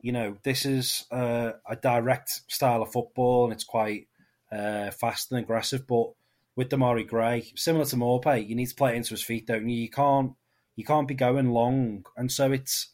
you 0.02 0.12
know, 0.12 0.36
this 0.42 0.66
is 0.66 1.06
uh, 1.10 1.52
a 1.68 1.76
direct 1.76 2.42
style 2.48 2.82
of 2.82 2.92
football 2.92 3.44
and 3.44 3.52
it's 3.52 3.64
quite 3.64 4.08
uh, 4.50 4.90
fast 4.90 5.30
and 5.32 5.40
aggressive. 5.40 5.86
But 5.86 6.10
with 6.56 6.68
Demarai 6.68 7.08
Gray, 7.08 7.52
similar 7.56 7.86
to 7.86 7.96
Maupay, 7.96 8.46
you 8.46 8.54
need 8.54 8.68
to 8.68 8.74
play 8.74 8.92
it 8.92 8.96
into 8.96 9.10
his 9.10 9.22
feet, 9.22 9.46
don't 9.46 9.68
you? 9.68 9.80
You 9.80 9.90
can't, 9.90 10.32
you 10.76 10.84
can't 10.84 11.08
be 11.08 11.14
going 11.14 11.50
long. 11.50 12.04
And 12.16 12.30
so 12.30 12.52
it's, 12.52 12.88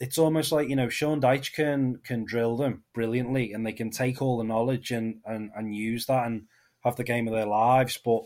it's 0.00 0.18
almost 0.18 0.52
like 0.52 0.68
you 0.68 0.76
know 0.76 0.88
Sean 0.88 1.20
Dyche 1.20 1.52
can 1.52 2.00
can 2.04 2.24
drill 2.24 2.56
them 2.56 2.84
brilliantly, 2.92 3.52
and 3.52 3.66
they 3.66 3.72
can 3.72 3.90
take 3.90 4.20
all 4.20 4.38
the 4.38 4.44
knowledge 4.44 4.90
and 4.90 5.20
and, 5.24 5.50
and 5.56 5.74
use 5.74 6.06
that 6.06 6.26
and 6.26 6.46
have 6.84 6.96
the 6.96 7.04
game 7.04 7.26
of 7.26 7.34
their 7.34 7.46
lives. 7.46 7.98
But 8.02 8.24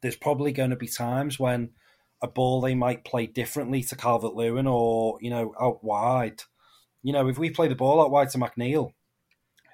there's 0.00 0.16
probably 0.16 0.52
going 0.52 0.70
to 0.70 0.76
be 0.76 0.88
times 0.88 1.38
when 1.38 1.70
a 2.22 2.28
ball 2.28 2.60
they 2.60 2.74
might 2.74 3.04
play 3.04 3.26
differently 3.26 3.82
to 3.82 3.96
Calvert 3.96 4.34
Lewin 4.34 4.66
or 4.66 5.18
you 5.20 5.30
know 5.30 5.54
out 5.60 5.82
wide. 5.82 6.42
You 7.06 7.12
know, 7.12 7.28
if 7.28 7.38
we 7.38 7.50
play 7.50 7.68
the 7.68 7.76
ball 7.76 8.02
out 8.02 8.10
wide 8.10 8.30
to 8.30 8.38
McNeil, 8.38 8.90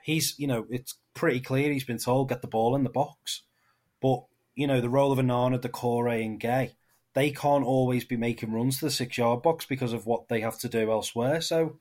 he's 0.05 0.35
you 0.39 0.47
know 0.47 0.67
it's 0.69 0.99
pretty 1.15 1.41
clear 1.41 1.73
he's 1.73 1.83
been 1.83 1.97
told 1.97 2.29
get 2.29 2.43
the 2.43 2.47
ball 2.47 2.77
in 2.77 2.85
the 2.85 2.91
box, 2.91 3.41
but 4.03 4.25
you 4.55 4.67
know 4.67 4.83
the 4.83 4.91
role 4.91 5.13
of 5.13 5.19
Onana, 5.19 5.59
Doucouré, 5.59 6.27
and 6.27 6.39
Gueye, 6.39 6.73
they 7.15 7.31
can't 7.31 7.65
always 7.65 8.05
be 8.05 8.19
making 8.19 8.53
runs 8.53 8.81
to 8.81 8.85
the 8.85 8.91
six 8.91 9.17
yard 9.17 9.41
box 9.41 9.65
because 9.65 9.95
of 9.95 10.05
what 10.05 10.29
they 10.29 10.41
have 10.43 10.59
to 10.59 10.69
do 10.69 10.91
elsewhere. 10.91 11.41
So 11.41 11.79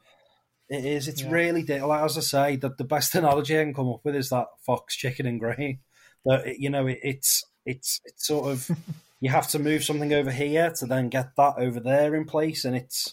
it 0.69 0.85
is. 0.85 1.09
It's 1.09 1.21
yeah. 1.21 1.31
really 1.31 1.65
like 1.65 2.01
as 2.01 2.17
I 2.17 2.21
say 2.21 2.55
that 2.55 2.77
the 2.77 2.85
best 2.85 3.13
analogy 3.15 3.59
I 3.59 3.63
can 3.65 3.73
come 3.73 3.89
up 3.89 4.05
with 4.05 4.15
is 4.15 4.29
that 4.29 4.47
fox, 4.65 4.95
chicken, 4.95 5.25
and 5.25 5.37
grain. 5.37 5.79
That 6.23 6.59
you 6.59 6.69
know, 6.69 6.85
it, 6.85 6.99
it's 7.01 7.43
it's 7.65 7.99
it's 8.05 8.27
sort 8.27 8.51
of 8.51 8.69
you 9.19 9.31
have 9.31 9.49
to 9.49 9.59
move 9.59 9.83
something 9.83 10.13
over 10.13 10.31
here 10.31 10.71
to 10.77 10.85
then 10.85 11.09
get 11.09 11.35
that 11.35 11.55
over 11.57 11.79
there 11.81 12.15
in 12.15 12.25
place, 12.25 12.63
and 12.63 12.75
it's 12.75 13.11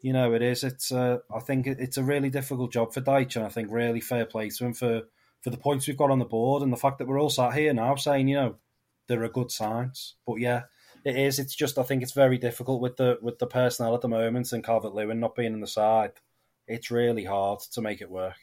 you 0.00 0.12
know 0.12 0.32
it 0.34 0.42
is. 0.42 0.64
It's 0.64 0.92
uh, 0.92 1.18
I 1.34 1.40
think 1.40 1.66
it's 1.66 1.96
a 1.96 2.04
really 2.04 2.30
difficult 2.30 2.72
job 2.72 2.92
for 2.92 3.00
Dyche, 3.00 3.36
and 3.36 3.44
I 3.44 3.48
think 3.48 3.68
really 3.70 4.00
fair 4.00 4.26
play 4.26 4.50
to 4.50 4.64
him 4.64 4.74
for 4.74 5.02
for 5.40 5.50
the 5.50 5.56
points 5.56 5.86
we've 5.86 5.96
got 5.96 6.10
on 6.10 6.18
the 6.18 6.24
board 6.24 6.62
and 6.62 6.72
the 6.72 6.76
fact 6.76 6.98
that 6.98 7.06
we're 7.06 7.20
all 7.20 7.30
sat 7.30 7.54
here 7.54 7.72
now 7.72 7.94
saying 7.94 8.28
you 8.28 8.36
know 8.36 8.56
there 9.06 9.22
are 9.24 9.28
good 9.28 9.50
signs. 9.50 10.14
But 10.26 10.36
yeah, 10.36 10.62
it 11.04 11.16
is. 11.16 11.38
It's 11.38 11.54
just 11.54 11.78
I 11.78 11.82
think 11.82 12.02
it's 12.02 12.12
very 12.12 12.38
difficult 12.38 12.80
with 12.80 12.96
the 12.96 13.18
with 13.20 13.38
the 13.38 13.46
personnel 13.46 13.94
at 13.94 14.00
the 14.00 14.08
moment 14.08 14.52
and 14.52 14.64
Calvert 14.64 14.94
Lewin 14.94 15.20
not 15.20 15.34
being 15.34 15.52
in 15.52 15.60
the 15.60 15.66
side. 15.66 16.12
It's 16.66 16.90
really 16.90 17.24
hard 17.24 17.60
to 17.72 17.80
make 17.80 18.00
it 18.00 18.10
work. 18.10 18.36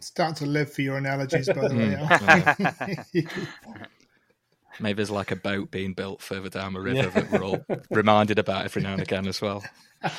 Start 0.00 0.36
to 0.36 0.46
live 0.46 0.72
for 0.72 0.82
your 0.82 0.96
analogies, 0.96 1.48
by 1.48 1.68
the 1.68 3.06
way. 3.14 3.26
Maybe 4.80 4.96
there's 4.96 5.10
like 5.10 5.30
a 5.30 5.36
boat 5.36 5.70
being 5.70 5.94
built 5.94 6.22
further 6.22 6.48
down 6.48 6.72
the 6.72 6.80
river 6.80 7.02
yeah. 7.02 7.08
that 7.08 7.30
we're 7.30 7.44
all 7.44 7.64
reminded 7.90 8.38
about 8.38 8.64
every 8.64 8.82
now 8.82 8.92
and 8.92 9.02
again 9.02 9.26
as 9.26 9.40
well. 9.40 9.62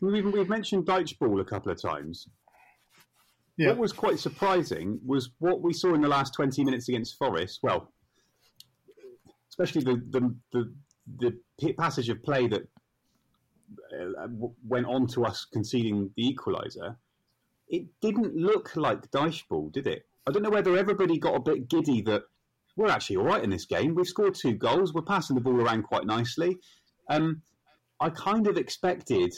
We've, 0.00 0.32
we've 0.32 0.48
mentioned 0.48 0.84
Dyche 0.86 1.18
Ball 1.18 1.40
a 1.40 1.44
couple 1.44 1.72
of 1.72 1.80
times. 1.80 2.28
Yeah. 3.56 3.68
What 3.68 3.78
was 3.78 3.92
quite 3.92 4.18
surprising 4.18 5.00
was 5.04 5.30
what 5.38 5.62
we 5.62 5.72
saw 5.72 5.94
in 5.94 6.00
the 6.00 6.08
last 6.08 6.34
20 6.34 6.64
minutes 6.64 6.88
against 6.88 7.16
Forest. 7.16 7.60
Well, 7.62 7.92
especially 9.48 9.82
the, 9.82 10.02
the, 10.10 10.34
the, 11.12 11.38
the 11.58 11.72
passage 11.74 12.08
of 12.08 12.22
play 12.22 12.48
that 12.48 12.62
uh, 13.92 14.26
went 14.66 14.86
on 14.86 15.06
to 15.08 15.24
us 15.24 15.46
conceding 15.52 16.10
the 16.16 16.34
equaliser. 16.34 16.96
It 17.68 17.86
didn't 18.02 18.36
look 18.36 18.76
like 18.76 19.10
Dyche 19.10 19.46
ball, 19.48 19.70
did 19.70 19.86
it? 19.86 20.06
I 20.26 20.32
don't 20.32 20.42
know 20.42 20.50
whether 20.50 20.76
everybody 20.76 21.18
got 21.18 21.36
a 21.36 21.40
bit 21.40 21.68
giddy 21.68 22.02
that 22.02 22.22
we're 22.76 22.88
actually 22.88 23.16
all 23.16 23.24
right 23.24 23.42
in 23.42 23.50
this 23.50 23.66
game. 23.66 23.94
We've 23.94 24.06
scored 24.06 24.34
two 24.34 24.54
goals. 24.54 24.92
We're 24.92 25.02
passing 25.02 25.34
the 25.34 25.42
ball 25.42 25.60
around 25.60 25.82
quite 25.84 26.06
nicely. 26.06 26.56
Um, 27.08 27.42
I 28.00 28.10
kind 28.10 28.46
of 28.46 28.56
expected, 28.56 29.32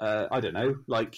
uh, 0.00 0.26
I 0.30 0.40
don't 0.40 0.54
know, 0.54 0.74
like 0.88 1.16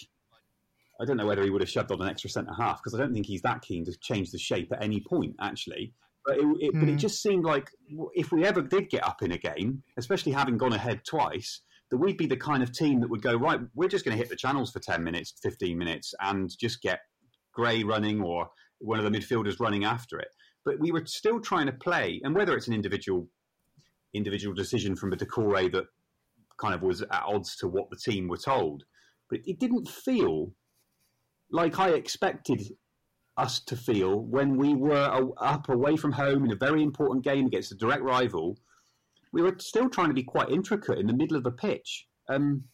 I 1.00 1.05
don't 1.05 1.16
know 1.16 1.26
whether 1.26 1.42
he 1.42 1.50
would 1.50 1.62
have 1.62 1.70
shoved 1.70 1.90
on 1.90 2.00
an 2.02 2.09
extra 2.09 2.31
centre 2.31 2.52
half 2.57 2.78
because 2.83 2.94
I 2.94 2.98
don't 3.02 3.12
think 3.12 3.26
he's 3.26 3.42
that 3.42 3.62
keen 3.62 3.85
to 3.87 3.92
change 4.00 4.31
the 4.31 4.38
shape 4.38 4.70
at 4.72 4.83
any 4.83 5.00
point, 5.00 5.35
actually. 5.40 5.92
But 6.24 6.38
it, 6.38 6.46
it, 6.61 6.72
but 6.78 6.88
it 6.88 6.92
Hmm. 6.92 6.98
just 6.98 7.20
seemed 7.22 7.44
like 7.44 7.68
if 8.14 8.31
we 8.31 8.44
ever 8.44 8.62
did 8.62 8.90
get 8.90 9.05
up 9.05 9.22
in 9.22 9.33
a 9.33 9.38
game, 9.38 9.83
especially 9.96 10.33
having 10.33 10.57
gone 10.59 10.72
ahead 10.72 11.00
twice, 11.05 11.62
that 11.90 11.96
we'd 11.96 12.16
be 12.16 12.26
the 12.26 12.37
kind 12.37 12.62
of 12.62 12.70
team 12.72 13.00
that 13.00 13.11
would 13.11 13.22
go 13.22 13.35
right. 13.35 13.61
We're 13.74 13.88
just 13.88 14.05
going 14.05 14.16
to 14.16 14.22
hit 14.22 14.31
the 14.31 14.37
channels 14.37 14.70
for 14.70 14.78
ten 14.78 15.02
minutes, 15.02 15.35
fifteen 15.42 15.76
minutes, 15.78 16.14
and 16.20 16.50
just 16.61 16.81
get 16.83 17.00
Gray 17.52 17.83
running 17.83 18.20
or 18.20 18.48
one 18.78 18.98
of 19.00 19.05
the 19.11 19.18
midfielders 19.18 19.59
running 19.59 19.85
after 19.85 20.18
it. 20.18 20.28
But 20.64 20.79
we 20.79 20.92
were 20.92 21.05
still 21.07 21.40
trying 21.40 21.66
to 21.66 21.72
play, 21.72 22.20
and 22.22 22.35
whether 22.35 22.57
it's 22.57 22.68
an 22.68 22.75
individual 22.75 23.29
individual 24.14 24.55
decision 24.55 24.94
from 24.94 25.12
a 25.12 25.16
Doucouré 25.16 25.72
that 25.72 25.87
kind 26.59 26.75
of 26.75 26.83
was 26.83 27.03
at 27.03 27.22
odds 27.27 27.57
to 27.57 27.66
what 27.66 27.88
the 27.90 27.96
team 27.96 28.29
were 28.29 28.37
told, 28.37 28.85
but 29.31 29.40
it 29.46 29.59
didn't 29.59 29.88
feel 29.88 30.53
like 31.51 31.79
I 31.79 31.90
expected 31.90 32.62
us 33.37 33.61
to 33.61 33.77
feel 33.77 34.20
when 34.20 34.57
we 34.57 34.75
were 34.75 35.33
up 35.38 35.68
away 35.68 35.96
from 35.96 36.12
home 36.12 36.44
in 36.44 36.53
a 36.53 36.57
very 36.57 36.83
important 36.83 37.25
game 37.25 37.46
against 37.46 37.72
a 37.72 37.77
direct 37.77 38.03
rival. 38.03 38.59
We 39.33 39.42
were 39.42 39.57
still 39.59 39.88
trying 39.88 40.09
to 40.09 40.14
be 40.14 40.22
quite 40.22 40.51
intricate 40.51 40.98
in 40.98 41.07
the 41.07 41.14
middle 41.14 41.37
of 41.37 41.44
the 41.44 41.51
pitch. 41.51 42.07
Um, 42.29 42.64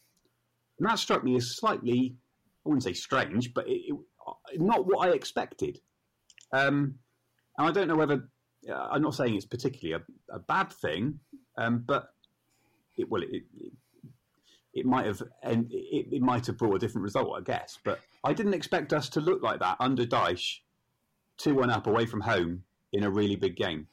and 0.79 0.89
that 0.89 0.99
struck 0.99 1.23
me 1.23 1.37
as 1.37 1.57
slightly, 1.57 2.17
I 2.65 2.69
wouldn't 2.69 2.83
say 2.83 2.93
strange, 2.93 3.55
but 3.55 3.69
it, 3.69 3.81
it, 4.53 4.61
not 4.61 4.87
what 4.87 5.09
I 5.09 5.13
expected. 5.13 5.79
Um, 6.53 6.97
and 7.59 7.67
I 7.67 7.73
don't 7.73 7.89
know 7.89 7.97
whether, 7.97 8.29
uh, 8.69 8.89
I'm 8.91 9.03
not 9.03 9.15
saying 9.15 9.35
it's 9.35 9.45
particularly 9.45 10.03
a, 10.31 10.35
a 10.35 10.39
bad 10.39 10.73
thing, 10.73 11.19
um, 11.57 11.85
but 11.87 12.11
it, 12.97 13.11
well, 13.11 13.23
it, 13.23 13.43
it, 14.73 14.87
might 14.87 15.07
have 15.07 15.23
and 15.43 15.67
it, 15.71 16.07
it 16.13 16.23
might 16.23 16.47
have 16.47 16.57
brought 16.57 16.77
a 16.77 16.79
different 16.79 17.03
result, 17.03 17.35
I 17.37 17.43
guess. 17.43 17.79
But 17.85 18.01
I 18.23 18.33
didn't 18.33 18.55
expect 18.55 18.93
us 18.93 19.09
to 19.11 19.21
look 19.21 19.43
like 19.43 19.59
that 19.61 19.77
under 19.81 20.07
Dyche, 20.07 20.61
two 21.37 21.57
one 21.57 21.71
up 21.71 21.87
away 21.87 22.07
from 22.07 22.21
home 22.21 22.63
in 22.93 23.03
a 23.03 23.11
really 23.11 23.37
big 23.37 23.57
game. 23.57 23.89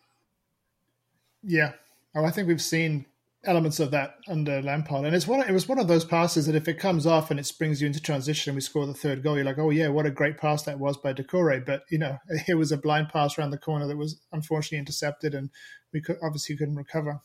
Yeah. 1.44 1.74
Oh, 2.16 2.24
I 2.24 2.32
think 2.32 2.48
we've 2.48 2.62
seen 2.62 3.06
elements 3.46 3.80
of 3.80 3.92
that 3.92 4.16
under 4.28 4.62
Lampard, 4.62 5.06
and 5.06 5.16
it's 5.16 5.28
one. 5.28 5.42
It 5.42 5.52
was 5.52 5.68
one 5.68 5.80
of 5.80 5.88
those 5.88 6.06
passes 6.06 6.46
that 6.46 6.56
if 6.56 6.68
it 6.68 6.80
comes 6.80 7.06
off 7.06 7.32
and 7.32 7.40
it 7.40 7.46
springs 7.46 7.82
you 7.82 7.88
into 7.88 8.02
transition, 8.02 8.52
and 8.52 8.56
we 8.56 8.62
score 8.62 8.86
the 8.86 8.94
third 8.94 9.24
goal, 9.24 9.36
you're 9.36 9.46
like, 9.46 9.60
oh 9.60 9.70
yeah, 9.70 9.88
what 9.88 10.06
a 10.06 10.12
great 10.12 10.38
pass 10.38 10.64
that 10.64 10.80
was 10.80 10.98
by 10.98 11.14
Doucouré. 11.14 11.66
But 11.66 11.84
you 11.90 11.98
know, 11.98 12.18
it 12.48 12.56
was 12.56 12.72
a 12.72 12.78
blind 12.78 13.10
pass 13.10 13.38
around 13.38 13.52
the 13.52 13.58
corner 13.58 13.88
that 13.88 13.98
was 13.98 14.20
unfortunately 14.32 14.80
intercepted, 14.80 15.34
and 15.34 15.50
we 15.94 16.02
could 16.02 16.18
obviously 16.22 16.58
couldn't 16.58 16.76
recover. 16.76 17.22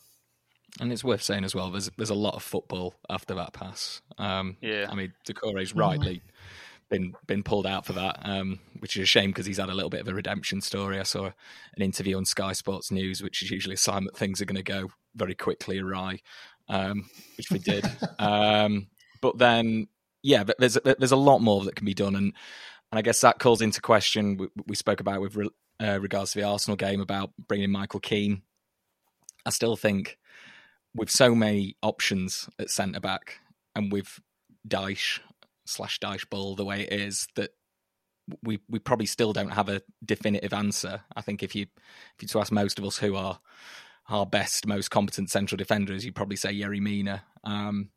And 0.79 0.91
it's 0.91 1.03
worth 1.03 1.21
saying 1.21 1.43
as 1.43 1.53
well, 1.53 1.69
there's 1.69 1.89
there's 1.97 2.09
a 2.09 2.15
lot 2.15 2.35
of 2.35 2.43
football 2.43 2.95
after 3.09 3.35
that 3.35 3.53
pass. 3.53 4.01
Um, 4.17 4.57
Yeah. 4.61 4.87
I 4.89 4.95
mean, 4.95 5.13
Doucouré's 5.27 5.75
rightly 5.75 6.21
been 6.91 7.15
been 7.25 7.41
pulled 7.41 7.65
out 7.65 7.85
for 7.87 7.93
that, 7.93 8.19
um, 8.21 8.59
which 8.79 8.95
is 8.95 9.03
a 9.03 9.05
shame 9.07 9.31
because 9.31 9.47
he's 9.47 9.57
had 9.57 9.69
a 9.69 9.73
little 9.73 9.89
bit 9.89 10.01
of 10.01 10.07
a 10.07 10.13
redemption 10.13 10.61
story. 10.61 10.99
I 10.99 11.03
saw 11.03 11.25
an 11.25 11.81
interview 11.81 12.17
on 12.17 12.25
Sky 12.25 12.51
Sports 12.51 12.91
News, 12.91 13.23
which 13.23 13.41
is 13.41 13.49
usually 13.49 13.73
a 13.73 13.77
sign 13.77 14.03
that 14.03 14.15
things 14.15 14.41
are 14.41 14.45
going 14.45 14.57
to 14.57 14.63
go 14.63 14.89
very 15.15 15.33
quickly 15.33 15.79
awry, 15.79 16.19
um, 16.67 17.09
which 17.37 17.47
they 17.49 17.57
did. 17.57 17.89
um, 18.19 18.87
but 19.21 19.39
then, 19.39 19.87
yeah, 20.21 20.43
but 20.43 20.57
there's 20.59 20.77
there's 20.83 21.11
a 21.11 21.17
lot 21.17 21.39
more 21.39 21.63
that 21.63 21.75
can 21.75 21.85
be 21.85 21.95
done, 21.95 22.15
and 22.15 22.33
and 22.91 22.99
I 22.99 23.01
guess 23.01 23.21
that 23.21 23.39
calls 23.39 23.61
into 23.61 23.81
question 23.81 24.37
we, 24.37 24.49
we 24.67 24.75
spoke 24.75 24.99
about 24.99 25.21
with 25.21 25.35
re, 25.35 25.49
uh, 25.81 25.99
regards 25.99 26.33
to 26.33 26.39
the 26.39 26.45
Arsenal 26.45 26.75
game 26.77 27.01
about 27.01 27.31
bringing 27.47 27.71
Michael 27.71 28.01
Keane. 28.01 28.43
I 29.45 29.49
still 29.49 29.75
think 29.75 30.19
with 30.93 31.09
so 31.09 31.33
many 31.33 31.77
options 31.81 32.49
at 32.59 32.69
centre 32.69 32.99
back 32.99 33.39
and 33.75 33.91
with 33.91 34.19
Dyche 34.67 35.21
slash 35.71 35.99
Dyche 35.99 36.29
Ball 36.29 36.55
the 36.55 36.65
way 36.65 36.81
it 36.81 36.93
is 36.93 37.27
that 37.35 37.51
we 38.43 38.59
we 38.69 38.79
probably 38.79 39.05
still 39.05 39.33
don't 39.33 39.51
have 39.51 39.69
a 39.69 39.81
definitive 40.05 40.53
answer. 40.53 41.01
I 41.15 41.21
think 41.21 41.43
if 41.43 41.55
you 41.55 41.63
if 42.15 42.21
you 42.21 42.27
to 42.27 42.39
ask 42.39 42.51
most 42.51 42.79
of 42.79 42.85
us 42.85 42.97
who 42.97 43.15
are 43.15 43.39
our 44.09 44.25
best, 44.25 44.67
most 44.67 44.89
competent 44.89 45.29
central 45.29 45.57
defenders, 45.57 46.05
you'd 46.05 46.15
probably 46.15 46.35
say 46.35 46.53
Yerry 46.53 46.81
Mina. 46.81 47.23
Um, 47.43 47.89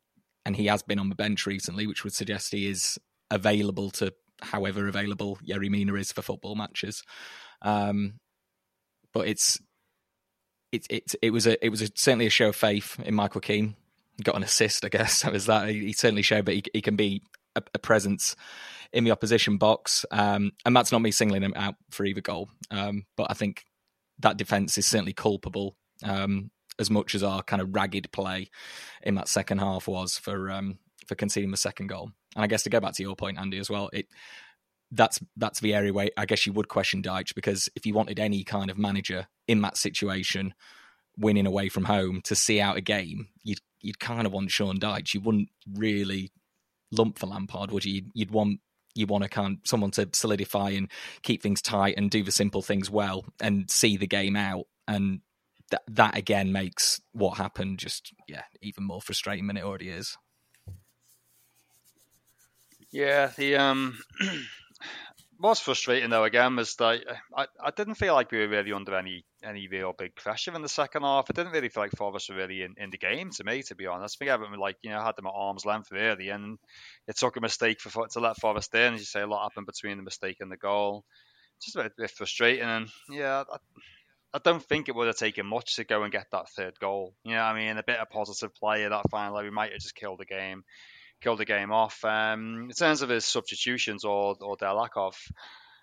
and 0.45 0.55
he 0.55 0.67
has 0.67 0.83
been 0.83 0.99
on 0.99 1.09
the 1.09 1.15
bench 1.15 1.45
recently, 1.45 1.87
which 1.87 2.03
would 2.03 2.13
suggest 2.13 2.51
he 2.51 2.67
is 2.67 2.99
available 3.31 3.89
to 3.89 4.13
however 4.41 4.87
available 4.87 5.39
Yerry 5.45 5.69
Mina 5.69 5.93
is 5.95 6.11
for 6.11 6.21
football 6.21 6.55
matches. 6.55 7.03
Um, 7.61 8.19
but 9.13 9.27
it's 9.27 9.59
it, 10.71 10.85
it 10.89 11.15
it 11.21 11.29
was 11.31 11.47
a 11.47 11.63
it 11.65 11.69
was 11.69 11.81
a, 11.81 11.89
certainly 11.95 12.27
a 12.27 12.31
show 12.31 12.49
of 12.49 12.55
faith 12.55 12.99
in 13.03 13.15
Michael 13.15 13.41
Keane. 13.41 13.75
Got 14.23 14.35
an 14.35 14.43
assist, 14.43 14.85
I 14.85 14.89
guess. 14.89 15.25
Was 15.29 15.47
that. 15.47 15.67
He, 15.67 15.87
he 15.87 15.91
certainly 15.91 16.21
showed 16.21 16.45
that 16.45 16.53
he, 16.53 16.63
he 16.73 16.81
can 16.81 16.95
be 16.95 17.21
a, 17.55 17.61
a 17.73 17.79
presence 17.79 18.35
in 18.93 19.03
the 19.03 19.11
opposition 19.11 19.57
box, 19.57 20.05
um, 20.11 20.51
and 20.65 20.75
that's 20.75 20.91
not 20.91 21.01
me 21.01 21.11
singling 21.11 21.41
him 21.41 21.53
out 21.55 21.75
for 21.91 22.05
either 22.05 22.21
goal. 22.21 22.49
Um, 22.71 23.05
but 23.17 23.27
I 23.29 23.33
think 23.33 23.65
that 24.19 24.37
defense 24.37 24.77
is 24.77 24.87
certainly 24.87 25.13
culpable 25.13 25.75
um, 26.03 26.51
as 26.79 26.89
much 26.89 27.15
as 27.15 27.23
our 27.23 27.43
kind 27.43 27.61
of 27.61 27.73
ragged 27.73 28.11
play 28.11 28.49
in 29.03 29.15
that 29.15 29.27
second 29.27 29.59
half 29.59 29.87
was 29.87 30.17
for 30.17 30.49
um, 30.51 30.79
for 31.07 31.15
conceding 31.15 31.51
the 31.51 31.57
second 31.57 31.87
goal. 31.87 32.11
And 32.35 32.43
I 32.43 32.47
guess 32.47 32.63
to 32.63 32.69
go 32.69 32.79
back 32.79 32.93
to 32.95 33.03
your 33.03 33.15
point, 33.15 33.39
Andy, 33.39 33.57
as 33.59 33.69
well, 33.69 33.89
it 33.93 34.07
that's 34.91 35.19
that's 35.37 35.59
the 35.59 35.73
area 35.73 35.93
where 35.93 36.09
I 36.17 36.25
guess 36.25 36.45
you 36.45 36.53
would 36.53 36.67
question 36.67 37.01
Dyche 37.01 37.33
because 37.35 37.69
if 37.75 37.85
you 37.85 37.93
wanted 37.93 38.19
any 38.19 38.43
kind 38.43 38.69
of 38.69 38.77
manager 38.77 39.27
in 39.47 39.61
that 39.61 39.77
situation, 39.77 40.53
winning 41.17 41.47
away 41.47 41.69
from 41.69 41.85
home 41.85 42.21
to 42.25 42.35
see 42.35 42.59
out 42.59 42.77
a 42.77 42.81
game, 42.81 43.29
you'd 43.43 43.59
you'd 43.81 43.99
kind 43.99 44.25
of 44.25 44.33
want 44.33 44.51
Sean 44.51 44.79
Dyche. 44.79 45.13
You 45.13 45.21
wouldn't 45.21 45.49
really 45.73 46.31
lump 46.97 47.19
for 47.19 47.27
Lampard, 47.27 47.71
would 47.71 47.85
you? 47.85 48.03
You'd, 48.13 48.31
want 48.31 48.59
you 48.95 49.05
want 49.07 49.23
to 49.23 49.29
kind 49.29 49.57
someone 49.63 49.91
to 49.91 50.09
solidify 50.13 50.69
and 50.71 50.89
keep 51.21 51.43
things 51.43 51.61
tight 51.61 51.95
and 51.97 52.09
do 52.09 52.23
the 52.23 52.31
simple 52.31 52.61
things 52.61 52.89
well 52.89 53.25
and 53.41 53.69
see 53.69 53.97
the 53.97 54.07
game 54.07 54.35
out. 54.35 54.65
And 54.87 55.19
that 55.71 55.83
that 55.89 56.17
again 56.17 56.51
makes 56.51 57.01
what 57.11 57.37
happened 57.37 57.79
just 57.79 58.13
yeah 58.27 58.43
even 58.61 58.83
more 58.83 59.01
frustrating 59.01 59.47
than 59.47 59.57
it 59.57 59.63
already 59.63 59.89
is. 59.89 60.17
Yeah, 62.91 63.31
the 63.35 63.57
um, 63.57 63.97
what's 65.37 65.59
frustrating 65.59 66.09
though 66.09 66.23
again 66.23 66.55
was 66.55 66.75
that 66.75 67.01
I, 67.35 67.47
I 67.63 67.71
didn't 67.71 67.95
feel 67.95 68.13
like 68.13 68.31
we 68.31 68.39
were 68.39 68.47
really 68.47 68.71
under 68.71 68.95
any 68.95 69.25
any 69.43 69.67
real 69.67 69.93
big 69.97 70.15
pressure 70.15 70.53
in 70.55 70.61
the 70.61 70.69
second 70.69 71.03
half. 71.03 71.27
I 71.29 71.33
didn't 71.33 71.53
really 71.53 71.69
feel 71.69 71.83
like 71.83 71.91
Forest 71.91 72.29
were 72.29 72.37
really 72.37 72.61
in, 72.63 72.75
in 72.77 72.89
the 72.89 72.97
game 72.97 73.31
to 73.31 73.43
me, 73.43 73.61
to 73.63 73.75
be 73.75 73.87
honest. 73.87 74.17
I 74.17 74.25
think 74.25 74.31
everyone 74.31 74.59
like 74.59 74.77
you 74.81 74.89
know 74.89 75.01
had 75.01 75.15
them 75.15 75.27
at 75.27 75.33
arm's 75.35 75.65
length 75.65 75.91
really, 75.91 76.29
and 76.29 76.57
it 77.07 77.17
took 77.17 77.37
a 77.37 77.41
mistake 77.41 77.81
for 77.81 78.07
to 78.07 78.19
let 78.19 78.39
Forest 78.39 78.73
in. 78.75 78.95
As 78.95 78.99
you 78.99 79.05
say, 79.05 79.21
a 79.21 79.27
lot 79.27 79.43
happened 79.43 79.67
between 79.67 79.97
the 79.97 80.03
mistake 80.03 80.37
and 80.39 80.51
the 80.51 80.57
goal. 80.57 81.03
Just 81.61 81.75
a 81.77 81.83
bit, 81.83 81.93
bit 81.97 82.11
frustrating, 82.11 82.63
and 82.63 82.87
yeah. 83.09 83.43
I, 83.51 83.57
I 84.33 84.39
don't 84.43 84.61
think 84.61 84.89
it 84.89 84.95
would 84.95 85.07
have 85.07 85.15
taken 85.15 85.45
much 85.45 85.77
to 85.77 85.85
go 85.85 86.03
and 86.03 86.11
get 86.11 86.27
that 86.33 86.49
third 86.49 86.77
goal. 86.81 87.13
You 87.23 87.35
know, 87.35 87.41
I 87.41 87.53
mean, 87.53 87.77
a 87.77 87.83
bit 87.83 87.99
of 87.99 88.09
positive 88.09 88.53
play 88.53 88.83
at 88.83 88.89
that 88.89 89.09
final, 89.09 89.41
we 89.41 89.49
might 89.49 89.71
have 89.71 89.79
just 89.79 89.95
killed 89.95 90.19
the 90.19 90.25
game 90.25 90.65
killed 91.25 91.39
the 91.39 91.45
game 91.45 91.71
off. 91.71 92.05
Um, 92.05 92.67
in 92.69 92.75
terms 92.75 93.01
of 93.01 93.09
his 93.09 93.25
substitutions 93.25 94.05
or 94.05 94.35
or 94.39 94.57
their 94.59 94.73
lack 94.73 94.91
of, 94.95 95.17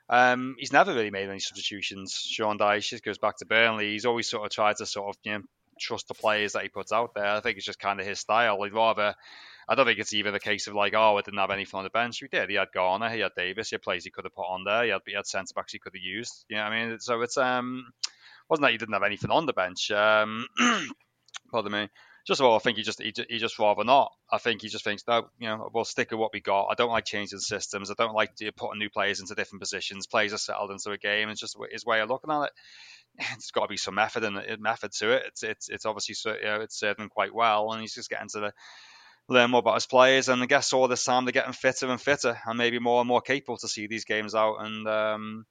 um, 0.09 0.55
he's 0.57 0.73
never 0.73 0.95
really 0.95 1.11
made 1.11 1.29
any 1.29 1.41
substitutions. 1.41 2.15
Sean 2.15 2.59
Dyche 2.59 2.91
just 2.91 3.05
goes 3.05 3.19
back 3.19 3.39
to 3.39 3.47
Burnley. 3.47 3.91
He's 3.91 4.07
always 4.07 4.31
sort 4.31 4.45
of 4.45 4.53
tried 4.53 4.77
to 4.77 4.87
sort 4.87 5.09
of 5.09 5.21
you 5.25 5.33
know 5.33 5.43
trust 5.81 6.07
the 6.07 6.15
players 6.15 6.53
that 6.53 6.63
he 6.63 6.69
puts 6.69 6.93
out 6.93 7.11
there. 7.15 7.27
I 7.27 7.41
think 7.41 7.57
it's 7.57 7.67
just 7.67 7.81
kind 7.81 7.99
of 7.99 8.07
his 8.07 8.21
style. 8.21 8.63
He'd 8.63 8.73
rather. 8.73 9.15
I 9.69 9.75
don't 9.75 9.87
think 9.87 9.99
it's 9.99 10.15
even 10.15 10.33
the 10.33 10.41
case 10.41 10.67
of 10.67 10.75
like, 10.75 10.95
oh, 10.95 11.17
I 11.17 11.23
didn't 11.23 11.39
have 11.39 11.51
anything 11.51 11.79
on 11.79 11.85
the 11.85 11.91
bench. 11.91 12.21
We 12.21 12.29
did. 12.29 12.51
He 12.51 12.57
had 12.57 12.73
Garner, 12.75 13.09
he 13.09 13.21
had 13.21 13.31
Davis, 13.37 13.71
he 13.71 13.75
had 13.75 13.83
players 13.83 14.05
he 14.05 14.11
could 14.11 14.25
have 14.25 14.35
put 14.35 14.43
on 14.43 14.65
there. 14.65 14.85
He 14.85 14.91
had, 14.91 15.03
he 15.07 15.15
had 15.15 15.27
centre 15.27 15.55
backs 15.55 15.73
he 15.73 15.79
could 15.79 15.95
have 15.95 16.03
used. 16.03 16.45
You 16.49 16.57
know 16.57 16.65
what 16.65 16.73
I 16.73 16.87
mean? 16.87 16.99
So 16.99 17.21
it's 17.23 17.37
um, 17.37 17.93
wasn't 18.49 18.65
that 18.65 18.73
he 18.73 18.79
didn't 18.79 18.95
have 18.95 19.05
anything 19.05 19.31
on 19.31 19.47
the 19.47 19.53
bench. 19.53 19.91
Um, 19.93 20.47
pardon 21.53 21.73
me 21.73 21.89
just 22.27 22.41
well, 22.41 22.55
I 22.55 22.59
think 22.59 22.77
he 22.77 22.83
just 22.83 23.03
he, 23.03 23.13
he 23.29 23.39
just 23.39 23.59
rather 23.59 23.85
not. 23.85 24.13
I 24.31 24.39
think 24.39 24.63
he 24.63 24.69
just 24.69 24.85
thinks 24.85 25.03
no, 25.07 25.29
you 25.39 25.49
know, 25.49 25.71
we'll 25.73 25.85
stick 25.85 26.11
with 26.11 26.21
what 26.21 26.33
we 26.33 26.41
got. 26.41 26.69
I 26.71 26.75
don't 26.75 26.91
like 26.91 27.05
changing 27.05 27.41
systems. 27.41 27.91
I 27.91 27.95
don't 27.97 28.15
like 28.15 28.33
putting 28.57 28.79
new 28.79 28.91
players 28.91 29.21
into 29.21 29.35
different 29.35 29.61
positions. 29.61 30.07
Players 30.07 30.33
are 30.33 30.39
settled 30.39 30.71
into 30.71 30.91
a 30.91 30.99
game. 30.99 31.29
It's 31.29 31.41
just 31.41 31.57
his 31.71 31.85
way 31.85 32.01
of 32.01 32.11
looking 32.11 32.33
at 32.33 32.45
it. 32.45 32.53
It's 33.35 33.51
got 33.51 33.63
to 33.63 33.69
be 33.69 33.77
some 33.77 33.97
method 33.97 34.25
and 34.25 34.41
method 34.61 34.93
to 34.93 35.13
it. 35.13 35.25
It's 35.27 35.43
it's 35.43 35.69
it's 35.69 35.85
obviously 35.85 36.15
you 36.41 36.45
know, 36.45 36.61
it's 36.61 36.79
served 36.79 36.99
him 36.99 37.09
quite 37.09 37.35
well, 37.35 37.71
and 37.73 37.81
he's 37.81 37.95
just 37.95 38.09
getting 38.09 38.29
to 38.31 38.41
the 38.41 38.53
learn 39.29 39.51
more 39.51 39.61
about 39.61 39.75
his 39.75 39.87
players. 39.87 40.29
And 40.29 40.43
I 40.43 40.47
guess 40.47 40.73
all 40.73 40.89
this 40.89 41.05
time 41.05 41.25
they're 41.25 41.33
getting 41.33 41.53
fitter 41.53 41.91
and 41.91 42.01
fitter, 42.01 42.39
and 42.47 42.59
maybe 42.59 42.79
more 42.79 43.01
and 43.01 43.09
more 43.09 43.21
capable 43.21 43.59
to 43.59 43.69
see 43.69 43.87
these 43.87 44.05
games 44.05 44.35
out. 44.35 44.57
And 44.61 44.87
um, 44.89 45.47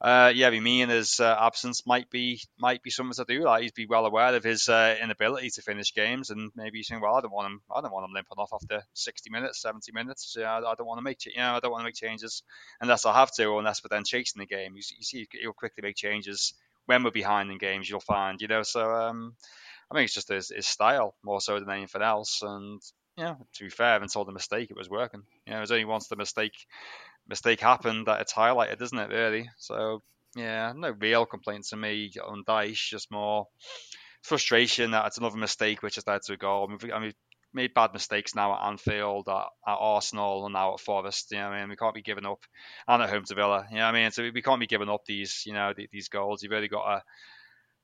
uh, 0.00 0.32
yeah, 0.34 0.48
I 0.48 0.60
mean, 0.60 0.88
his 0.88 1.20
uh, 1.20 1.36
absence 1.40 1.86
might 1.86 2.10
be 2.10 2.40
might 2.58 2.82
be 2.82 2.90
something 2.90 3.24
to 3.24 3.32
do. 3.32 3.44
Like 3.44 3.62
he'd 3.62 3.74
be 3.74 3.86
well 3.86 4.06
aware 4.06 4.34
of 4.34 4.44
his 4.44 4.68
uh, 4.68 4.96
inability 5.02 5.50
to 5.50 5.62
finish 5.62 5.94
games, 5.94 6.30
and 6.30 6.50
maybe 6.54 6.78
he's 6.78 6.88
saying, 6.88 7.00
"Well, 7.00 7.14
I 7.14 7.20
don't 7.20 7.32
want 7.32 7.46
him. 7.46 7.60
I 7.74 7.80
don't 7.80 7.92
want 7.92 8.04
him 8.04 8.12
limping 8.12 8.38
off 8.38 8.52
after 8.52 8.82
60 8.94 9.30
minutes, 9.30 9.62
70 9.62 9.92
minutes. 9.92 10.36
Yeah, 10.38 10.52
I, 10.52 10.58
I 10.58 10.74
don't 10.74 10.86
want 10.86 10.98
to 10.98 11.02
make, 11.02 11.24
you 11.24 11.36
know, 11.36 11.54
I 11.54 11.60
don't 11.60 11.70
want 11.70 11.82
to 11.82 11.86
make 11.86 11.94
changes 11.94 12.42
unless 12.80 13.06
I 13.06 13.14
have 13.14 13.32
to, 13.32 13.46
or 13.46 13.58
unless 13.58 13.82
we're 13.82 13.94
then 13.94 14.04
chasing 14.04 14.40
the 14.40 14.46
game. 14.46 14.76
You, 14.76 14.82
you 14.96 15.02
see, 15.02 15.28
he'll 15.32 15.52
quickly 15.52 15.82
make 15.82 15.96
changes 15.96 16.54
when 16.86 17.02
we're 17.02 17.10
behind 17.10 17.50
in 17.50 17.58
games. 17.58 17.88
You'll 17.88 18.00
find, 18.00 18.40
you 18.40 18.48
know. 18.48 18.62
So 18.62 18.90
um, 18.90 19.34
I 19.90 19.94
think 19.94 20.04
it's 20.06 20.14
just 20.14 20.28
his, 20.28 20.50
his 20.54 20.66
style 20.66 21.14
more 21.24 21.40
so 21.40 21.58
than 21.58 21.70
anything 21.70 22.02
else, 22.02 22.42
and 22.42 22.82
yeah, 23.16 23.36
to 23.54 23.64
be 23.64 23.70
fair, 23.70 24.02
until 24.02 24.24
the 24.26 24.32
mistake, 24.32 24.70
it 24.70 24.76
was 24.76 24.90
working. 24.90 25.22
You 25.46 25.52
know, 25.52 25.58
it 25.58 25.62
was 25.62 25.72
only 25.72 25.86
once 25.86 26.08
the 26.08 26.16
mistake 26.16 26.52
mistake 27.28 27.60
happened 27.60 28.06
that 28.06 28.20
it's 28.20 28.32
highlighted, 28.32 28.80
isn't 28.82 28.98
it? 28.98 29.10
Really. 29.10 29.50
So 29.58 30.02
Yeah, 30.34 30.72
no 30.76 30.90
real 30.90 31.26
complaints 31.26 31.70
to 31.70 31.76
me 31.76 32.12
on 32.24 32.44
Dyche, 32.44 32.90
just 32.90 33.10
more 33.10 33.46
frustration 34.22 34.90
that 34.90 35.06
it's 35.06 35.18
another 35.18 35.36
mistake 35.36 35.82
which 35.82 35.94
has 35.94 36.06
led 36.06 36.22
to 36.22 36.34
a 36.34 36.36
goal. 36.36 36.68
I 36.70 36.76
mean, 36.84 37.02
mean 37.02 37.14
made 37.52 37.74
bad 37.74 37.92
mistakes 37.92 38.34
now 38.34 38.54
at 38.54 38.68
Anfield, 38.68 39.28
at, 39.28 39.46
at, 39.66 39.78
Arsenal, 39.78 40.44
and 40.44 40.52
now 40.52 40.74
at 40.74 40.80
Forest. 40.80 41.32
You 41.32 41.38
know, 41.38 41.48
I 41.48 41.60
mean, 41.60 41.70
we 41.70 41.76
can't 41.76 41.94
be 41.94 42.02
giving 42.02 42.26
up, 42.26 42.40
and 42.86 43.02
at 43.02 43.08
home 43.08 43.24
to 43.24 43.34
Villa. 43.34 43.66
You 43.70 43.78
know, 43.78 43.84
I 43.84 43.92
mean, 43.92 44.10
so 44.10 44.28
we 44.32 44.42
can't 44.42 44.60
be 44.60 44.66
giving 44.66 44.90
up 44.90 45.04
these, 45.06 45.42
you 45.46 45.54
know, 45.54 45.72
these 45.90 46.08
goals. 46.08 46.42
You've 46.42 46.52
really 46.52 46.68
got 46.68 46.84
to 46.84 47.02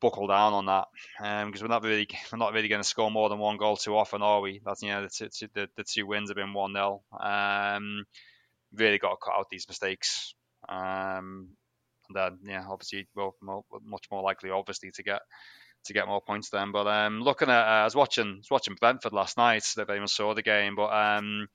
buckle 0.00 0.26
down 0.26 0.52
on 0.52 0.66
that 0.66 0.88
because 1.16 1.62
um, 1.62 1.68
we're 1.68 1.68
not 1.68 1.84
really 1.84 2.08
we're 2.32 2.38
not 2.38 2.52
really 2.52 2.68
going 2.68 2.82
to 2.82 2.88
score 2.88 3.10
more 3.10 3.28
than 3.28 3.38
one 3.38 3.56
goal 3.56 3.76
too 3.76 3.96
often, 3.96 4.20
are 4.20 4.40
we? 4.40 4.60
That's 4.64 4.82
you 4.82 4.90
know 4.90 5.02
the 5.02 5.28
two, 5.30 5.48
the, 5.54 5.68
the 5.76 5.84
two 5.84 6.06
wins 6.06 6.28
have 6.28 6.36
been 6.36 6.52
one 6.52 6.74
0 6.74 7.02
um, 7.18 8.04
Really 8.74 8.98
got 8.98 9.10
to 9.10 9.16
cut 9.22 9.34
out 9.38 9.46
these 9.50 9.68
mistakes. 9.68 10.34
Um, 10.68 11.48
and 12.08 12.16
then 12.16 12.38
yeah, 12.44 12.64
obviously, 12.68 13.08
well, 13.14 13.34
more, 13.42 13.64
much 13.84 14.06
more 14.10 14.22
likely, 14.22 14.50
obviously, 14.50 14.90
to 14.92 15.02
get 15.02 15.20
to 15.86 15.92
get 15.92 16.06
more 16.06 16.20
points 16.20 16.50
then. 16.50 16.72
But 16.72 16.86
um, 16.86 17.20
looking 17.20 17.48
at, 17.48 17.66
uh, 17.66 17.82
I 17.82 17.84
was 17.84 17.94
watching, 17.96 18.26
I 18.26 18.38
was 18.38 18.50
watching 18.50 18.76
Brentford 18.80 19.12
last 19.12 19.36
night. 19.36 19.64
So 19.64 19.82
If 19.82 19.90
anyone 19.90 20.08
saw 20.08 20.34
the 20.34 20.42
game, 20.42 20.76
but 20.76 20.92
um, 20.92 21.48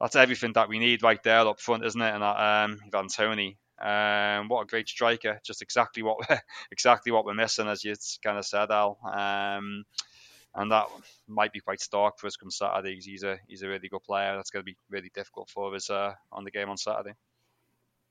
that's 0.00 0.16
everything 0.16 0.52
that 0.54 0.68
we 0.68 0.78
need 0.78 1.02
right 1.02 1.22
there 1.22 1.46
up 1.46 1.60
front, 1.60 1.84
isn't 1.84 2.00
it? 2.00 2.14
And 2.14 2.22
that, 2.22 2.64
um, 2.64 2.78
Ivan 2.86 3.08
Toney, 3.08 3.58
um, 3.80 4.48
what 4.48 4.62
a 4.62 4.66
great 4.66 4.88
striker! 4.88 5.40
Just 5.44 5.62
exactly 5.62 6.02
what 6.02 6.16
we're, 6.18 6.40
exactly 6.72 7.12
what 7.12 7.24
we're 7.24 7.34
missing, 7.34 7.68
as 7.68 7.84
you 7.84 7.94
kind 8.24 8.38
of 8.38 8.46
said, 8.46 8.70
Al. 8.70 8.98
Um, 9.04 9.84
and 10.54 10.72
that 10.72 10.86
might 11.28 11.52
be 11.52 11.60
quite 11.60 11.80
stark 11.80 12.18
for 12.18 12.26
us 12.26 12.36
come 12.36 12.50
Saturday. 12.50 12.98
He's 13.00 13.22
a 13.22 13.38
he's 13.48 13.62
a 13.62 13.68
really 13.68 13.88
good 13.88 14.02
player. 14.02 14.34
That's 14.36 14.50
going 14.50 14.62
to 14.62 14.70
be 14.70 14.76
really 14.88 15.10
difficult 15.14 15.48
for 15.50 15.74
us 15.74 15.90
uh, 15.90 16.14
on 16.32 16.44
the 16.44 16.50
game 16.50 16.68
on 16.68 16.76
Saturday. 16.76 17.14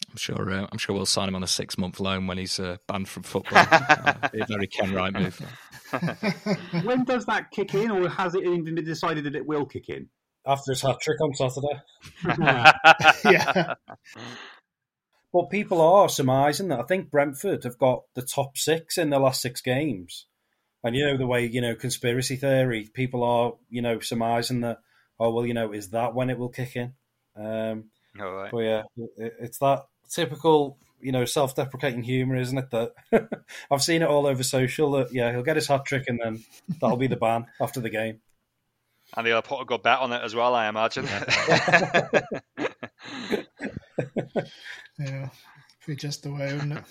I'm 0.09 0.17
sure. 0.17 0.49
Uh, 0.49 0.67
I'm 0.71 0.77
sure 0.77 0.95
we'll 0.95 1.05
sign 1.05 1.27
him 1.27 1.35
on 1.35 1.43
a 1.43 1.47
six 1.47 1.77
month 1.77 1.99
loan 1.99 2.27
when 2.27 2.37
he's 2.37 2.59
uh, 2.59 2.77
banned 2.87 3.09
from 3.09 3.23
football. 3.23 3.59
uh, 3.71 4.29
be 4.29 4.39
a 4.39 4.45
very 4.45 4.67
Kenwright 4.67 5.13
move. 5.13 5.39
when 6.83 7.03
does 7.03 7.25
that 7.25 7.51
kick 7.51 7.73
in, 7.73 7.91
or 7.91 8.09
has 8.09 8.35
it 8.35 8.43
even 8.43 8.63
been 8.63 8.83
decided 8.83 9.25
that 9.25 9.35
it 9.35 9.45
will 9.45 9.65
kick 9.65 9.89
in? 9.89 10.09
After 10.47 10.71
his 10.71 10.81
hat 10.81 10.97
trick 11.01 11.17
on 11.21 11.33
Saturday. 11.35 11.81
yeah. 13.25 13.73
But 15.31 15.49
people 15.51 15.81
are 15.81 16.09
surmising 16.09 16.69
that 16.69 16.79
I 16.79 16.83
think 16.83 17.11
Brentford 17.11 17.63
have 17.63 17.77
got 17.77 18.03
the 18.15 18.23
top 18.23 18.57
six 18.57 18.97
in 18.97 19.11
the 19.11 19.19
last 19.19 19.41
six 19.41 19.61
games. 19.61 20.25
And 20.83 20.95
you 20.95 21.05
know 21.05 21.17
the 21.17 21.27
way 21.27 21.45
you 21.45 21.61
know 21.61 21.75
conspiracy 21.75 22.35
theory, 22.35 22.89
people 22.93 23.23
are 23.23 23.53
you 23.69 23.81
know 23.81 23.99
surmising 23.99 24.61
that 24.61 24.79
oh 25.19 25.31
well 25.31 25.45
you 25.45 25.53
know 25.53 25.73
is 25.73 25.89
that 25.89 26.13
when 26.13 26.29
it 26.29 26.37
will 26.37 26.49
kick 26.49 26.75
in? 26.75 26.93
Um, 27.35 27.85
All 28.19 28.31
right. 28.31 28.51
But 28.51 28.59
yeah, 28.59 28.83
it, 29.17 29.33
it's 29.39 29.57
that 29.59 29.83
typical 30.09 30.77
you 31.01 31.11
know 31.11 31.25
self-deprecating 31.25 32.03
humor, 32.03 32.35
isn't 32.35 32.57
it? 32.57 32.71
That 32.71 32.93
I've 33.71 33.83
seen 33.83 34.01
it 34.01 34.09
all 34.09 34.25
over 34.25 34.43
social. 34.43 34.91
That 34.91 35.13
yeah, 35.13 35.31
he'll 35.31 35.43
get 35.43 35.57
his 35.57 35.67
hat 35.67 35.85
trick 35.85 36.05
and 36.07 36.19
then 36.23 36.43
that'll 36.79 36.97
be 36.97 37.07
the 37.07 37.15
ban 37.15 37.47
after 37.59 37.79
the 37.79 37.89
game. 37.89 38.21
And 39.15 39.25
he'll 39.25 39.41
put 39.41 39.61
a 39.61 39.65
good 39.65 39.81
bet 39.81 39.99
on 39.99 40.13
it 40.13 40.21
as 40.23 40.35
well, 40.35 40.53
I 40.53 40.69
imagine. 40.69 41.07
yeah, 44.99 45.29
be 45.87 45.95
just 45.95 46.23
the 46.23 46.31
way, 46.31 46.53
wouldn't 46.53 46.73
it? 46.73 46.83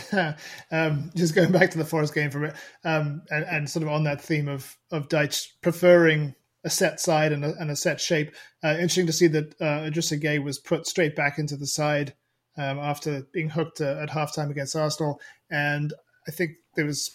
um, 0.70 1.10
just 1.14 1.34
going 1.34 1.52
back 1.52 1.70
to 1.70 1.78
the 1.78 1.84
Forest 1.84 2.14
game 2.14 2.30
for 2.30 2.44
a 2.44 2.48
bit, 2.48 2.56
um, 2.84 3.22
and, 3.30 3.44
and, 3.44 3.70
sort 3.70 3.82
of 3.82 3.90
on 3.90 4.04
that 4.04 4.20
theme 4.20 4.48
of 4.48 4.76
of 4.90 5.08
Dyche 5.08 5.48
preferring 5.62 6.34
a 6.64 6.70
set 6.70 7.00
side 7.00 7.32
and 7.32 7.44
a, 7.44 7.54
and 7.58 7.70
a 7.70 7.76
set 7.76 8.00
shape. 8.00 8.34
Uh, 8.64 8.74
interesting 8.74 9.06
to 9.06 9.12
see 9.12 9.26
that 9.26 9.54
uh, 9.60 9.90
Gueye 9.90 10.42
was 10.42 10.58
put 10.58 10.86
straight 10.86 11.16
back 11.16 11.38
into 11.38 11.56
the 11.56 11.66
side 11.66 12.14
um, 12.56 12.78
after 12.78 13.26
being 13.32 13.50
hooked 13.50 13.80
uh, 13.80 13.98
at 14.00 14.10
halftime 14.10 14.50
against 14.50 14.76
Arsenal, 14.76 15.20
and 15.50 15.92
I 16.26 16.30
think 16.30 16.52
there 16.76 16.86
was. 16.86 17.10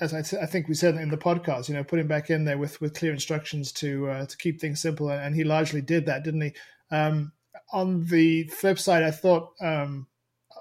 As 0.00 0.14
I, 0.14 0.20
I, 0.40 0.46
think 0.46 0.68
we 0.68 0.74
said 0.74 0.94
in 0.94 1.10
the 1.10 1.18
podcast, 1.18 1.68
you 1.68 1.74
know, 1.74 1.84
put 1.84 1.98
him 1.98 2.06
back 2.06 2.30
in 2.30 2.46
there 2.46 2.56
with, 2.56 2.80
with 2.80 2.94
clear 2.94 3.12
instructions 3.12 3.72
to 3.72 4.08
uh, 4.08 4.24
to 4.24 4.36
keep 4.38 4.58
things 4.58 4.80
simple, 4.80 5.10
and 5.10 5.34
he 5.34 5.44
largely 5.44 5.82
did 5.82 6.06
that, 6.06 6.24
didn't 6.24 6.40
he? 6.40 6.52
Um, 6.90 7.32
on 7.72 8.06
the 8.06 8.44
flip 8.44 8.78
side, 8.78 9.02
I 9.02 9.10
thought 9.10 9.50
um, 9.60 10.06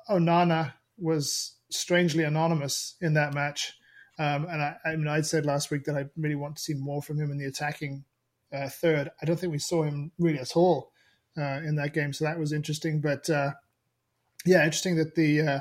Onana 0.10 0.74
was 0.98 1.56
strangely 1.70 2.24
anonymous 2.24 2.96
in 3.02 3.14
that 3.14 3.34
match. 3.34 3.74
Um, 4.18 4.46
and 4.50 4.62
I, 4.62 4.76
I, 4.86 4.96
mean, 4.96 5.08
I'd 5.08 5.26
said 5.26 5.46
last 5.46 5.72
week 5.72 5.84
that 5.86 5.96
I 5.96 6.06
really 6.16 6.36
want 6.36 6.56
to 6.56 6.62
see 6.62 6.74
more 6.74 7.02
from 7.02 7.20
him 7.20 7.32
in 7.32 7.38
the 7.38 7.46
attacking 7.46 8.06
uh, 8.54 8.70
third. 8.70 9.10
I 9.22 9.26
don't 9.26 9.40
think 9.40 9.52
we 9.52 9.60
saw 9.60 9.84
him 9.84 10.12
really 10.18 10.40
at 10.40 10.56
all 10.56 10.92
uh, 11.38 11.60
in 11.66 11.76
that 11.76 11.94
game, 11.94 12.14
so 12.14 12.26
that 12.26 12.40
was 12.40 12.54
interesting. 12.54 13.02
But 13.02 13.30
uh, 13.30 13.52
yeah, 14.46 14.64
interesting 14.64 14.96
that 14.98 15.16
the 15.16 15.42
uh, 15.42 15.60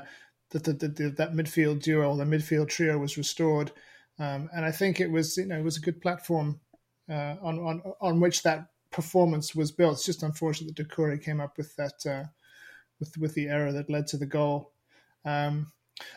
that 0.51 0.65
the, 0.65 0.73
the, 0.73 0.89
the, 0.89 1.11
that 1.11 1.33
midfield 1.33 1.83
duo, 1.83 2.17
the 2.17 2.25
midfield 2.25 2.69
trio, 2.69 2.99
was 2.99 3.19
restored, 3.19 3.73
um, 4.19 4.49
and 4.55 4.65
I 4.65 4.71
think 4.71 5.01
it 5.01 5.11
was 5.11 5.37
you 5.37 5.47
know 5.47 5.59
it 5.59 5.65
was 5.65 5.79
a 5.79 5.81
good 5.81 6.01
platform 6.01 6.61
uh, 7.11 7.37
on 7.43 7.59
on 7.59 7.83
on 8.01 8.21
which 8.21 8.43
that 8.45 8.69
performance 8.91 9.55
was 9.55 9.73
built. 9.73 9.95
It's 9.95 10.07
just 10.07 10.23
unfortunate 10.23 10.77
that 10.77 10.89
Doucouré 10.89 11.21
came 11.21 11.41
up 11.41 11.57
with 11.57 11.75
that 11.77 12.07
uh, 12.07 12.29
with 13.01 13.17
with 13.19 13.35
the 13.35 13.49
error 13.49 13.73
that 13.73 13.91
led 13.91 14.07
to 14.09 14.17
the 14.17 14.27
goal. 14.27 14.74
Um, 15.25 15.73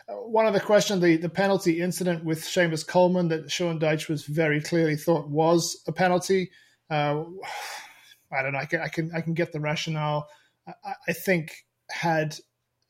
one 0.08 0.46
other 0.46 0.60
question: 0.60 1.00
the 1.00 1.16
the 1.16 1.28
penalty 1.28 1.80
incident 1.80 2.24
with 2.24 2.42
Seamus 2.42 2.86
Coleman 2.86 3.28
that 3.28 3.50
Sean 3.50 3.78
Dyche 3.78 4.08
was 4.08 4.24
very 4.24 4.60
clearly 4.60 4.96
thought 4.96 5.28
was 5.28 5.82
a 5.86 5.92
penalty. 5.92 6.50
Uh, 6.90 7.24
I 8.32 8.42
don't 8.42 8.52
know. 8.52 8.58
I 8.58 8.66
can 8.66 8.80
I 8.80 8.88
can 8.88 9.12
I 9.14 9.20
can 9.20 9.34
get 9.34 9.52
the 9.52 9.60
rationale. 9.60 10.28
I, 10.66 10.94
I, 11.08 11.12
think 11.12 11.64
had 11.90 12.36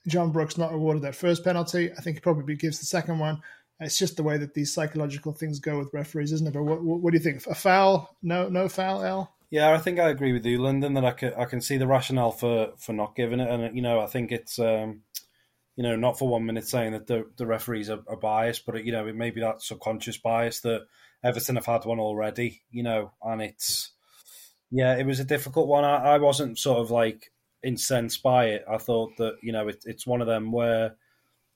John 0.08 0.32
Brooks 0.32 0.58
not 0.58 0.72
awarded 0.72 1.02
that 1.02 1.14
first 1.14 1.44
penalty, 1.44 1.92
I 1.92 2.00
think 2.00 2.16
he 2.16 2.20
probably 2.20 2.56
gives 2.56 2.80
the 2.80 2.86
second 2.86 3.18
one. 3.18 3.40
It's 3.80 3.98
just 3.98 4.16
the 4.16 4.24
way 4.24 4.36
that 4.38 4.54
these 4.54 4.74
psychological 4.74 5.32
things 5.32 5.60
go 5.60 5.78
with 5.78 5.94
referees, 5.94 6.32
isn't 6.32 6.48
it? 6.48 6.54
But 6.54 6.64
what, 6.64 6.82
what, 6.82 7.00
what 7.00 7.12
do 7.12 7.18
you 7.18 7.22
think? 7.22 7.46
A 7.46 7.54
foul? 7.54 8.16
No, 8.22 8.48
no 8.48 8.68
foul, 8.68 9.04
Al. 9.04 9.32
Yeah, 9.50 9.72
I 9.72 9.78
think 9.78 10.00
I 10.00 10.08
agree 10.08 10.32
with 10.32 10.44
you, 10.44 10.60
Lyndon. 10.60 10.94
That 10.94 11.04
I 11.04 11.12
can 11.12 11.34
I 11.34 11.44
can 11.44 11.60
see 11.60 11.76
the 11.78 11.86
rationale 11.86 12.32
for 12.32 12.72
for 12.76 12.92
not 12.92 13.14
giving 13.14 13.40
it, 13.40 13.48
and 13.48 13.74
you 13.74 13.82
know 13.82 14.00
I 14.00 14.06
think 14.06 14.32
it's 14.32 14.58
um, 14.58 15.02
you 15.78 15.84
know 15.84 15.94
not 15.94 16.18
for 16.18 16.28
one 16.28 16.44
minute 16.44 16.66
saying 16.66 16.92
that 16.92 17.06
the 17.06 17.24
the 17.36 17.46
referees 17.46 17.88
are, 17.88 18.00
are 18.08 18.16
biased, 18.16 18.66
but 18.66 18.84
you 18.84 18.90
know 18.90 19.06
it 19.06 19.14
may 19.14 19.30
be 19.30 19.40
that 19.42 19.62
subconscious 19.62 20.16
bias 20.16 20.60
that 20.62 20.86
Everton 21.22 21.54
have 21.54 21.66
had 21.66 21.84
one 21.84 22.00
already, 22.00 22.62
you 22.68 22.82
know, 22.82 23.12
and 23.22 23.40
it's 23.40 23.92
yeah, 24.72 24.96
it 24.96 25.06
was 25.06 25.20
a 25.20 25.24
difficult 25.24 25.68
one. 25.68 25.84
I, 25.84 26.14
I 26.14 26.18
wasn't 26.18 26.58
sort 26.58 26.80
of 26.80 26.90
like 26.90 27.30
incensed 27.62 28.24
by 28.24 28.46
it. 28.46 28.64
I 28.68 28.78
thought 28.78 29.16
that 29.18 29.36
you 29.40 29.52
know 29.52 29.68
it, 29.68 29.84
it's 29.86 30.04
one 30.04 30.20
of 30.20 30.26
them 30.26 30.50
where 30.50 30.96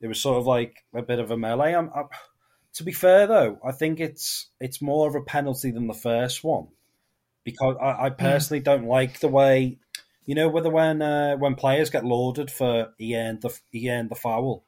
it 0.01 0.07
was 0.07 0.21
sort 0.21 0.39
of 0.39 0.47
like 0.47 0.77
a 0.95 1.03
bit 1.03 1.19
of 1.19 1.33
a 1.33 1.37
melee. 1.37 1.75
I'm, 1.75 1.91
I, 1.93 2.05
to 2.75 2.85
be 2.85 2.93
fair 2.93 3.27
though, 3.27 3.59
I 3.67 3.73
think 3.73 3.99
it's 3.99 4.51
it's 4.61 4.81
more 4.81 5.09
of 5.09 5.17
a 5.17 5.21
penalty 5.21 5.73
than 5.73 5.89
the 5.89 5.95
first 5.95 6.45
one 6.45 6.69
because 7.43 7.75
I, 7.83 8.07
I 8.07 8.09
hmm. 8.11 8.25
personally 8.25 8.61
mm. 8.61 8.67
don't 8.67 8.87
like 8.87 9.19
the 9.19 9.27
way 9.27 9.79
you 10.27 10.35
know 10.35 10.49
whether 10.49 10.71
when 10.71 11.03
uh, 11.03 11.37
when 11.37 11.55
players 11.55 11.91
get 11.91 12.05
lauded 12.05 12.51
for 12.51 12.93
he 12.99 13.17
earned 13.17 13.43
the 13.43 13.59
he 13.71 13.91
earned 13.91 14.11
the 14.11 14.15
foul. 14.15 14.65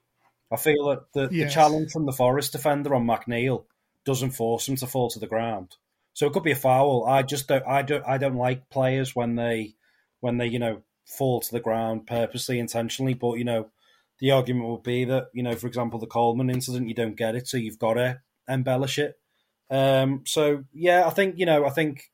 I 0.52 0.56
feel 0.56 0.88
that 0.88 1.12
the, 1.12 1.28
yes. 1.32 1.48
the 1.48 1.54
challenge 1.54 1.90
from 1.90 2.06
the 2.06 2.12
Forest 2.12 2.52
defender 2.52 2.94
on 2.94 3.06
McNeil 3.06 3.64
doesn't 4.04 4.32
force 4.32 4.68
him 4.68 4.76
to 4.76 4.86
fall 4.86 5.10
to 5.10 5.18
the 5.18 5.26
ground. 5.26 5.76
So 6.12 6.26
it 6.26 6.32
could 6.32 6.44
be 6.44 6.52
a 6.52 6.56
foul. 6.56 7.04
I 7.06 7.22
just 7.22 7.48
don't 7.48 7.66
I 7.66 7.82
don't 7.82 8.04
I 8.06 8.18
don't 8.18 8.36
like 8.36 8.70
players 8.70 9.16
when 9.16 9.34
they 9.34 9.74
when 10.20 10.38
they, 10.38 10.46
you 10.46 10.58
know, 10.58 10.82
fall 11.04 11.40
to 11.40 11.52
the 11.52 11.60
ground 11.60 12.06
purposely, 12.06 12.58
intentionally. 12.58 13.14
But, 13.14 13.34
you 13.34 13.44
know, 13.44 13.70
the 14.20 14.30
argument 14.30 14.68
would 14.68 14.82
be 14.82 15.04
that, 15.04 15.28
you 15.34 15.42
know, 15.42 15.54
for 15.54 15.66
example, 15.66 15.98
the 15.98 16.06
Coleman 16.06 16.50
incident, 16.50 16.88
you 16.88 16.94
don't 16.94 17.16
get 17.16 17.34
it, 17.34 17.46
so 17.46 17.56
you've 17.56 17.78
got 17.78 17.94
to 17.94 18.20
embellish 18.48 18.98
it. 18.98 19.18
Um, 19.70 20.22
so 20.24 20.64
yeah, 20.72 21.06
I 21.06 21.10
think, 21.10 21.34
you 21.38 21.46
know, 21.46 21.66
I 21.66 21.70
think 21.70 22.10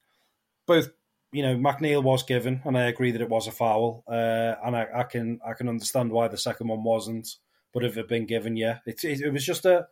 both 0.66 0.88
you 1.32 1.42
know 1.42 1.56
McNeil 1.56 2.02
was 2.02 2.22
given, 2.22 2.60
and 2.64 2.76
I 2.76 2.84
agree 2.84 3.12
that 3.12 3.20
it 3.20 3.28
was 3.28 3.46
a 3.46 3.52
foul, 3.52 4.04
uh, 4.08 4.54
and 4.64 4.76
I, 4.76 4.86
I, 4.94 5.02
can 5.04 5.40
I 5.46 5.52
can 5.54 5.68
understand 5.68 6.10
why 6.10 6.28
the 6.28 6.38
second 6.38 6.68
one 6.68 6.82
wasn't. 6.82 7.28
But 7.72 7.84
if 7.84 7.92
it 7.92 7.98
had 7.98 8.08
been 8.08 8.26
given, 8.26 8.56
yeah, 8.56 8.78
it, 8.84 9.04
it, 9.04 9.20
it 9.20 9.32
was 9.32 9.44
just 9.44 9.64
a 9.64 9.86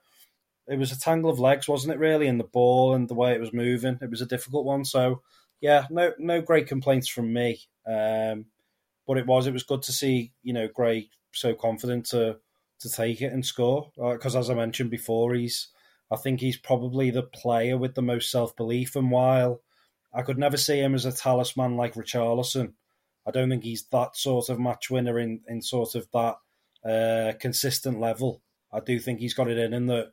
it 0.67 0.79
was 0.79 0.93
a 0.93 0.99
tangle 0.99 1.31
of 1.31 1.39
legs, 1.39 1.69
wasn't 1.69 1.95
it? 1.95 1.99
Really, 1.99 2.27
and 2.27 2.41
the 2.41 2.45
ball 2.45 2.95
and 2.95 3.09
the 3.09 3.15
way 3.15 3.33
it 3.33 3.41
was 3.41 3.53
moving, 3.53 3.99
it 4.03 4.11
was 4.11 4.21
a 4.21 4.27
difficult 4.27 4.65
one. 4.65 4.85
So 4.85 5.23
yeah, 5.61 5.87
no 5.91 6.13
no 6.19 6.41
great 6.41 6.67
complaints 6.67 7.09
from 7.09 7.33
me. 7.33 7.61
Um, 7.87 8.47
but 9.07 9.17
it 9.17 9.27
was 9.27 9.47
it 9.47 9.53
was 9.53 9.63
good 9.63 9.83
to 9.83 9.93
see 9.93 10.33
you 10.43 10.53
know 10.53 10.69
Gray 10.69 11.09
so 11.33 11.55
confident 11.55 12.07
to 12.07 12.39
to 12.81 12.91
take 12.91 13.23
it 13.23 13.33
and 13.33 13.45
score 13.45 13.91
because 13.97 14.37
uh, 14.37 14.41
as 14.41 14.51
I 14.51 14.55
mentioned 14.55 14.91
before, 14.91 15.35
he's 15.35 15.69
I 16.11 16.17
think 16.17 16.41
he's 16.41 16.57
probably 16.57 17.11
the 17.11 17.23
player 17.23 17.77
with 17.77 17.95
the 17.95 18.03
most 18.03 18.31
self 18.31 18.57
belief, 18.57 18.97
and 18.97 19.11
while 19.11 19.63
I 20.19 20.23
could 20.23 20.37
never 20.37 20.57
see 20.57 20.81
him 20.81 20.97
as 20.97 21.05
a 21.05 21.13
talisman 21.13 21.77
like 21.77 21.95
Richarlison. 21.95 22.73
I 23.25 23.31
don't 23.31 23.49
think 23.49 23.63
he's 23.63 23.85
that 23.93 24.17
sort 24.17 24.49
of 24.49 24.59
match 24.59 24.91
winner 24.91 25.17
in, 25.17 25.43
in 25.47 25.63
sort 25.63 25.95
of 25.95 26.09
that 26.13 26.39
uh, 26.85 27.39
consistent 27.39 28.01
level. 28.01 28.43
I 28.73 28.81
do 28.81 28.99
think 28.99 29.21
he's 29.21 29.35
got 29.35 29.49
it 29.49 29.59
in, 29.59 29.73
and 29.73 29.89
that 29.89 30.11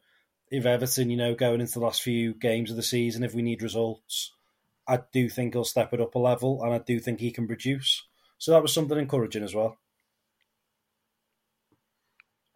if 0.51 0.63
Everton, 0.63 1.09
you 1.09 1.17
know, 1.17 1.33
going 1.33 1.59
into 1.59 1.79
the 1.79 1.85
last 1.85 2.03
few 2.03 2.35
games 2.35 2.69
of 2.69 2.75
the 2.75 2.83
season, 2.83 3.23
if 3.23 3.33
we 3.33 3.41
need 3.41 3.63
results, 3.63 4.31
I 4.87 4.99
do 5.11 5.27
think 5.27 5.55
he'll 5.55 5.63
step 5.63 5.91
it 5.91 5.99
up 5.99 6.13
a 6.13 6.19
level, 6.19 6.61
and 6.63 6.71
I 6.71 6.77
do 6.77 6.99
think 6.99 7.19
he 7.19 7.31
can 7.31 7.47
produce. 7.47 8.03
So 8.37 8.51
that 8.51 8.61
was 8.61 8.71
something 8.71 8.99
encouraging 8.99 9.43
as 9.43 9.55
well. 9.55 9.79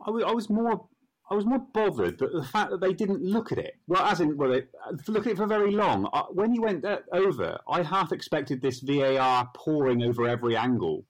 I 0.06 0.12
was, 0.12 0.24
I 0.24 0.32
was 0.34 0.52
more 0.52 0.88
I 1.32 1.36
was 1.36 1.46
more 1.46 1.64
bothered 1.74 2.18
that 2.20 2.34
the 2.34 2.44
fact 2.44 2.72
that 2.72 2.82
they 2.82 2.94
didn't 2.94 3.22
look 3.22 3.52
at 3.52 3.60
it. 3.60 3.76
Well, 3.88 4.04
as 4.04 4.20
in, 4.20 4.36
well, 4.36 4.50
they, 4.50 4.62
uh, 4.62 4.96
look 5.08 5.28
at 5.28 5.34
it 5.34 5.38
for 5.38 5.46
very 5.46 5.72
long. 5.72 6.10
I, 6.12 6.24
when 6.32 6.54
you 6.54 6.62
went 6.62 6.84
uh, 6.84 7.00
over, 7.14 7.60
I 7.70 7.84
half 7.84 8.12
expected 8.12 8.62
this 8.62 8.80
VAR 8.80 9.50
poring 9.56 10.02
over 10.02 10.28
every 10.28 10.56
angle, 10.58 11.06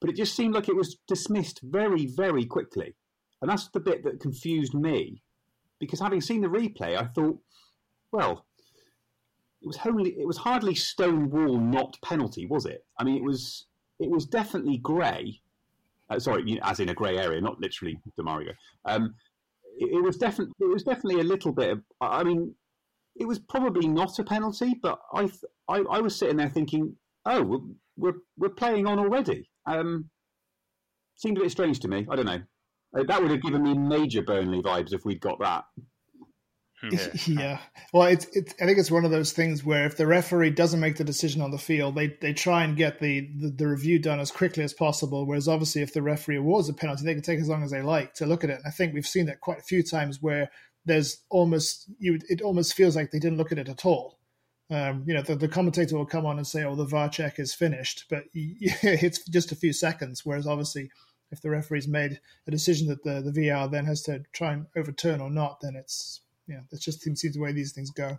but 0.00 0.08
it 0.08 0.16
just 0.16 0.34
seemed 0.34 0.54
like 0.54 0.68
it 0.68 0.76
was 0.76 0.96
dismissed 1.06 1.60
very, 1.62 2.06
very 2.06 2.46
quickly, 2.46 2.94
and 3.42 3.50
that's 3.50 3.68
the 3.68 3.80
bit 3.80 4.02
that 4.04 4.20
confused 4.20 4.74
me. 4.74 5.22
Because 5.78 6.00
having 6.00 6.22
seen 6.22 6.40
the 6.40 6.48
replay, 6.48 6.96
I 6.96 7.04
thought, 7.04 7.38
well, 8.10 8.46
it 9.60 9.66
was 9.66 9.78
only 9.84 10.10
it 10.10 10.26
was 10.26 10.38
hardly 10.38 10.74
stone 10.74 11.30
wall 11.30 11.58
not 11.58 11.98
penalty, 12.02 12.46
was 12.46 12.64
it? 12.64 12.86
I 12.98 13.04
mean, 13.04 13.16
it 13.16 13.22
was 13.22 13.66
it 13.98 14.10
was 14.10 14.24
definitely 14.24 14.78
grey, 14.78 15.40
uh, 16.10 16.18
sorry, 16.18 16.58
as 16.62 16.80
in 16.80 16.88
a 16.88 16.94
grey 16.94 17.18
area, 17.18 17.40
not 17.40 17.60
literally 17.60 17.98
Demarai. 18.18 18.52
Um, 18.84 19.14
it, 19.78 19.96
it, 19.96 20.02
was 20.02 20.16
definitely 20.16 20.54
it 20.60 20.72
was 20.72 20.82
definitely 20.82 21.20
a 21.20 21.24
little 21.24 21.52
bit. 21.52 21.70
Of, 21.70 21.82
I 22.00 22.24
mean, 22.24 22.54
it 23.16 23.26
was 23.26 23.38
probably 23.38 23.88
not 23.88 24.18
a 24.18 24.24
penalty, 24.24 24.74
but 24.82 24.98
I 25.12 25.30
I, 25.68 25.78
I 25.90 26.00
was 26.00 26.16
sitting 26.16 26.36
there 26.36 26.48
thinking, 26.48 26.96
oh, 27.26 27.42
we're 27.42 27.58
we're, 27.98 28.18
we're 28.36 28.48
playing 28.50 28.86
on 28.86 28.98
already. 28.98 29.50
Um, 29.66 30.08
seemed 31.16 31.36
a 31.36 31.40
bit 31.40 31.50
strange 31.50 31.80
to 31.80 31.88
me. 31.88 32.06
I 32.08 32.16
don't 32.16 32.26
know. 32.26 32.40
Uh, 32.96 33.02
that 33.04 33.20
would 33.20 33.30
have 33.30 33.42
given 33.42 33.62
me 33.62 33.74
major 33.74 34.22
Burnley 34.22 34.62
vibes 34.62 34.94
if 34.94 35.04
we'd 35.04 35.20
got 35.20 35.38
that. 35.40 35.64
Yeah. 36.82 37.08
yeah. 37.26 37.58
Well, 37.92 38.08
it's, 38.08 38.26
it's, 38.32 38.54
I 38.60 38.66
think 38.66 38.78
it's 38.78 38.90
one 38.90 39.04
of 39.04 39.10
those 39.10 39.32
things 39.32 39.64
where 39.64 39.86
if 39.86 39.96
the 39.96 40.06
referee 40.06 40.50
doesn't 40.50 40.80
make 40.80 40.96
the 40.96 41.04
decision 41.04 41.42
on 41.42 41.50
the 41.50 41.58
field, 41.58 41.94
they, 41.94 42.16
they 42.20 42.32
try 42.32 42.64
and 42.64 42.76
get 42.76 43.00
the, 43.00 43.28
the, 43.36 43.50
the, 43.50 43.66
review 43.66 43.98
done 43.98 44.20
as 44.20 44.30
quickly 44.30 44.62
as 44.64 44.72
possible. 44.72 45.26
Whereas 45.26 45.48
obviously, 45.48 45.82
if 45.82 45.92
the 45.92 46.02
referee 46.02 46.36
awards 46.36 46.68
a 46.68 46.74
penalty, 46.74 47.04
they 47.04 47.14
can 47.14 47.22
take 47.22 47.40
as 47.40 47.48
long 47.48 47.62
as 47.62 47.70
they 47.70 47.82
like 47.82 48.14
to 48.14 48.26
look 48.26 48.44
at 48.44 48.50
it. 48.50 48.56
And 48.56 48.66
I 48.66 48.70
think 48.70 48.94
we've 48.94 49.06
seen 49.06 49.26
that 49.26 49.40
quite 49.40 49.58
a 49.58 49.62
few 49.62 49.82
times 49.82 50.22
where 50.22 50.50
there's 50.84 51.18
almost, 51.30 51.90
you, 51.98 52.18
it 52.28 52.42
almost 52.42 52.74
feels 52.74 52.96
like 52.96 53.10
they 53.10 53.18
didn't 53.18 53.38
look 53.38 53.52
at 53.52 53.58
it 53.58 53.68
at 53.68 53.84
all. 53.84 54.18
Um, 54.70 55.04
you 55.06 55.14
know, 55.14 55.22
the, 55.22 55.34
the, 55.34 55.48
commentator 55.48 55.96
will 55.96 56.04
come 56.04 56.26
on 56.26 56.36
and 56.36 56.46
say, 56.46 56.62
"Oh, 56.62 56.74
the 56.74 56.84
VAR 56.84 57.08
check 57.08 57.38
is 57.38 57.54
finished," 57.54 58.04
but 58.10 58.24
it's 58.34 59.26
just 59.26 59.50
a 59.50 59.56
few 59.56 59.72
seconds. 59.72 60.26
Whereas 60.26 60.46
obviously, 60.46 60.90
if 61.30 61.40
the 61.40 61.48
referee's 61.48 61.88
made 61.88 62.20
a 62.46 62.50
decision 62.50 62.86
that 62.88 63.02
the 63.02 63.22
the 63.22 63.32
VAR 63.32 63.66
then 63.68 63.86
has 63.86 64.02
to 64.02 64.24
try 64.34 64.52
and 64.52 64.66
overturn 64.76 65.22
or 65.22 65.30
not, 65.30 65.60
then 65.62 65.74
it's 65.74 66.20
yeah, 66.48 66.60
that 66.70 66.80
just 66.80 67.02
seems, 67.02 67.20
seems 67.20 67.34
the 67.34 67.40
way 67.40 67.52
these 67.52 67.72
things 67.72 67.90
go. 67.90 68.18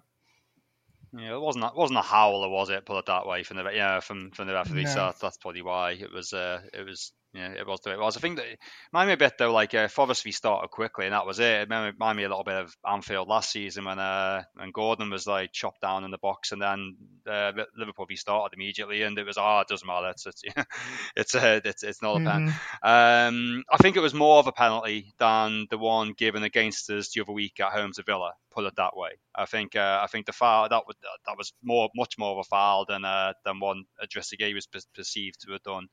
Yeah, 1.17 1.34
it 1.34 1.41
wasn't 1.41 1.65
it 1.65 1.75
wasn't 1.75 1.99
a 1.99 2.03
howler, 2.03 2.49
was 2.49 2.69
it? 2.69 2.86
Put 2.86 2.99
it 2.99 3.05
that 3.07 3.25
way 3.25 3.41
from 3.43 3.57
the 3.57 3.63
yeah 3.73 3.99
from 3.99 4.30
from 4.32 4.47
the 4.47 4.53
referee. 4.53 4.84
No. 4.84 4.89
So 4.89 5.13
that's 5.19 5.38
probably 5.38 5.63
why 5.63 5.91
it 5.93 6.11
was. 6.11 6.34
Uh, 6.34 6.61
it 6.71 6.86
was 6.86 7.11
yeah, 7.34 7.51
it 7.51 7.67
was 7.67 7.80
the 7.82 7.91
way 7.91 7.95
it 7.95 7.99
was. 7.99 8.17
I 8.17 8.21
think 8.21 8.38
that 8.38 8.45
remind 8.91 9.07
me 9.07 9.13
a 9.13 9.17
bit 9.17 9.34
though, 9.38 9.53
like 9.53 9.75
uh, 9.75 9.88
Forest 9.88 10.25
we 10.25 10.32
started 10.32 10.69
quickly 10.69 11.05
and 11.05 11.13
that 11.13 11.27
was 11.27 11.39
it. 11.39 11.61
It 11.61 11.69
reminded 11.69 12.17
me 12.17 12.23
a 12.23 12.30
little 12.30 12.43
bit 12.43 12.55
of 12.55 12.75
Anfield 12.88 13.27
last 13.27 13.51
season 13.51 13.86
when 13.86 13.99
uh 13.99 14.43
when 14.55 14.71
Gordon 14.71 15.11
was 15.11 15.27
like 15.27 15.51
chopped 15.51 15.82
down 15.82 16.03
in 16.03 16.11
the 16.11 16.17
box 16.17 16.51
and 16.51 16.61
then 16.61 16.95
uh, 17.30 17.51
Liverpool 17.77 18.07
we 18.09 18.15
started 18.15 18.55
immediately 18.55 19.03
and 19.03 19.17
it 19.19 19.27
was 19.27 19.38
oh 19.38 19.59
it 19.59 19.67
doesn't 19.67 19.88
matter 19.88 20.09
it's 20.09 20.25
it's 20.25 20.41
it's 21.15 21.36
uh, 21.36 21.59
it's, 21.63 21.84
it's 21.84 22.01
not 22.01 22.19
a 22.19 22.25
pen. 22.25 22.47
Mm-hmm. 22.47 22.88
Um, 22.88 23.63
I 23.71 23.77
think 23.77 23.95
it 23.95 24.01
was 24.01 24.15
more 24.15 24.39
of 24.39 24.47
a 24.47 24.51
penalty 24.51 25.13
than 25.19 25.67
the 25.69 25.77
one 25.77 26.13
given 26.13 26.41
against 26.41 26.89
us 26.89 27.11
the 27.13 27.21
other 27.21 27.32
week 27.32 27.59
at 27.59 27.73
home 27.73 27.91
to 27.93 28.03
Villa. 28.03 28.34
Put 28.51 28.65
it 28.65 28.75
that 28.77 28.97
way. 28.97 29.11
I 29.36 29.45
think 29.45 29.75
uh, 29.75 29.99
I 30.01 30.07
think 30.07 30.25
the 30.25 30.34
foul 30.34 30.67
that 30.67 30.88
was 30.88 30.95
that 31.27 31.38
was 31.38 31.53
more 31.61 31.89
much 31.95 32.17
more 32.17 32.32
of 32.32 32.39
a 32.39 32.43
foul 32.49 32.86
than 32.88 33.05
uh, 33.05 33.34
than 33.45 33.59
one 33.59 33.84
Idrissa 34.03 34.34
Gueye 34.39 34.55
was 34.55 34.67
perceived 34.95 35.41
to 35.41 35.51
have 35.51 35.61
done 35.61 35.89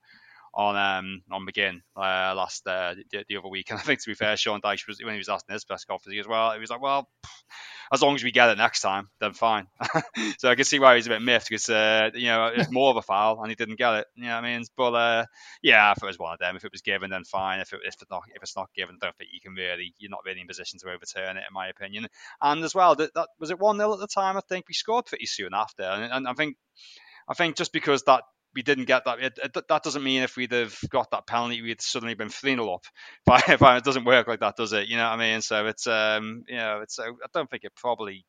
on 0.56 0.74
um, 0.74 1.22
on 1.30 1.46
McGinn 1.46 1.82
uh, 1.96 2.34
last 2.34 2.66
uh, 2.66 2.94
the, 3.12 3.24
the, 3.28 3.36
other 3.36 3.48
week. 3.48 3.66
And 3.70 3.78
I 3.78 3.82
think 3.82 4.02
to 4.02 4.10
be 4.10 4.14
fair, 4.14 4.36
Sean 4.36 4.62
Dyche 4.62 4.88
was 4.88 4.98
when 5.02 5.12
he 5.12 5.18
was 5.18 5.28
asked 5.28 5.44
in 5.48 5.52
his 5.52 5.64
press 5.64 5.84
conference 5.84 6.18
as 6.18 6.26
well. 6.26 6.52
He 6.52 6.60
was 6.60 6.70
like, 6.70 6.80
"Well, 6.80 7.08
as 7.92 8.00
long 8.00 8.14
as 8.14 8.24
we 8.24 8.32
get 8.32 8.48
it 8.48 8.56
next 8.56 8.80
time, 8.80 9.08
then 9.20 9.34
fine." 9.34 9.66
so 10.38 10.48
I 10.48 10.54
can 10.54 10.64
see 10.64 10.78
why 10.78 10.96
he's 10.96 11.06
a 11.06 11.10
bit 11.10 11.20
miffed 11.20 11.48
because 11.48 11.68
uh, 11.68 12.10
you 12.14 12.28
know 12.28 12.46
it's 12.46 12.72
more 12.72 12.90
of 12.90 12.96
a 12.96 13.02
foul 13.02 13.40
and 13.40 13.50
he 13.50 13.54
didn't 13.54 13.76
get 13.76 13.94
it. 13.94 14.06
You 14.14 14.24
know 14.24 14.34
what 14.34 14.44
I 14.44 14.56
mean? 14.56 14.64
But 14.76 14.94
uh, 14.94 15.24
yeah, 15.62 15.92
if 15.92 16.02
it 16.02 16.06
was 16.06 16.18
one 16.18 16.32
of 16.32 16.38
them, 16.38 16.56
if 16.56 16.64
it 16.64 16.72
was 16.72 16.80
given, 16.80 17.10
then 17.10 17.24
fine. 17.24 17.60
If 17.60 17.74
it, 17.74 17.80
if 17.84 17.94
it's 18.00 18.10
not 18.10 18.22
if 18.34 18.42
it's 18.42 18.56
not 18.56 18.70
given, 18.74 18.96
I 19.00 19.06
don't 19.06 19.16
think 19.16 19.30
you 19.34 19.40
can 19.40 19.52
really 19.52 19.92
you're 19.98 20.10
not 20.10 20.24
really 20.24 20.40
in 20.40 20.46
position 20.46 20.78
to 20.80 20.90
overturn 20.90 21.36
it, 21.36 21.44
in 21.46 21.52
my 21.52 21.68
opinion. 21.68 22.06
And 22.40 22.64
as 22.64 22.74
well, 22.74 22.94
that, 22.94 23.12
that 23.14 23.28
was 23.38 23.50
it 23.50 23.60
one 23.60 23.76
0 23.76 23.92
at 23.92 24.00
the 24.00 24.06
time. 24.06 24.38
I 24.38 24.42
think 24.48 24.68
we 24.68 24.74
scored 24.74 25.04
pretty 25.04 25.26
soon 25.26 25.50
after, 25.52 25.82
and, 25.82 26.10
and 26.10 26.28
I 26.28 26.32
think. 26.32 26.56
I 27.28 27.34
think 27.34 27.56
just 27.56 27.72
because 27.72 28.04
that 28.04 28.22
we 28.56 28.62
didn't 28.62 28.86
get 28.86 29.04
that. 29.04 29.20
It, 29.20 29.38
it, 29.44 29.68
that 29.68 29.82
doesn't 29.82 30.02
mean 30.02 30.22
if 30.22 30.36
we'd 30.36 30.50
have 30.52 30.76
got 30.88 31.10
that 31.10 31.26
penalty, 31.26 31.60
we'd 31.60 31.82
suddenly 31.82 32.14
been 32.14 32.30
3 32.30 32.54
0 32.54 32.72
up. 32.72 32.84
But 33.26 33.48
it 33.48 33.84
doesn't 33.84 34.06
work 34.06 34.26
like 34.26 34.40
that, 34.40 34.56
does 34.56 34.72
it? 34.72 34.88
You 34.88 34.96
know 34.96 35.04
what 35.04 35.20
I 35.20 35.30
mean? 35.32 35.42
So 35.42 35.66
it's, 35.66 35.86
um, 35.86 36.44
you 36.48 36.56
know, 36.56 36.80
it's, 36.82 36.98
I 36.98 37.10
don't 37.34 37.50
think 37.50 37.64
it 37.64 37.74
probably 37.76 38.24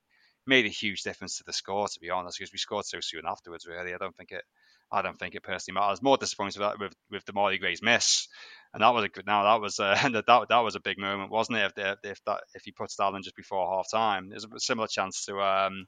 made 0.45 0.65
a 0.65 0.69
huge 0.69 1.01
difference 1.01 1.37
to 1.37 1.45
the 1.45 1.53
score, 1.53 1.87
to 1.87 1.99
be 1.99 2.09
honest, 2.09 2.37
because 2.37 2.51
we 2.51 2.57
scored 2.57 2.85
so 2.85 2.99
soon 3.01 3.23
afterwards, 3.25 3.65
really. 3.65 3.93
I 3.93 3.97
don't 3.97 4.15
think 4.15 4.31
it. 4.31 4.43
I 4.89 5.01
don't 5.01 5.19
think 5.19 5.35
it 5.35 5.43
personally 5.43 5.77
matters. 5.79 6.01
More 6.01 6.17
disappointed 6.17 6.61
with 6.61 6.79
with, 6.79 6.93
with 7.11 7.25
Demarai 7.25 7.59
Gray's 7.59 7.81
miss, 7.81 8.27
and 8.73 8.81
that 8.81 8.93
was 8.93 9.03
a 9.05 9.09
good. 9.09 9.25
Now 9.25 9.43
that 9.43 9.61
was 9.61 9.79
uh, 9.79 9.97
a, 10.03 10.09
that 10.11 10.45
that 10.49 10.59
was 10.59 10.75
a 10.75 10.81
big 10.81 10.97
moment, 10.97 11.31
wasn't 11.31 11.57
it? 11.57 11.73
If 11.77 11.97
if 12.03 12.23
that 12.25 12.41
if 12.53 12.63
he 12.63 12.71
put 12.71 12.91
in 13.15 13.23
just 13.23 13.35
before 13.35 13.75
half 13.75 13.91
time, 13.91 14.29
there's 14.29 14.45
a 14.45 14.59
similar 14.59 14.87
chance 14.87 15.25
to 15.25 15.39
um, 15.41 15.85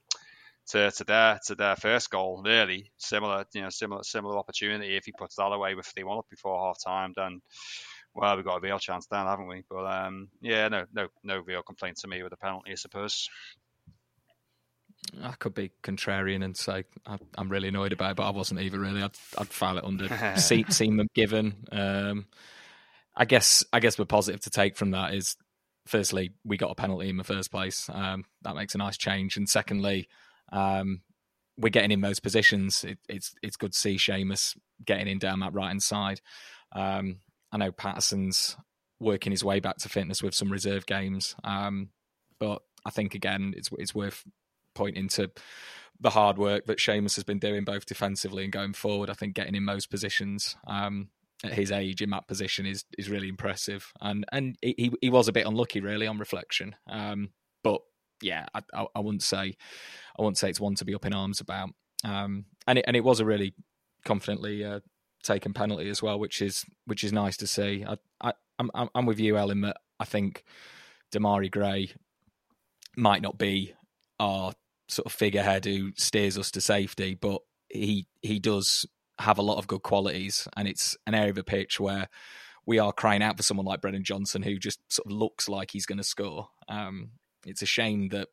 to, 0.70 0.92
to 0.92 1.04
their 1.04 1.40
to 1.46 1.56
their 1.56 1.76
first 1.76 2.10
goal. 2.10 2.42
Really 2.44 2.92
similar, 2.98 3.46
you 3.54 3.62
know, 3.62 3.70
similar 3.70 4.04
similar 4.04 4.38
opportunity. 4.38 4.96
If 4.96 5.06
he 5.06 5.12
puts 5.12 5.36
that 5.36 5.52
away 5.52 5.76
with 5.76 5.86
three 5.86 6.04
one 6.04 6.18
up 6.18 6.30
before 6.30 6.60
half 6.60 6.84
time, 6.84 7.14
then 7.16 7.42
well, 8.16 8.36
we've 8.36 8.46
got 8.46 8.58
a 8.58 8.62
real 8.62 8.80
chance 8.80 9.08
then, 9.08 9.26
haven't 9.26 9.48
we? 9.48 9.64
But 9.70 9.86
um, 9.86 10.30
yeah, 10.42 10.68
no, 10.68 10.86
no, 10.94 11.08
no 11.24 11.40
real 11.40 11.62
complaint 11.62 11.98
to 11.98 12.08
me 12.08 12.24
with 12.24 12.32
the 12.32 12.38
penalty, 12.38 12.72
I 12.72 12.76
suppose. 12.76 13.30
I 15.24 15.32
could 15.34 15.54
be 15.54 15.72
contrarian 15.82 16.44
and 16.44 16.56
say 16.56 16.84
I, 17.06 17.18
am 17.38 17.50
really 17.50 17.70
annoyed 17.70 17.94
about 17.94 18.12
it, 18.12 18.18
but 18.18 18.28
I 18.28 18.32
wasn't 18.32 18.60
either. 18.60 18.80
Really, 18.80 19.02
I'd, 19.02 19.18
I'd 19.38 19.48
file 19.48 19.78
it 19.78 19.86
under 19.86 20.36
seat 20.38 20.74
seam 20.74 20.98
them 20.98 21.08
given. 21.16 21.66
Um, 21.72 22.26
I 23.16 23.26
guess 23.26 23.64
I 23.74 23.80
guess 23.80 23.96
the 23.96 24.06
positive 24.06 24.42
to 24.42 24.50
take 24.50 24.76
from 24.76 24.92
that 24.92 25.14
is, 25.14 25.36
firstly, 25.86 26.32
we 26.44 26.58
got 26.58 26.72
a 26.72 26.76
penalty 26.76 27.10
in 27.10 27.18
the 27.18 27.24
first 27.24 27.52
place. 27.52 27.90
Um, 27.92 28.26
that 28.44 28.56
makes 28.56 28.76
a 28.76 28.80
nice 28.80 28.98
change, 28.98 29.38
and 29.38 29.48
secondly, 29.48 30.10
um, 30.52 31.02
we're 31.58 31.70
getting 31.70 31.92
in 31.92 32.02
those 32.02 32.20
positions. 32.20 32.84
It, 32.84 32.98
it's 33.08 33.34
it's 33.44 33.58
good 33.58 33.74
to 33.74 33.80
see 33.80 33.98
Seamus 33.98 34.58
getting 34.86 35.08
in 35.08 35.20
down 35.20 35.40
that 35.42 35.54
right 35.54 35.68
hand 35.68 35.84
side. 35.84 36.22
Um, 36.72 37.20
I 37.52 37.58
know 37.58 37.72
Patterson's 37.72 38.56
working 39.00 39.32
his 39.32 39.44
way 39.44 39.60
back 39.60 39.78
to 39.78 39.90
fitness 39.90 40.24
with 40.24 40.34
some 40.34 40.52
reserve 40.52 40.86
games, 40.86 41.36
um, 41.44 41.90
but 42.40 42.62
I 42.86 42.90
think 42.90 43.16
again 43.16 43.54
it's 43.58 43.70
it's 43.78 43.94
worth 43.94 44.24
pointing 44.76 45.10
to 45.10 45.32
the 46.00 46.12
hard 46.12 46.38
work 46.38 46.66
that 46.66 46.78
Seamus 46.78 47.16
has 47.16 47.24
been 47.24 47.40
doing 47.40 47.66
both 47.66 47.86
defensively 47.86 48.44
and 48.44 48.54
going 48.54 48.74
forward. 48.74 49.10
I 49.10 49.14
think 49.14 49.36
getting 49.36 49.56
in 49.56 49.66
most 49.66 49.90
positions 49.90 50.56
um, 50.66 51.10
at 51.44 51.54
his 51.54 51.72
age 51.72 52.02
in 52.02 52.12
that 52.12 52.28
position 52.28 52.66
is 52.66 52.86
is 52.98 53.10
really 53.10 53.28
impressive, 53.28 53.92
and 54.00 54.26
and 54.32 54.56
he 54.62 54.92
he 55.02 55.10
was 55.10 55.28
a 55.28 55.34
bit 55.34 55.46
unlucky 55.48 55.82
really 55.82 56.08
on 56.08 56.18
reflection. 56.18 56.76
Um, 56.90 57.32
but 57.64 57.82
yeah, 58.22 58.46
I, 58.54 58.86
I, 58.96 59.00
wouldn't 59.00 59.24
say 59.24 59.56
I 60.18 60.22
wouldn't 60.22 60.38
say 60.38 60.50
it's 60.50 60.60
one 60.60 60.76
to 60.76 60.86
be 60.86 60.96
up 60.96 61.06
in 61.06 61.14
arms 61.14 61.40
about. 61.40 61.70
Um, 62.04 62.46
and 62.68 62.80
it 62.80 62.86
and 62.88 62.96
it 62.96 63.04
was 63.04 63.20
a 63.20 63.26
really 63.26 63.54
confidently 64.06 64.64
uh, 64.64 64.80
taken 65.24 65.54
penalty 65.54 65.90
as 65.90 66.02
well, 66.02 66.20
which 66.20 66.42
is 66.42 66.66
which 66.86 67.04
is 67.04 67.14
nice 67.14 67.38
to 67.38 67.48
see. 67.48 67.86
I, 67.88 67.98
I 68.22 68.34
I'm 68.58 68.90
I'm 68.94 69.06
with 69.06 69.20
you, 69.20 69.38
Ellen, 69.38 69.62
that 69.62 69.78
I 70.00 70.06
think 70.06 70.44
Demarai 71.12 71.52
Gray 71.52 71.92
might 72.96 73.22
not 73.22 73.38
be 73.38 73.74
our 74.20 74.54
sort 74.88 75.06
of 75.06 75.14
figurehead 75.14 75.66
who 75.66 75.92
steers 75.98 76.38
us 76.38 76.52
to 76.52 76.62
safety, 76.62 77.16
but 77.16 77.42
he 77.70 78.08
he 78.22 78.40
does 78.40 78.86
have 79.20 79.38
a 79.38 79.44
lot 79.44 79.58
of 79.58 79.68
good 79.68 79.84
qualities, 79.84 80.48
and 80.56 80.68
it's 80.68 80.98
an 81.08 81.14
area 81.14 81.30
of 81.30 81.36
the 81.36 81.44
pitch 81.44 81.80
where 81.80 82.10
we 82.66 82.80
are 82.80 82.94
crying 82.94 83.24
out 83.24 83.38
for 83.38 83.44
someone 83.44 83.66
like 83.66 83.82
Brennan 83.82 84.04
Johnson 84.04 84.44
who 84.44 84.58
just 84.58 84.80
sort 84.90 85.08
of 85.08 85.12
looks 85.12 85.50
like 85.50 85.72
he's 85.72 85.86
going 85.86 85.98
to 85.98 86.04
score. 86.04 86.50
Um, 86.68 87.12
it's 87.46 87.62
a 87.62 87.68
shame 87.68 88.10
that 88.10 88.30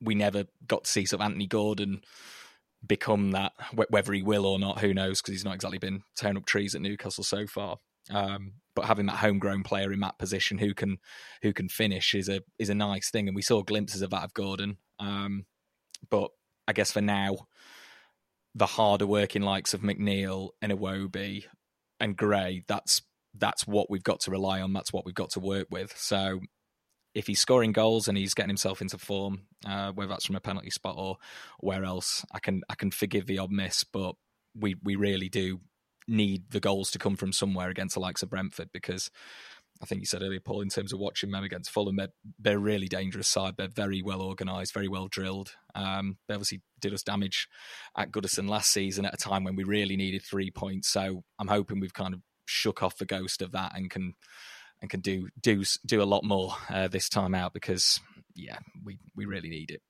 we 0.00 0.14
never 0.14 0.44
got 0.66 0.84
to 0.84 0.90
see 0.90 1.06
sort 1.06 1.20
of 1.20 1.26
Anthony 1.26 1.46
Gordon 1.46 2.02
become 2.86 3.30
that. 3.32 3.52
Whether 3.88 4.12
he 4.12 4.22
will 4.22 4.46
or 4.46 4.58
not, 4.58 4.80
who 4.80 4.92
knows? 4.94 5.20
Because 5.20 5.34
he's 5.34 5.44
not 5.44 5.54
exactly 5.54 5.78
been 5.78 6.02
tearing 6.16 6.36
up 6.36 6.46
trees 6.46 6.74
at 6.74 6.80
Newcastle 6.80 7.24
so 7.24 7.46
far. 7.46 7.76
Um, 8.10 8.54
but 8.74 8.86
having 8.86 9.06
that 9.06 9.16
homegrown 9.16 9.62
player 9.62 9.92
in 9.92 10.00
that 10.00 10.18
position 10.18 10.58
who 10.58 10.74
can 10.74 10.98
who 11.42 11.52
can 11.52 11.68
finish 11.68 12.14
is 12.14 12.28
a 12.28 12.40
is 12.58 12.68
a 12.68 12.74
nice 12.74 13.10
thing, 13.10 13.28
and 13.28 13.36
we 13.36 13.42
saw 13.42 13.62
glimpses 13.62 14.02
of 14.02 14.10
that 14.10 14.24
of 14.24 14.34
Gordon. 14.34 14.78
Um, 14.98 15.46
but 16.10 16.30
I 16.66 16.72
guess 16.72 16.90
for 16.90 17.00
now, 17.00 17.36
the 18.54 18.66
harder 18.66 19.06
working 19.06 19.42
likes 19.42 19.74
of 19.74 19.82
McNeil 19.82 20.50
and 20.60 20.72
Iwobi 20.72 21.44
and 22.00 22.16
Gray, 22.16 22.64
that's 22.66 23.02
that's 23.34 23.66
what 23.66 23.90
we've 23.90 24.02
got 24.02 24.20
to 24.20 24.30
rely 24.30 24.60
on. 24.60 24.72
That's 24.72 24.92
what 24.92 25.06
we've 25.06 25.14
got 25.14 25.30
to 25.30 25.40
work 25.40 25.68
with. 25.70 25.96
So 25.96 26.40
if 27.14 27.26
he's 27.26 27.40
scoring 27.40 27.72
goals 27.72 28.08
and 28.08 28.16
he's 28.16 28.34
getting 28.34 28.50
himself 28.50 28.80
into 28.80 28.98
form, 28.98 29.42
uh, 29.66 29.92
whether 29.92 30.08
that's 30.08 30.26
from 30.26 30.36
a 30.36 30.40
penalty 30.40 30.70
spot 30.70 30.94
or 30.96 31.16
where 31.60 31.84
else, 31.84 32.24
I 32.32 32.38
can 32.38 32.62
I 32.68 32.74
can 32.74 32.90
forgive 32.90 33.26
the 33.26 33.38
odd 33.38 33.50
miss, 33.50 33.84
but 33.84 34.14
we 34.54 34.76
we 34.82 34.96
really 34.96 35.28
do 35.28 35.60
need 36.08 36.50
the 36.50 36.60
goals 36.60 36.90
to 36.90 36.98
come 36.98 37.16
from 37.16 37.32
somewhere 37.32 37.68
against 37.68 37.94
the 37.94 38.00
likes 38.00 38.22
of 38.22 38.30
Brentford 38.30 38.70
because 38.72 39.10
I 39.82 39.86
think 39.86 40.00
you 40.00 40.06
said 40.06 40.22
earlier, 40.22 40.40
Paul, 40.40 40.60
in 40.60 40.68
terms 40.68 40.92
of 40.92 41.00
watching 41.00 41.32
them 41.32 41.42
against 41.42 41.70
Fulham, 41.70 41.96
they're, 41.96 42.12
they're 42.38 42.56
a 42.56 42.60
really 42.60 42.86
dangerous 42.86 43.26
side. 43.26 43.54
They're 43.56 43.66
very 43.66 44.00
well 44.00 44.22
organised, 44.22 44.72
very 44.72 44.86
well 44.86 45.08
drilled. 45.08 45.56
Um, 45.74 46.18
they 46.28 46.34
obviously 46.34 46.62
did 46.80 46.94
us 46.94 47.02
damage 47.02 47.48
at 47.96 48.12
Goodison 48.12 48.48
last 48.48 48.70
season 48.70 49.04
at 49.04 49.14
a 49.14 49.16
time 49.16 49.42
when 49.42 49.56
we 49.56 49.64
really 49.64 49.96
needed 49.96 50.22
three 50.22 50.52
points. 50.52 50.88
So 50.88 51.24
I'm 51.38 51.48
hoping 51.48 51.80
we've 51.80 51.92
kind 51.92 52.14
of 52.14 52.20
shook 52.46 52.82
off 52.82 52.98
the 52.98 53.06
ghost 53.06 53.42
of 53.42 53.52
that 53.52 53.72
and 53.74 53.90
can 53.90 54.14
and 54.82 54.90
can 54.90 55.00
do 55.00 55.28
do 55.40 55.64
do 55.86 56.02
a 56.02 56.04
lot 56.04 56.24
more 56.24 56.54
uh, 56.68 56.88
this 56.88 57.08
time 57.08 57.34
out 57.34 57.54
because 57.54 58.00
yeah, 58.34 58.58
we 58.84 58.98
we 59.16 59.24
really 59.24 59.48
need 59.48 59.70
it. 59.70 59.80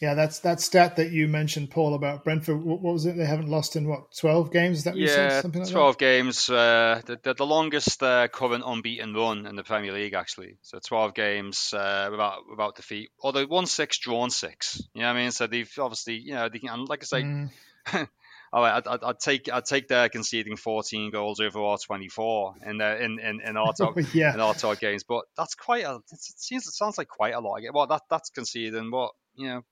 Yeah, 0.00 0.14
that's 0.14 0.40
that 0.40 0.60
stat 0.60 0.96
that 0.96 1.10
you 1.10 1.26
mentioned, 1.26 1.70
Paul, 1.70 1.94
about 1.94 2.22
Brentford. 2.22 2.62
What, 2.62 2.80
what 2.80 2.92
was 2.92 3.04
it? 3.06 3.16
They 3.16 3.24
haven't 3.24 3.48
lost 3.48 3.74
in 3.74 3.88
what 3.88 4.14
twelve 4.16 4.52
games? 4.52 4.78
Is 4.78 4.84
that 4.84 4.90
what 4.90 5.00
yeah, 5.00 5.06
you 5.06 5.12
said? 5.12 5.42
Something 5.42 5.62
like 5.62 5.72
twelve 5.72 5.98
that? 5.98 6.04
games. 6.04 6.50
Uh, 6.50 7.00
the, 7.04 7.34
the 7.34 7.46
longest 7.46 8.02
uh, 8.02 8.28
current 8.28 8.62
unbeaten 8.64 9.14
run 9.14 9.46
in 9.46 9.56
the 9.56 9.64
Premier 9.64 9.92
League, 9.92 10.14
actually. 10.14 10.56
So 10.62 10.78
twelve 10.78 11.14
games 11.14 11.72
uh, 11.72 12.08
without 12.10 12.48
without 12.48 12.76
defeat. 12.76 13.10
Although 13.20 13.46
one 13.46 13.66
six, 13.66 13.98
drawn 13.98 14.30
six. 14.30 14.80
You 14.94 15.02
know 15.02 15.08
what 15.08 15.16
I 15.16 15.20
mean? 15.20 15.30
So 15.32 15.48
they've 15.48 15.72
obviously, 15.78 16.18
you 16.18 16.34
know, 16.34 16.48
they 16.48 16.58
can, 16.58 16.84
like 16.84 17.02
I 17.02 17.06
say. 17.06 17.22
Mm. 17.22 17.50
all 18.52 18.62
right, 18.62 18.82
I'd, 18.86 19.02
I'd, 19.02 19.18
take 19.18 19.52
I'd 19.52 19.64
take 19.64 19.88
their 19.88 20.08
conceding 20.08 20.56
14 20.56 21.10
goals 21.10 21.40
over 21.40 21.60
our 21.60 21.78
24 21.78 22.54
in 22.66 22.78
the 22.78 23.02
in 23.02 23.18
in, 23.20 23.40
in 23.40 23.56
our 23.56 23.72
top 23.78 23.94
yeah. 24.14 24.34
in 24.34 24.40
our 24.40 24.54
top 24.54 24.78
games, 24.80 25.04
but 25.04 25.24
that's 25.36 25.54
quite 25.54 25.84
a. 25.84 25.96
It 25.96 26.20
seems 26.20 26.66
it 26.66 26.72
sounds 26.72 26.98
like 26.98 27.08
quite 27.08 27.34
a 27.34 27.40
lot. 27.40 27.60
Well, 27.72 27.86
that 27.86 28.02
that's 28.10 28.30
conceding 28.30 28.90
what 28.90 29.12
you 29.34 29.48
know 29.48 29.62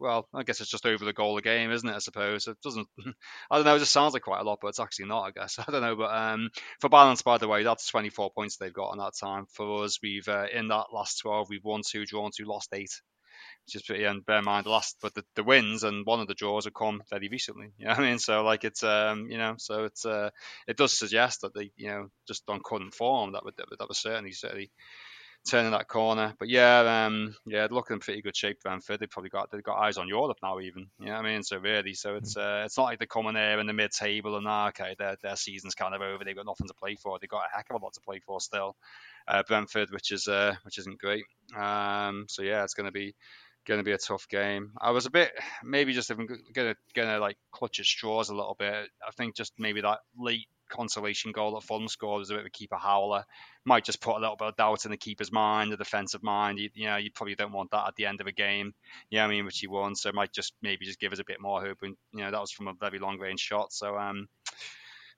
well, 0.00 0.28
I 0.34 0.42
guess 0.42 0.60
it's 0.60 0.70
just 0.70 0.86
over 0.86 1.04
the 1.04 1.12
goal 1.12 1.38
a 1.38 1.42
game, 1.42 1.70
isn't 1.70 1.88
it? 1.88 1.94
I 1.94 1.98
suppose 1.98 2.46
it 2.46 2.60
doesn't. 2.62 2.88
I 3.50 3.56
don't 3.56 3.64
know. 3.64 3.76
It 3.76 3.80
just 3.80 3.92
sounds 3.92 4.12
like 4.12 4.22
quite 4.22 4.40
a 4.40 4.44
lot, 4.44 4.58
but 4.60 4.68
it's 4.68 4.80
actually 4.80 5.06
not. 5.06 5.22
I 5.22 5.30
guess 5.30 5.58
I 5.66 5.70
don't 5.70 5.82
know. 5.82 5.96
But 5.96 6.14
um, 6.14 6.50
for 6.80 6.88
balance, 6.88 7.22
by 7.22 7.38
the 7.38 7.48
way, 7.48 7.62
that's 7.62 7.86
24 7.88 8.30
points 8.32 8.56
they've 8.56 8.72
got 8.72 8.90
on 8.90 8.98
that 8.98 9.14
time. 9.18 9.46
For 9.50 9.84
us, 9.84 9.98
we've 10.02 10.28
uh, 10.28 10.46
in 10.52 10.68
that 10.68 10.86
last 10.92 11.20
12, 11.20 11.48
we've 11.50 11.64
won 11.64 11.82
two, 11.86 12.06
drawn 12.06 12.30
two, 12.36 12.44
lost 12.44 12.70
eight. 12.72 13.00
Is 13.72 13.82
pretty, 13.82 14.04
and 14.04 14.24
bear 14.24 14.38
in 14.38 14.44
mind 14.44 14.66
the 14.66 14.70
last, 14.70 14.98
but 15.00 15.14
the, 15.14 15.24
the 15.36 15.42
wins 15.42 15.84
and 15.84 16.04
one 16.04 16.20
of 16.20 16.28
the 16.28 16.34
draws 16.34 16.66
have 16.66 16.74
come 16.74 17.02
very 17.10 17.28
recently. 17.28 17.72
You 17.78 17.86
know 17.86 17.92
what 17.92 18.00
I 18.00 18.08
mean? 18.08 18.18
So 18.18 18.42
like 18.44 18.62
it's 18.62 18.82
um, 18.84 19.30
you 19.30 19.38
know, 19.38 19.54
so 19.58 19.84
it's 19.84 20.04
uh, 20.04 20.30
it 20.68 20.76
does 20.76 20.96
suggest 20.96 21.40
that 21.40 21.54
they, 21.54 21.70
you 21.76 21.88
know, 21.88 22.08
just 22.28 22.44
on 22.48 22.60
current 22.64 22.94
form 22.94 23.32
that 23.32 23.44
would 23.44 23.54
that 23.56 23.88
would 23.88 23.96
certainly 23.96 24.32
certainly 24.32 24.70
turning 25.48 25.72
that 25.72 25.88
corner. 25.88 26.34
But 26.38 26.48
yeah, 26.48 27.06
um, 27.06 27.34
yeah, 27.46 27.66
looking 27.70 27.94
in 27.94 28.00
pretty 28.00 28.22
good 28.22 28.36
shape. 28.36 28.60
Brentford, 28.62 29.00
they've 29.00 29.10
probably 29.10 29.30
got 29.30 29.50
they've 29.50 29.62
got 29.62 29.78
eyes 29.78 29.98
on 29.98 30.08
Europe 30.08 30.38
now, 30.42 30.60
even. 30.60 30.86
You 30.98 31.06
know 31.06 31.12
what 31.12 31.26
I 31.26 31.32
mean? 31.32 31.42
So 31.42 31.58
really, 31.58 31.94
so 31.94 32.16
it's 32.16 32.36
uh, 32.36 32.62
it's 32.64 32.76
not 32.76 32.84
like 32.84 32.98
they're 32.98 33.06
coming 33.06 33.34
there 33.34 33.60
in 33.60 33.66
the 33.66 33.72
mid 33.72 33.90
table 33.92 34.36
and 34.36 34.46
ah, 34.48 34.68
okay, 34.68 34.94
their 34.98 35.16
their 35.22 35.36
season's 35.36 35.74
kind 35.74 35.94
of 35.94 36.00
over. 36.00 36.24
They've 36.24 36.36
got 36.36 36.46
nothing 36.46 36.68
to 36.68 36.74
play 36.74 36.96
for. 36.96 37.18
They've 37.18 37.28
got 37.28 37.44
a 37.52 37.56
heck 37.56 37.66
of 37.70 37.80
a 37.80 37.84
lot 37.84 37.94
to 37.94 38.00
play 38.00 38.20
for 38.20 38.40
still. 38.40 38.76
Uh, 39.26 39.42
Brentford, 39.46 39.90
which 39.90 40.12
is 40.12 40.28
uh, 40.28 40.54
which 40.64 40.78
isn't 40.78 40.98
great. 40.98 41.24
Um, 41.56 42.26
so 42.28 42.42
yeah, 42.42 42.64
it's 42.64 42.74
going 42.74 42.86
to 42.86 42.92
be 42.92 43.14
going 43.66 43.78
to 43.78 43.84
be 43.84 43.92
a 43.92 43.98
tough 43.98 44.28
game. 44.28 44.72
I 44.80 44.90
was 44.90 45.06
a 45.06 45.10
bit 45.10 45.32
maybe 45.62 45.92
just 45.92 46.10
even 46.10 46.26
going 46.26 46.74
to 46.74 46.76
going 46.94 47.08
to 47.08 47.18
like 47.18 47.36
clutch 47.50 47.80
at 47.80 47.86
straws 47.86 48.28
a 48.28 48.34
little 48.34 48.56
bit. 48.58 48.88
I 49.06 49.10
think 49.16 49.36
just 49.36 49.52
maybe 49.58 49.80
that 49.80 50.00
late 50.18 50.48
consolation 50.68 51.32
goal 51.32 51.54
that 51.54 51.66
Fulham 51.66 51.88
scored 51.88 52.20
was 52.20 52.30
a 52.30 52.34
bit 52.34 52.40
of 52.40 52.46
a 52.46 52.50
keeper 52.50 52.76
howler. 52.76 53.24
Might 53.64 53.84
just 53.84 54.00
put 54.00 54.16
a 54.16 54.20
little 54.20 54.36
bit 54.36 54.48
of 54.48 54.56
doubt 54.56 54.84
in 54.84 54.90
the 54.90 54.96
keeper's 54.96 55.32
mind, 55.32 55.72
the 55.72 55.76
defensive 55.76 56.22
mind. 56.22 56.58
You, 56.58 56.70
you 56.74 56.86
know, 56.86 56.96
you 56.96 57.10
probably 57.12 57.34
don't 57.34 57.52
want 57.52 57.70
that 57.70 57.88
at 57.88 57.96
the 57.96 58.06
end 58.06 58.20
of 58.20 58.26
a 58.26 58.32
game. 58.32 58.74
You 59.10 59.18
Yeah, 59.18 59.24
I 59.24 59.28
mean, 59.28 59.44
which 59.44 59.58
he 59.58 59.66
won, 59.66 59.94
so 59.94 60.12
might 60.12 60.32
just 60.32 60.54
maybe 60.62 60.84
just 60.84 61.00
give 61.00 61.12
us 61.12 61.18
a 61.18 61.24
bit 61.24 61.40
more 61.40 61.60
hope. 61.60 61.78
And 61.82 61.96
you 62.12 62.20
know, 62.20 62.30
that 62.30 62.40
was 62.40 62.52
from 62.52 62.68
a 62.68 62.74
very 62.74 62.98
long 62.98 63.18
range 63.18 63.40
shot. 63.40 63.72
So 63.72 63.96
um, 63.96 64.28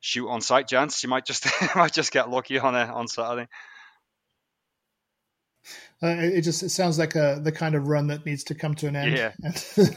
shoot 0.01 0.29
on 0.29 0.41
sight, 0.41 0.69
gents. 0.69 1.03
You 1.03 1.09
might 1.09 1.27
just 1.27 1.47
might 1.77 1.93
just 1.93 2.13
get 2.13 2.31
lucky 2.31 2.59
on 2.59 2.75
it 2.75 2.89
on 2.89 3.09
Saturday. 3.09 3.49
Uh, 6.03 6.17
it 6.19 6.43
just 6.43 6.63
it 6.63 6.69
sounds 6.71 6.99
like 6.99 7.15
a 7.15 7.41
the 7.43 7.53
kind 7.53 7.75
of 7.75 7.89
run 7.89 8.07
that 8.09 8.27
needs 8.27 8.45
to 8.45 8.55
come 8.55 8.75
to 8.75 8.87
an 8.87 8.97
end. 8.97 9.17
Yeah. 9.17 9.33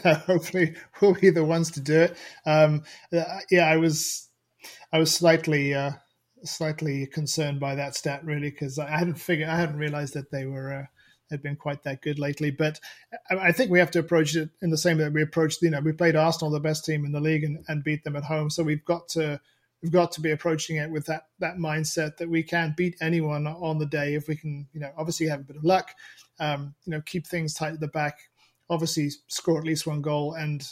And 0.03 0.17
hopefully 0.17 0.75
we'll 1.01 1.13
be 1.13 1.29
the 1.29 1.43
ones 1.43 1.71
to 1.71 1.81
do 1.81 2.01
it. 2.01 2.17
Um, 2.45 2.83
uh, 3.11 3.39
yeah, 3.51 3.65
I 3.65 3.77
was 3.77 4.29
I 4.93 4.99
was 4.99 5.13
slightly 5.13 5.73
uh, 5.73 5.91
slightly 6.43 7.05
concerned 7.07 7.59
by 7.59 7.75
that 7.75 7.95
stat 7.95 8.23
really 8.23 8.49
because 8.49 8.79
I 8.79 8.89
hadn't 8.89 9.15
figured 9.15 9.49
I 9.49 9.57
hadn't 9.57 9.77
realized 9.77 10.13
that 10.13 10.31
they 10.31 10.45
were 10.45 10.73
uh, 10.73 10.85
had 11.29 11.41
been 11.41 11.55
quite 11.55 11.83
that 11.83 12.01
good 12.01 12.19
lately. 12.19 12.51
But 12.51 12.79
I 13.29 13.51
think 13.51 13.71
we 13.71 13.79
have 13.79 13.91
to 13.91 13.99
approach 13.99 14.35
it 14.35 14.49
in 14.61 14.69
the 14.69 14.77
same 14.77 14.97
way 14.97 15.05
that 15.05 15.13
we 15.13 15.21
approached. 15.21 15.61
You 15.61 15.69
know, 15.69 15.81
we 15.81 15.91
played 15.91 16.15
Arsenal, 16.15 16.51
the 16.51 16.59
best 16.59 16.85
team 16.85 17.05
in 17.05 17.11
the 17.11 17.19
league, 17.19 17.43
and, 17.43 17.63
and 17.67 17.83
beat 17.83 18.03
them 18.03 18.15
at 18.15 18.23
home. 18.23 18.49
So 18.49 18.63
we've 18.63 18.85
got 18.85 19.07
to 19.09 19.39
we've 19.81 19.91
got 19.91 20.11
to 20.13 20.21
be 20.21 20.31
approaching 20.31 20.77
it 20.77 20.89
with 20.89 21.05
that 21.05 21.23
that 21.39 21.57
mindset 21.57 22.17
that 22.17 22.29
we 22.29 22.43
can 22.43 22.73
beat 22.75 22.95
anyone 23.01 23.47
on 23.47 23.77
the 23.77 23.85
day 23.85 24.15
if 24.15 24.27
we 24.27 24.35
can. 24.35 24.67
You 24.73 24.81
know, 24.81 24.91
obviously 24.97 25.27
have 25.27 25.41
a 25.41 25.43
bit 25.43 25.55
of 25.55 25.63
luck. 25.63 25.91
Um, 26.39 26.73
you 26.85 26.91
know, 26.91 27.01
keep 27.05 27.27
things 27.27 27.53
tight 27.53 27.73
at 27.73 27.79
the 27.79 27.87
back. 27.87 28.17
Obviously, 28.69 29.09
score 29.27 29.59
at 29.59 29.65
least 29.65 29.87
one 29.87 30.01
goal 30.01 30.33
and 30.33 30.65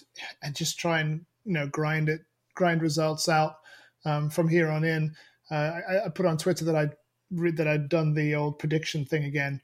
and 0.43 0.55
just 0.55 0.79
try 0.79 0.99
and 0.99 1.25
you 1.45 1.53
know 1.53 1.67
grind 1.67 2.09
it, 2.09 2.21
grind 2.55 2.81
results 2.81 3.29
out 3.29 3.57
um, 4.05 4.29
from 4.29 4.47
here 4.47 4.69
on 4.69 4.83
in. 4.83 5.15
Uh, 5.49 5.79
I, 5.89 6.05
I, 6.05 6.09
put 6.09 6.25
on 6.25 6.37
Twitter 6.37 6.65
that 6.65 6.75
I 6.75 6.89
read 7.31 7.57
that 7.57 7.67
I'd 7.69 7.87
done 7.87 8.13
the 8.13 8.35
old 8.35 8.59
prediction 8.59 9.05
thing 9.05 9.23
again 9.23 9.61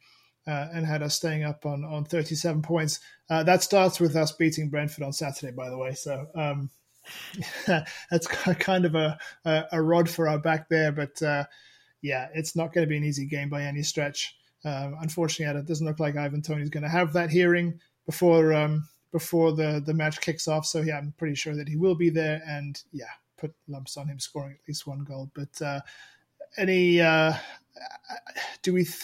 uh, 0.48 0.68
and 0.74 0.86
had 0.86 1.04
us 1.04 1.16
staying 1.16 1.44
up 1.44 1.66
on 1.66 1.84
on 1.84 2.06
37 2.06 2.62
points. 2.62 3.00
Uh, 3.30 3.44
that 3.44 3.64
starts 3.64 4.00
with 4.00 4.16
us 4.16 4.32
beating 4.32 4.70
Brentford 4.70 5.04
on 5.04 5.14
Saturday, 5.14 5.52
by 5.52 5.70
the 5.70 5.78
way. 5.78 5.94
So 5.94 6.28
um, 6.36 6.70
that's 7.68 8.28
kind 8.28 8.86
of 8.86 8.96
a, 8.96 9.18
a, 9.46 9.64
a 9.74 9.82
rod 9.82 10.10
for 10.10 10.28
our 10.28 10.40
back 10.40 10.70
there, 10.70 10.92
but 10.92 11.22
uh, 11.22 11.46
yeah, 12.02 12.28
it's 12.34 12.56
not 12.56 12.74
going 12.74 12.86
to 12.86 12.90
be 12.90 12.98
an 12.98 13.04
easy 13.04 13.26
game 13.26 13.50
by 13.50 13.64
any 13.64 13.84
stretch. 13.84 14.36
Um, 14.66 14.96
unfortunately, 15.02 15.60
it 15.60 15.68
doesn't 15.68 15.86
look 15.86 16.00
like 16.00 16.16
Ivan 16.16 16.42
Toney's 16.42 16.70
going 16.70 16.84
to 16.84 16.90
have 16.90 17.14
that 17.14 17.30
hearing 17.30 17.80
before 18.06 18.54
um, 18.54 18.88
before 19.12 19.54
the 19.54 19.82
the 19.86 19.94
match 19.94 20.22
kicks 20.22 20.48
off. 20.48 20.66
So 20.66 20.82
yeah, 20.82 20.98
I'm 20.98 21.14
pretty 21.18 21.36
sure 21.36 21.56
that 21.56 21.68
he 21.68 21.76
will 21.76 21.96
be 21.96 22.10
there, 22.10 22.42
and 22.48 22.82
yeah, 22.92 23.06
put 23.38 23.54
lumps 23.68 23.98
on 23.98 24.08
him 24.08 24.20
scoring 24.20 24.54
at 24.54 24.68
least 24.68 24.88
one 24.88 25.04
goal. 25.04 25.32
But 25.34 25.62
uh, 25.62 25.82
any 26.58 27.02
uh, 27.02 27.34
do 28.62 28.74
we, 28.74 28.84
th- 28.84 29.04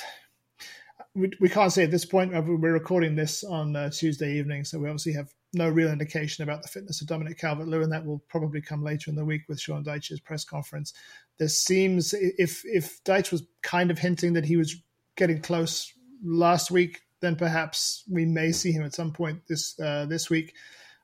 we? 1.16 1.32
we 1.40 1.50
can't 1.50 1.72
say 1.72 1.84
at 1.84 1.92
this 1.92 2.06
point. 2.06 2.36
Uh, 2.36 2.42
we're 2.46 2.74
recording 2.74 3.16
this 3.16 3.44
on 3.44 3.76
uh, 3.76 3.90
Tuesday 3.90 4.38
evening, 4.38 4.64
so 4.64 4.80
we 4.80 4.88
obviously 4.88 5.14
have 5.14 5.34
no 5.54 5.68
real 5.68 5.92
indication 5.92 6.44
about 6.44 6.62
the 6.62 6.68
fitness 6.68 7.02
of 7.02 7.08
Dominic 7.08 7.38
Calvert-Lewin. 7.40 7.90
That 7.90 8.06
will 8.06 8.20
probably 8.28 8.62
come 8.62 8.84
later 8.84 9.10
in 9.10 9.16
the 9.16 9.26
week 9.26 9.44
with 9.48 9.60
Sean 9.60 9.84
Dyche's 9.84 10.20
press 10.20 10.44
conference. 10.44 10.94
There 11.38 11.48
seems 11.48 12.14
if 12.14 12.64
if 12.66 13.04
Dyche 13.04 13.32
was 13.32 13.44
kind 13.62 13.92
of 13.92 14.00
hinting 14.00 14.34
that 14.34 14.46
he 14.46 14.58
was 14.58 14.76
getting 15.16 15.42
close 15.42 15.94
last 16.24 16.72
week, 16.72 17.02
then 17.22 17.36
perhaps 17.36 18.04
we 18.10 18.26
may 18.26 18.52
see 18.52 18.72
him 18.72 18.84
at 18.84 18.94
some 18.94 19.12
point 19.12 19.42
this 19.48 19.80
uh, 19.80 20.06
this 20.08 20.30
week. 20.30 20.54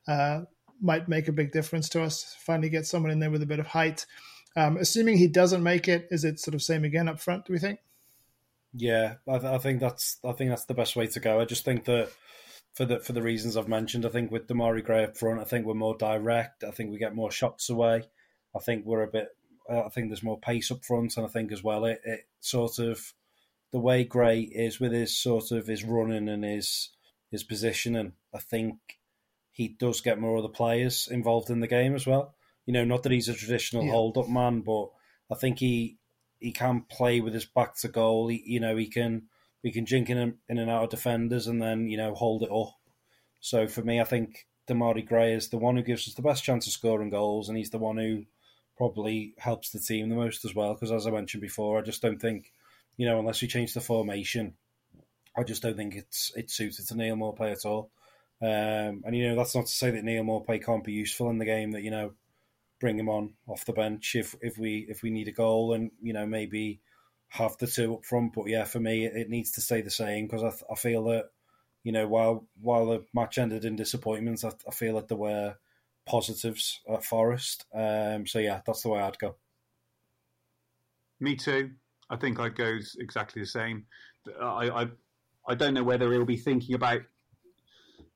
Uh, 0.08 0.42
might 0.82 1.08
make 1.08 1.28
a 1.28 1.32
big 1.32 1.52
difference 1.52 1.90
to 1.90 2.04
us. 2.04 2.36
Finally, 2.40 2.70
get 2.70 2.86
someone 2.86 3.12
in 3.12 3.20
there 3.20 3.32
with 3.32 3.42
a 3.42 3.48
bit 3.48 3.60
of 3.60 3.68
height. 3.68 4.06
Um, 4.58 4.78
assuming 4.78 5.18
he 5.18 5.28
doesn't 5.28 5.64
make 5.64 5.88
it, 5.88 6.08
is 6.12 6.24
it 6.24 6.40
sort 6.40 6.54
of 6.54 6.62
same 6.62 6.84
again 6.84 7.10
up 7.10 7.20
front? 7.20 7.46
Do 7.46 7.54
we 7.54 7.60
think? 7.60 7.80
Yeah, 8.74 9.16
I, 9.28 9.40
th- 9.40 9.54
I, 9.54 9.58
think 9.58 9.80
that's 9.80 10.18
I 10.24 10.34
think 10.34 10.50
that's 10.50 10.66
the 10.66 10.74
best 10.74 10.96
way 10.96 11.08
to 11.08 11.20
go. 11.20 11.40
I 11.40 11.46
just 11.46 11.64
think 11.64 11.86
that 11.86 12.10
for 12.76 12.86
the 12.86 13.00
for 13.00 13.14
the 13.14 13.22
reasons 13.22 13.56
I've 13.56 13.70
mentioned, 13.70 14.06
I 14.06 14.10
think 14.10 14.30
with 14.30 14.48
Demarai 14.48 14.84
Gray 14.84 15.06
up 15.06 15.18
front, 15.18 15.40
I 15.40 15.46
think 15.46 15.66
we're 15.66 15.74
more 15.74 15.98
direct. 15.98 16.64
I 16.64 16.72
think 16.72 16.92
we 16.92 16.98
get 16.98 17.16
more 17.16 17.32
shots 17.32 17.70
away. 17.70 18.04
I 18.56 18.60
think 18.60 18.86
we're 18.86 19.04
a 19.04 19.08
bit. 19.08 19.30
Uh, 19.68 19.84
I 19.86 19.90
think 19.90 20.10
there's 20.10 20.22
more 20.22 20.40
pace 20.40 20.70
up 20.72 20.84
front, 20.84 21.16
and 21.16 21.26
I 21.26 21.30
think 21.30 21.52
as 21.52 21.64
well 21.64 21.86
it, 21.86 22.02
it 22.04 22.28
sort 22.42 22.78
of 22.80 23.14
the 23.72 23.80
way 23.80 24.04
Gray 24.04 24.42
is 24.42 24.80
with 24.80 24.92
his 24.92 25.18
sort 25.18 25.52
of 25.52 25.68
his 25.68 25.86
running 25.86 26.28
and 26.28 26.44
his 26.44 26.90
his 27.32 27.44
positioning. 27.44 28.12
I 28.34 28.40
think 28.40 28.76
he 29.52 29.70
does 29.70 30.02
get 30.02 30.20
more 30.20 30.36
of 30.36 30.44
the 30.44 30.50
players 30.50 31.08
involved 31.10 31.50
in 31.50 31.62
the 31.62 31.68
game 31.68 31.96
as 31.96 32.06
well. 32.06 32.36
You 32.66 32.74
know, 32.74 32.84
not 32.84 33.04
that 33.04 33.12
he's 33.14 33.30
a 33.30 33.34
traditional 33.34 33.86
yeah. 33.86 33.92
hold 33.92 34.18
up 34.18 34.28
man, 34.28 34.62
but 34.62 34.90
I 35.32 35.36
think 35.36 35.60
he 35.60 35.98
he 36.40 36.52
can 36.52 36.82
play 36.82 37.22
with 37.22 37.34
his 37.34 37.46
back 37.46 37.78
to 37.78 37.88
goal. 37.88 38.28
He, 38.28 38.44
you 38.46 38.60
know, 38.60 38.76
he 38.76 38.88
can 38.88 39.28
he 39.66 39.72
can 39.72 39.88
jink 39.88 40.12
in, 40.12 40.36
in 40.48 40.60
and 40.60 40.70
out 40.70 40.84
of 40.84 40.90
defenders 40.92 41.48
and 41.48 41.60
then 41.60 41.90
you 41.90 41.98
know 41.98 42.14
hold 42.14 42.44
it 42.44 42.52
up. 42.52 42.76
So 43.40 43.68
for 43.68 43.82
me, 43.82 44.00
I 44.00 44.04
think 44.04 44.46
Demarai 44.70 45.04
Gray 45.06 45.34
is 45.34 45.50
the 45.50 45.58
one 45.58 45.76
who 45.76 45.82
gives 45.82 46.08
us 46.08 46.14
the 46.14 46.22
best 46.22 46.44
chance 46.44 46.68
of 46.68 46.74
scoring 46.74 47.10
goals, 47.10 47.50
and 47.50 47.58
he's 47.58 47.72
the 47.72 47.80
one 47.80 47.98
who 47.98 48.26
probably 48.78 49.34
helps 49.40 49.72
the 49.72 49.80
team 49.80 50.10
the 50.10 50.16
most 50.16 50.46
as 50.46 50.54
well. 50.54 50.76
Because 50.76 50.92
as 50.92 51.08
I 51.08 51.10
mentioned 51.10 51.42
before, 51.42 51.80
I 51.80 51.82
just 51.82 52.04
don't 52.04 52.22
think, 52.22 52.52
you 52.96 53.08
know, 53.08 53.18
unless 53.18 53.42
we 53.42 53.48
change 53.48 53.74
the 53.74 53.82
formation, 53.82 54.54
I 55.36 55.42
just 55.42 55.64
don't 55.64 55.76
think 55.76 55.96
it's 55.96 56.32
it's 56.36 56.54
suited 56.54 56.88
to 56.88 56.96
Neal 56.96 57.16
Maupay 57.16 57.52
at 57.52 57.66
all. 57.66 57.90
Um, 58.44 59.02
and 59.04 59.16
you 59.16 59.30
know 59.30 59.36
that's 59.36 59.56
not 59.56 59.66
to 59.66 59.72
say 59.72 59.90
that 59.90 60.04
Neal 60.04 60.24
Maupay 60.24 60.64
can't 60.64 60.84
be 60.84 60.94
useful 60.94 61.32
in 61.32 61.40
the 61.40 61.46
game. 61.46 61.72
That 61.72 61.82
you 61.82 61.90
know, 61.90 62.14
bring 62.80 63.00
him 63.00 63.10
on 63.10 63.34
off 63.48 63.66
the 63.66 63.74
bench 63.74 64.14
if 64.14 64.36
if 64.42 64.60
we 64.60 64.86
if 64.90 65.02
we 65.02 65.10
need 65.10 65.28
a 65.28 65.32
goal, 65.32 65.74
and 65.74 65.90
you 66.04 66.14
know 66.14 66.28
maybe 66.28 66.82
have 67.36 67.58
the 67.58 67.68
two 67.68 67.96
up 67.96 68.06
front. 68.06 68.34
But 68.34 68.48
yeah, 68.48 68.64
for 68.64 68.80
me, 68.80 69.06
it, 69.06 69.30
needs 69.30 69.52
to 69.52 69.62
stay 69.62 69.82
the 69.82 69.92
same 69.92 70.28
because 70.28 70.44
I, 70.44 70.72
I 70.72 70.76
feel 70.76 71.04
that 71.06 71.30
you 71.84 71.92
know 71.92 72.08
while 72.08 72.48
while 72.62 72.88
the 72.88 73.06
match 73.14 73.38
ended 73.38 73.66
in 73.66 73.76
disappointments, 73.76 74.44
I, 74.44 74.52
I 74.68 74.72
feel 74.72 74.96
that 74.96 75.08
there 75.08 75.18
were 75.18 75.56
positives 76.06 76.80
at 76.92 77.04
Forest. 77.04 77.66
Um, 77.74 78.26
so 78.26 78.40
yeah, 78.40 78.62
that's 78.66 78.82
the 78.82 78.90
way 78.90 79.02
I'd 79.02 79.20
go. 79.20 79.36
Me 81.20 81.36
too. 81.36 81.72
I 82.10 82.18
think 82.18 82.40
I 82.40 82.50
goes 82.50 82.96
exactly 83.00 83.42
the 83.42 83.48
same. 83.48 83.86
I, 84.42 84.70
I 84.70 84.88
I 85.48 85.56
don't 85.56 85.74
know 85.74 85.84
whether 85.84 86.12
he'll 86.12 86.26
be 86.26 86.38
thinking 86.38 86.76
about 86.76 87.02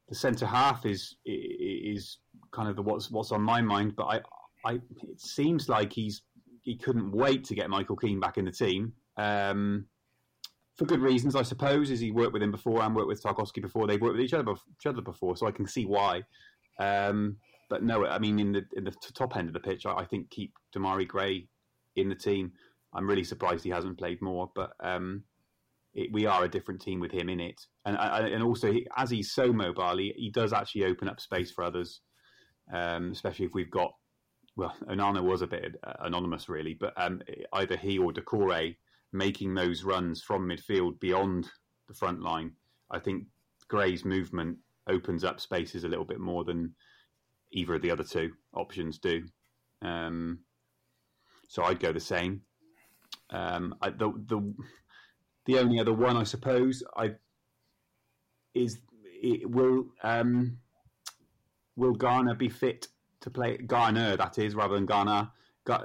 the 0.07 0.15
centre 0.15 0.45
half 0.45 0.85
is 0.85 1.15
is 1.25 2.17
kind 2.51 2.69
of 2.69 2.75
the 2.75 2.81
what's 2.81 3.11
what's 3.11 3.31
on 3.31 3.41
my 3.41 3.61
mind, 3.61 3.95
but 3.95 4.05
I 4.05 4.21
I 4.65 4.73
it 5.03 5.19
seems 5.19 5.69
like 5.69 5.93
he's 5.93 6.21
he 6.61 6.77
couldn't 6.77 7.11
wait 7.11 7.45
to 7.45 7.55
get 7.55 7.69
Michael 7.69 7.95
Keane 7.95 8.19
back 8.19 8.37
in 8.37 8.45
the 8.45 8.51
team. 8.51 8.93
Um, 9.19 9.85
for 10.77 10.85
good 10.85 11.01
reasons, 11.01 11.35
I 11.35 11.43
suppose, 11.43 11.91
as 11.91 11.99
he 11.99 12.11
worked 12.11 12.31
with 12.31 12.41
him 12.41 12.51
before 12.51 12.81
and 12.81 12.95
worked 12.95 13.09
with 13.09 13.21
Tarkowski 13.21 13.61
before. 13.61 13.85
They've 13.85 14.01
worked 14.01 14.15
with 14.15 14.23
each 14.23 14.33
other, 14.33 14.53
each 14.53 14.85
other 14.85 15.01
before, 15.01 15.35
so 15.35 15.45
I 15.45 15.51
can 15.51 15.67
see 15.67 15.85
why. 15.85 16.23
Um, 16.79 17.35
but 17.69 17.83
no, 17.83 18.05
I 18.05 18.17
mean, 18.17 18.39
in 18.39 18.53
the 18.53 18.63
in 18.77 18.85
the 18.85 18.95
top 19.13 19.35
end 19.35 19.49
of 19.49 19.53
the 19.53 19.59
pitch, 19.59 19.85
I, 19.85 19.91
I 19.91 20.05
think 20.05 20.29
keep 20.29 20.53
Demarai 20.73 21.05
Gray 21.05 21.47
in 21.97 22.07
the 22.07 22.15
team. 22.15 22.53
I'm 22.93 23.07
really 23.07 23.25
surprised 23.25 23.65
he 23.65 23.69
hasn't 23.69 23.99
played 23.99 24.21
more, 24.21 24.49
but 24.55 24.71
um, 24.79 25.23
it, 25.93 26.11
we 26.13 26.25
are 26.25 26.45
a 26.45 26.49
different 26.49 26.81
team 26.81 27.01
with 27.01 27.11
him 27.11 27.27
in 27.27 27.41
it, 27.41 27.59
and 27.85 27.97
and 27.97 28.41
also 28.41 28.71
he, 28.71 28.87
as 28.95 29.09
he's 29.09 29.33
so 29.33 29.51
mobile, 29.51 29.97
he, 29.97 30.13
he 30.15 30.31
does 30.31 30.53
actually 30.53 30.85
open 30.85 31.09
up 31.09 31.19
space 31.19 31.51
for 31.51 31.65
others, 31.65 31.99
um, 32.73 33.11
especially 33.11 33.45
if 33.45 33.53
we've 33.53 33.69
got. 33.69 33.91
Well, 34.55 34.75
Onana 34.89 35.21
was 35.21 35.41
a 35.41 35.47
bit 35.47 35.75
anonymous, 35.99 36.47
really, 36.47 36.73
but 36.73 36.93
um, 36.97 37.21
either 37.53 37.75
he 37.75 37.97
or 37.97 38.11
Doucouré 38.11 38.75
making 39.11 39.53
those 39.53 39.83
runs 39.83 40.21
from 40.21 40.47
midfield 40.47 40.99
beyond 40.99 41.49
the 41.87 41.93
front 41.93 42.21
line, 42.21 42.51
I 42.91 42.99
think 42.99 43.25
Gray's 43.67 44.05
movement 44.05 44.57
opens 44.87 45.23
up 45.23 45.39
spaces 45.39 45.83
a 45.83 45.87
little 45.87 46.05
bit 46.05 46.19
more 46.19 46.43
than 46.43 46.73
either 47.51 47.75
of 47.75 47.81
the 47.81 47.91
other 47.91 48.03
two 48.03 48.31
options 48.53 48.99
do. 48.99 49.23
Um, 49.81 50.39
so 51.47 51.63
I'd 51.63 51.79
go 51.79 51.91
the 51.91 51.99
same. 51.99 52.41
Um, 53.31 53.75
I, 53.81 53.89
the 53.89 54.11
the 54.27 54.53
the 55.45 55.59
only 55.59 55.79
other 55.79 55.93
one 55.93 56.17
I 56.17 56.23
suppose 56.23 56.83
I 56.95 57.11
is 58.53 58.79
it, 59.03 59.49
will 59.49 59.85
um, 60.03 60.57
will 61.75 61.93
Garner 61.93 62.35
be 62.35 62.49
fit 62.49 62.87
to 63.21 63.29
play 63.29 63.57
Garner 63.57 64.17
that 64.17 64.37
is 64.37 64.55
rather 64.55 64.75
than 64.75 64.85
Garner 64.85 65.29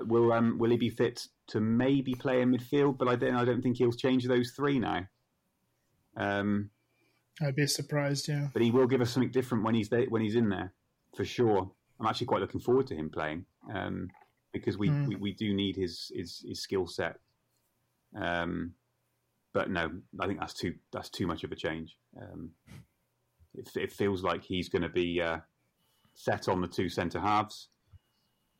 will 0.02 0.32
um, 0.32 0.58
will 0.58 0.70
he 0.70 0.76
be 0.76 0.90
fit 0.90 1.26
to 1.48 1.60
maybe 1.60 2.14
play 2.14 2.40
in 2.40 2.52
midfield, 2.52 2.98
but 2.98 3.08
I 3.08 3.16
don't. 3.16 3.34
I 3.34 3.44
don't 3.44 3.62
think 3.62 3.76
he'll 3.76 3.92
change 3.92 4.26
those 4.26 4.52
three 4.52 4.78
now. 4.78 5.06
Um, 6.16 6.70
I'd 7.42 7.56
be 7.56 7.66
surprised, 7.66 8.28
yeah. 8.28 8.48
But 8.52 8.62
he 8.62 8.70
will 8.70 8.86
give 8.86 9.00
us 9.00 9.10
something 9.10 9.32
different 9.32 9.64
when 9.64 9.74
he's 9.74 9.88
there, 9.88 10.06
when 10.06 10.22
he's 10.22 10.36
in 10.36 10.48
there, 10.48 10.72
for 11.16 11.24
sure. 11.24 11.70
I'm 12.00 12.06
actually 12.06 12.26
quite 12.26 12.40
looking 12.40 12.60
forward 12.60 12.86
to 12.88 12.96
him 12.96 13.10
playing 13.10 13.44
um, 13.72 14.08
because 14.52 14.76
we, 14.76 14.88
mm. 14.88 15.08
we, 15.08 15.16
we 15.16 15.32
do 15.32 15.54
need 15.54 15.76
his 15.76 16.10
his, 16.14 16.44
his 16.46 16.62
skill 16.62 16.86
set. 16.86 17.16
Um, 18.16 18.72
but 19.52 19.70
no, 19.70 19.90
I 20.20 20.26
think 20.26 20.40
that's 20.40 20.54
too 20.54 20.74
that's 20.92 21.10
too 21.10 21.26
much 21.26 21.44
of 21.44 21.52
a 21.52 21.56
change. 21.56 21.96
Um, 22.20 22.50
it, 23.54 23.70
it, 23.76 23.92
feels 23.92 24.22
like 24.22 24.42
he's 24.42 24.68
going 24.68 24.82
to 24.82 24.88
be 24.88 25.20
uh, 25.20 25.38
set 26.14 26.48
on 26.48 26.60
the 26.60 26.66
two 26.66 26.88
centre 26.88 27.20
halves 27.20 27.68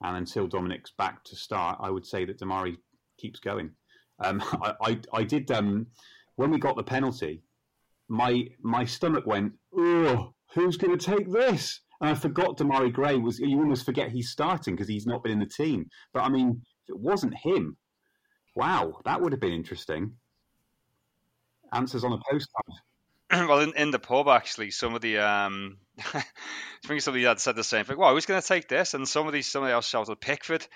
and 0.05 0.18
until 0.18 0.46
Dominic's 0.46 0.92
back 0.98 1.24
to 1.24 1.34
start, 1.34 1.78
I 1.80 1.90
would 1.90 2.07
say 2.07 2.26
that 2.26 2.38
Demarai 2.38 2.76
keeps 3.18 3.40
going. 3.40 3.70
Um, 4.22 4.42
I, 4.62 4.74
I, 4.82 5.00
I, 5.12 5.24
did 5.24 5.50
um, 5.50 5.86
when 6.36 6.50
we 6.50 6.59
got 6.59 6.76
the 6.76 6.82
penalty. 6.82 7.42
My 8.07 8.44
my 8.62 8.84
stomach 8.84 9.26
went, 9.26 9.55
oh, 9.74 10.34
who's 10.55 10.76
going 10.76 10.96
to 10.96 11.05
take 11.05 11.32
this? 11.32 11.80
And 12.02 12.11
I 12.11 12.14
forgot 12.14 12.59
Demarai 12.59 12.92
Gray 12.92 13.16
was. 13.16 13.38
You 13.38 13.59
almost 13.59 13.86
forget 13.86 14.11
he's 14.11 14.28
starting 14.28 14.74
because 14.74 14.88
he's 14.88 15.07
not 15.07 15.22
been 15.22 15.32
in 15.32 15.38
the 15.38 15.46
team. 15.46 15.86
But 16.12 16.20
I 16.20 16.28
mean, 16.28 16.61
if 16.86 16.94
it 16.94 17.00
wasn't 17.00 17.34
him, 17.42 17.78
wow, 18.55 19.00
that 19.07 19.22
would 19.22 19.32
have 19.32 19.40
been 19.40 19.55
interesting. 19.55 20.12
Answers 21.72 22.05
on 22.05 22.12
a 22.12 22.18
postcard. 22.30 22.78
well, 23.49 23.61
in, 23.61 23.72
in 23.76 23.91
the 23.91 23.99
pub, 23.99 24.28
actually, 24.28 24.70
some 24.70 24.95
of 24.95 25.01
the 25.01 25.18
um, 25.18 25.78
I 26.14 26.22
think 26.87 27.01
somebody 27.01 27.24
had 27.24 27.41
said 27.41 27.57
the 27.57 27.64
same 27.64 27.85
thing. 27.85 27.99
Well, 27.99 28.12
who's 28.12 28.26
going 28.26 28.41
to 28.41 28.47
take 28.47 28.68
this? 28.68 28.95
And 28.95 29.09
somebody, 29.09 29.43
somebody 29.43 29.72
else 29.72 29.89
shouted 29.89 30.20
Pickford, 30.20 30.66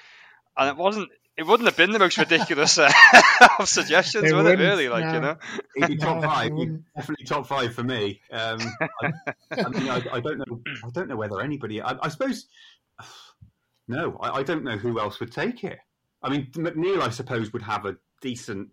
and 0.56 0.68
it 0.68 0.76
wasn't. 0.76 1.09
It 1.36 1.46
wouldn't 1.46 1.68
have 1.68 1.76
been 1.76 1.92
the 1.92 2.00
most 2.00 2.18
ridiculous 2.18 2.78
uh, 2.78 2.90
of 3.61 3.68
suggestions, 3.68 4.28
it 4.28 4.34
would 4.34 4.46
it? 4.46 4.59
Really, 4.59 4.88
like 4.88 5.04
no. 5.04 5.12
you 5.12 5.20
know, 5.20 5.36
he'd 5.76 5.86
be 5.86 5.96
top 5.96 6.20
five. 6.24 6.50
definitely 6.96 7.26
top 7.26 7.46
five 7.46 7.72
for 7.74 7.84
me. 7.84 8.20
Um, 8.32 8.59
I, 8.80 9.12
I, 9.52 9.68
mean, 9.68 9.88
I, 9.88 10.02
I, 10.14 10.20
don't 10.20 10.38
know. 10.38 10.61
I 10.84 10.90
don't 10.90 11.09
know 11.09 11.16
whether 11.16 11.40
anybody. 11.40 11.80
I, 11.80 11.96
I 12.02 12.09
suppose. 12.09 12.46
No, 13.90 14.18
I, 14.20 14.42
don't 14.42 14.64
know 14.64 14.76
who 14.76 15.00
else 15.00 15.18
would 15.18 15.32
take 15.32 15.64
it. 15.64 15.78
I 16.22 16.28
mean, 16.28 16.48
McNeil, 16.52 17.00
I 17.00 17.09
suppose, 17.09 17.54
would 17.54 17.62
have 17.62 17.86
a 17.86 17.96
decent 18.20 18.68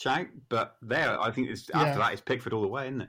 shout, 0.00 0.26
but 0.48 0.76
there, 0.82 1.20
I 1.20 1.30
think 1.30 1.50
it's, 1.50 1.70
after 1.70 1.90
yeah. 1.90 1.98
that, 1.98 2.12
it's 2.12 2.22
Pickford 2.22 2.52
all 2.52 2.62
the 2.62 2.68
way, 2.68 2.86
isn't 2.86 3.02
it? 3.02 3.08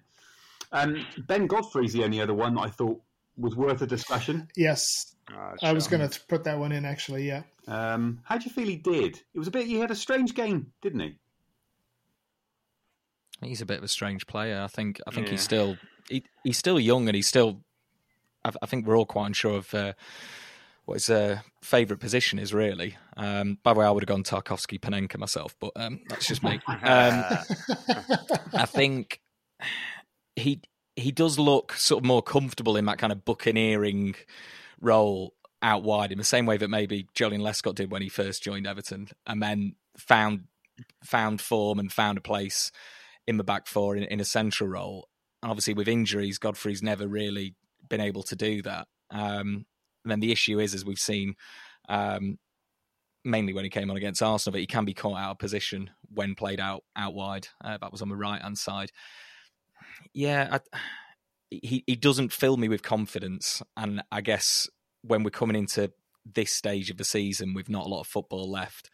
Um, 0.72 1.06
ben 1.28 1.48
Godfrey's 1.48 1.94
the 1.94 2.04
only 2.04 2.22
other 2.22 2.34
one 2.34 2.58
I 2.58 2.68
thought 2.68 3.02
was 3.38 3.56
worth 3.56 3.82
a 3.82 3.88
discussion. 3.88 4.48
Yes, 4.56 5.16
oh, 5.32 5.54
I 5.62 5.74
was 5.74 5.88
going 5.88 6.08
to 6.08 6.20
put 6.28 6.44
that 6.46 6.58
one 6.58 6.72
in 6.72 6.86
actually. 6.86 7.28
Yeah. 7.28 7.44
Um, 7.68 8.20
how 8.24 8.38
do 8.38 8.46
you 8.46 8.52
feel 8.52 8.68
he 8.68 8.76
did? 8.76 9.22
It 9.34 9.40
was 9.40 9.48
a 9.48 9.52
bit. 9.52 9.68
He 9.68 9.80
had 9.80 9.92
a 9.92 9.96
strange 9.96 10.34
game, 10.34 10.72
didn't 10.82 11.00
he? 11.00 11.18
He's 13.42 13.62
a 13.62 13.66
bit 13.66 13.78
of 13.78 13.84
a 13.84 13.90
strange 13.90 14.28
player. 14.28 14.62
I 14.62 14.68
think. 14.68 15.02
I 15.08 15.12
think 15.12 15.28
yeah. 15.28 15.32
he's 15.32 15.42
still. 15.42 15.78
He, 16.10 16.24
he's 16.44 16.58
still 16.58 16.80
young, 16.80 17.08
and 17.08 17.16
he's 17.16 17.28
still. 17.28 17.62
I, 18.44 18.52
I 18.62 18.66
think 18.66 18.86
we're 18.86 18.98
all 18.98 19.06
quite 19.06 19.28
unsure 19.28 19.58
of. 19.58 19.74
Uh, 19.74 19.94
what 20.86 20.96
his 20.96 21.10
uh, 21.10 21.40
favourite 21.62 22.00
position 22.00 22.40
is 22.40 22.54
really. 22.54 22.98
Um, 23.18 23.58
by 23.64 23.74
the 23.74 23.80
way, 23.80 23.86
I 23.86 23.92
would 23.92 24.04
have 24.04 24.08
gone 24.08 24.24
Tarkowski 24.24 24.80
Panenka 24.80 25.18
myself, 25.18 25.56
but 25.60 25.72
um, 25.76 26.02
that's 26.08 26.28
just 26.28 26.44
me. 26.44 26.60
Um, 26.68 27.24
I 28.54 28.66
think 28.66 29.22
he 30.36 30.62
he 30.96 31.12
does 31.12 31.38
look 31.40 31.74
sort 31.74 32.04
of 32.04 32.08
more 32.08 32.22
comfortable 32.22 32.78
in 32.78 32.86
that 32.86 32.98
kind 32.98 33.12
of 33.12 33.26
buccaneering 33.26 34.16
role 34.80 35.34
out 35.62 35.84
wide 35.84 36.12
in 36.12 36.18
the 36.18 36.24
same 36.24 36.46
way 36.46 36.58
that 36.58 36.70
maybe 36.70 37.08
Joleon 37.16 37.42
Lescott 37.42 37.76
did 37.76 37.92
when 37.92 38.02
he 38.02 38.10
first 38.10 38.44
joined 38.44 38.68
Everton, 38.68 39.10
and 39.26 39.42
then 39.42 39.76
found 39.98 40.46
found 41.04 41.42
form 41.42 41.80
and 41.80 41.92
found 41.92 42.18
a 42.18 42.22
place 42.22 42.72
in 43.28 43.38
the 43.38 43.44
back 43.44 43.68
four 43.68 43.96
in, 43.96 44.04
in 44.04 44.20
a 44.20 44.26
central 44.26 44.70
role. 44.70 45.08
And 45.42 45.50
obviously, 45.50 45.74
with 45.74 45.88
injuries, 45.88 46.38
Godfrey's 46.38 46.84
never 46.84 47.08
really 47.08 47.56
been 47.90 48.02
able 48.02 48.24
to 48.24 48.36
do 48.36 48.62
that. 48.64 48.88
Um, 49.10 49.66
and 50.06 50.12
then 50.12 50.22
the 50.22 50.32
issue 50.32 50.60
is, 50.60 50.74
as 50.74 50.86
we've 50.86 50.98
seen, 50.98 51.36
um, 51.90 52.38
mainly 53.26 53.52
when 53.52 53.66
he 53.66 53.70
came 53.70 53.90
on 53.90 53.98
against 53.98 54.24
Arsenal, 54.24 54.54
but 54.54 54.62
he 54.62 54.68
can 54.68 54.86
be 54.86 54.94
caught 54.94 55.18
out 55.18 55.32
of 55.32 55.40
position 55.40 55.90
when 56.14 56.36
played 56.36 56.62
out 56.62 56.84
out 56.96 57.14
wide. 57.14 57.50
Uh, 57.62 57.78
that 57.82 57.92
was 57.92 58.02
on 58.02 58.10
the 58.10 58.16
right 58.16 58.42
hand 58.42 58.58
side 58.58 58.92
yeah, 60.14 60.48
I, 60.52 60.80
he 61.50 61.84
he 61.86 61.96
doesn't 61.96 62.34
fill 62.34 62.58
me 62.58 62.68
with 62.68 62.82
confidence, 62.82 63.62
and 63.78 64.02
I 64.12 64.22
guess 64.22 64.70
when 65.02 65.24
we're 65.24 65.30
coming 65.30 65.56
into 65.56 65.92
this 66.26 66.52
stage 66.52 66.90
of 66.90 66.98
the 66.98 67.04
season 67.04 67.54
with 67.54 67.70
not 67.70 67.86
a 67.86 67.90
lot 67.90 68.02
of 68.02 68.08
football 68.08 68.50
left, 68.50 68.90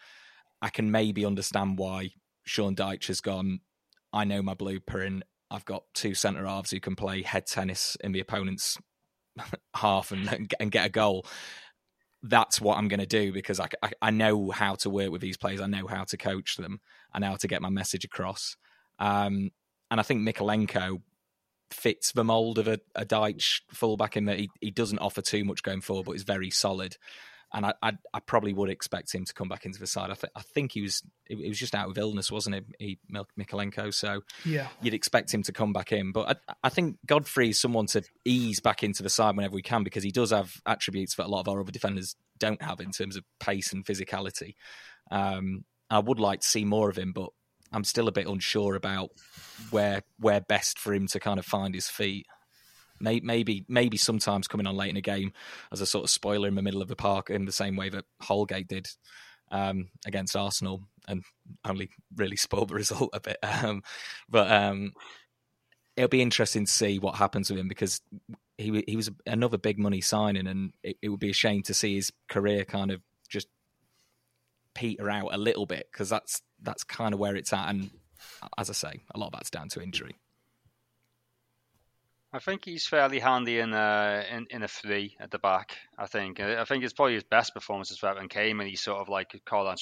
I 0.62 0.70
can 0.70 0.92
maybe 0.92 1.26
understand 1.26 1.78
why 1.78 2.12
Sean 2.44 2.76
Dyche 2.76 3.08
has 3.08 3.22
gone. 3.22 3.62
I 4.12 4.26
know 4.26 4.42
my 4.42 4.54
blueprint. 4.54 5.24
I've 5.50 5.66
got 5.66 5.84
two 5.94 6.14
centre 6.14 6.46
halves 6.46 6.72
who 6.72 6.80
can 6.80 6.96
play 6.96 7.24
head 7.24 7.46
tennis 7.46 7.98
in 8.02 8.14
the 8.14 8.20
opponent's 8.20 8.78
half 9.76 10.12
and 10.12 10.54
and 10.60 10.72
get 10.72 10.86
a 10.86 10.90
goal. 10.90 11.26
That's 12.24 12.62
what 12.62 12.78
I'm 12.78 12.88
going 12.88 13.00
to 13.00 13.08
do 13.08 13.34
because 13.34 13.60
I, 13.60 13.68
I, 13.82 13.92
I 14.02 14.12
know 14.12 14.52
how 14.52 14.76
to 14.76 14.92
work 14.92 15.12
with 15.12 15.22
these 15.22 15.38
players. 15.38 15.60
I 15.60 15.66
know 15.66 15.88
how 15.88 16.04
to 16.04 16.18
coach 16.18 16.58
them. 16.58 16.80
I 17.12 17.20
know 17.20 17.30
how 17.30 17.36
to 17.38 17.48
get 17.48 17.64
my 17.64 17.70
message 17.70 18.06
across. 18.06 18.56
Um, 19.00 19.50
and 19.90 20.00
I 20.00 20.04
think 20.04 20.22
Mykolenko 20.22 21.02
fits 21.72 22.12
the 22.12 22.24
mold 22.24 22.60
of 22.60 22.68
a, 22.68 22.80
a 22.96 23.06
Dyche 23.06 23.62
fullback 23.72 24.18
in 24.18 24.26
that 24.26 24.40
he, 24.40 24.50
he 24.60 24.70
doesn't 24.70 25.00
offer 25.00 25.22
too 25.22 25.44
much 25.44 25.64
going 25.64 25.82
forward, 25.82 26.06
but 26.06 26.16
is 26.16 26.24
very 26.24 26.52
solid. 26.52 26.96
And 27.54 27.66
I, 27.66 27.74
I, 27.82 27.94
I 28.14 28.20
probably 28.22 28.54
would 28.54 28.70
expect 28.70 29.14
him 29.14 29.26
to 29.26 29.34
come 29.34 29.50
back 29.50 29.66
into 29.66 29.80
the 29.80 29.88
side. 29.88 30.10
I, 30.10 30.14
th- 30.14 30.32
I 30.36 30.42
think 30.42 30.72
he 30.72 30.82
was 30.82 31.04
it, 31.28 31.48
was 31.48 31.60
just 31.60 31.76
out 31.76 31.90
of 31.90 31.98
illness, 31.98 32.32
wasn't 32.32 32.56
it, 32.56 32.66
he, 32.80 33.00
Mykolenko? 33.12 33.94
So 33.94 34.22
yeah, 34.46 34.68
you'd 34.82 34.94
expect 34.94 35.34
him 35.34 35.44
to 35.44 35.52
come 35.52 35.74
back 35.74 35.92
in. 35.92 36.12
But 36.12 36.42
I, 36.48 36.54
I 36.64 36.70
think 36.70 36.98
Godfrey 37.06 37.50
is 37.50 37.60
someone 37.60 37.88
to 37.88 38.04
ease 38.26 38.60
back 38.60 38.84
into 38.84 39.04
the 39.04 39.10
side 39.10 39.36
whenever 39.36 39.56
we 39.56 39.62
can 39.62 39.84
because 39.84 40.04
he 40.04 40.12
does 40.12 40.32
have 40.32 40.62
attributes 40.66 41.16
that 41.16 41.26
a 41.26 41.30
lot 41.30 41.42
of 41.42 41.50
our 41.50 41.60
other 41.60 41.72
defenders 41.72 42.16
don't 42.40 42.62
have 42.62 42.80
in 42.80 42.92
terms 42.92 43.16
of 43.16 43.24
pace 43.40 43.74
and 43.74 43.86
physicality. 43.86 44.56
Um, 45.12 45.66
I 45.90 46.00
would 46.00 46.20
like 46.20 46.40
to 46.40 46.48
see 46.48 46.64
more 46.64 46.90
of 46.90 46.98
him, 46.98 47.12
but 47.12 47.30
I'm 47.72 47.84
still 47.84 48.08
a 48.08 48.14
bit 48.14 48.28
unsure 48.28 48.76
about 48.76 49.12
where 49.70 50.04
where 50.20 50.42
best 50.42 50.80
for 50.80 50.94
him 50.94 51.08
to 51.08 51.20
kind 51.20 51.40
of 51.40 51.46
find 51.46 51.74
his 51.74 51.88
feet. 51.88 52.28
Maybe 53.02 53.66
maybe 53.68 53.98
sometimes 53.98 54.48
coming 54.48 54.68
on 54.68 54.76
late 54.76 54.90
in 54.90 54.98
a 54.98 55.02
game 55.02 55.34
as 55.72 55.82
a 55.82 55.86
sort 55.86 56.04
of 56.04 56.10
spoiler 56.10 56.48
in 56.48 56.56
the 56.56 56.62
middle 56.62 56.82
of 56.82 56.88
the 56.88 56.96
park 56.96 57.30
in 57.30 57.46
the 57.46 57.52
same 57.52 57.76
way 57.76 57.90
that 57.90 58.06
Holgate 58.22 58.68
did 58.68 58.88
um, 59.52 59.90
against 60.06 60.36
Arsenal 60.36 60.84
and 61.08 61.24
only 61.66 61.90
really 62.16 62.36
spoiled 62.38 62.70
the 62.70 62.76
result 62.76 63.10
a 63.14 63.20
bit. 63.20 63.38
Um, 63.44 63.84
but 64.30 64.52
um, 64.52 64.94
it'll 65.96 66.10
be 66.10 66.22
interesting 66.22 66.66
to 66.66 66.72
see 66.72 67.00
what 67.00 67.16
happens 67.16 67.50
with 67.50 67.60
him 67.60 67.68
because 67.68 68.02
he 68.58 68.84
he 68.88 68.96
was 68.96 69.10
another 69.26 69.58
big 69.58 69.80
money 69.80 70.02
signing, 70.02 70.48
and 70.48 70.74
it, 70.84 70.98
it 71.02 71.10
would 71.10 71.20
be 71.20 71.30
a 71.30 71.34
shame 71.34 71.64
to 71.64 71.74
see 71.74 71.96
his 71.96 72.12
career 72.30 72.66
kind 72.66 72.92
of 72.92 73.02
just 73.30 73.48
peter 74.74 75.10
out 75.10 75.34
a 75.34 75.38
little 75.38 75.66
bit 75.66 75.88
because 75.92 76.10
that's 76.10 76.42
that's 76.62 76.84
kind 76.84 77.14
of 77.14 77.20
where 77.20 77.36
it's 77.36 77.54
at. 77.54 77.70
And 77.70 77.92
as 78.58 78.70
I 78.70 78.74
say, 78.74 79.02
a 79.14 79.20
lot 79.20 79.28
of 79.28 79.34
that's 79.34 79.50
down 79.50 79.70
to 79.70 79.82
injury. 79.82 80.16
I 82.34 82.40
think 82.40 82.64
he's 82.64 82.88
fairly 82.88 83.20
handy 83.20 83.60
in 83.60 83.74
a 83.74 84.24
in, 84.32 84.48
in 84.50 84.64
a 84.64 84.68
three 84.68 85.18
at 85.20 85.32
the 85.32 85.40
back. 85.40 85.76
I 85.98 86.06
think 86.08 86.40
uh, 86.40 86.56
I 86.60 86.64
think 86.64 86.84
it's 86.84 86.94
probably 86.94 87.16
his 87.16 87.26
best 87.26 87.54
performances 87.54 87.98
for 87.98 88.08
Everton 88.08 88.30
came, 88.30 88.62
and 88.62 88.70
he 88.70 88.78
sort 88.78 89.02
of 89.02 89.10
like 89.10 89.42
Carlo 89.46 89.70
uh, 89.70 89.76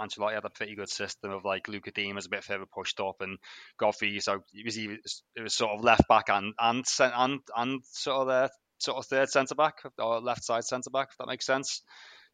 Ancelotti 0.00 0.34
had 0.34 0.44
a 0.44 0.50
pretty 0.50 0.76
good 0.76 0.88
system 0.88 1.32
of 1.32 1.44
like 1.44 1.66
Lucas 1.66 1.92
Digne 1.94 2.14
was 2.14 2.26
a 2.26 2.30
bit 2.30 2.44
further 2.44 2.66
pushed 2.66 3.00
up, 3.00 3.20
and 3.20 3.38
Godfrey 3.78 4.20
so 4.20 4.44
it 4.52 4.64
was 4.64 4.76
it 4.78 5.42
was 5.42 5.54
sort 5.54 5.72
of 5.72 5.82
left 5.82 6.06
back 6.08 6.28
and 6.28 6.54
and 6.60 6.84
and 7.00 7.40
and 7.56 7.82
sort 7.84 8.22
of 8.22 8.28
there 8.28 8.50
sort 8.78 8.98
of 8.98 9.06
third 9.06 9.28
centre 9.28 9.56
back 9.56 9.82
or 9.98 10.20
left 10.20 10.44
side 10.44 10.62
centre 10.62 10.90
back 10.90 11.08
if 11.10 11.18
that 11.18 11.26
makes 11.26 11.46
sense. 11.46 11.82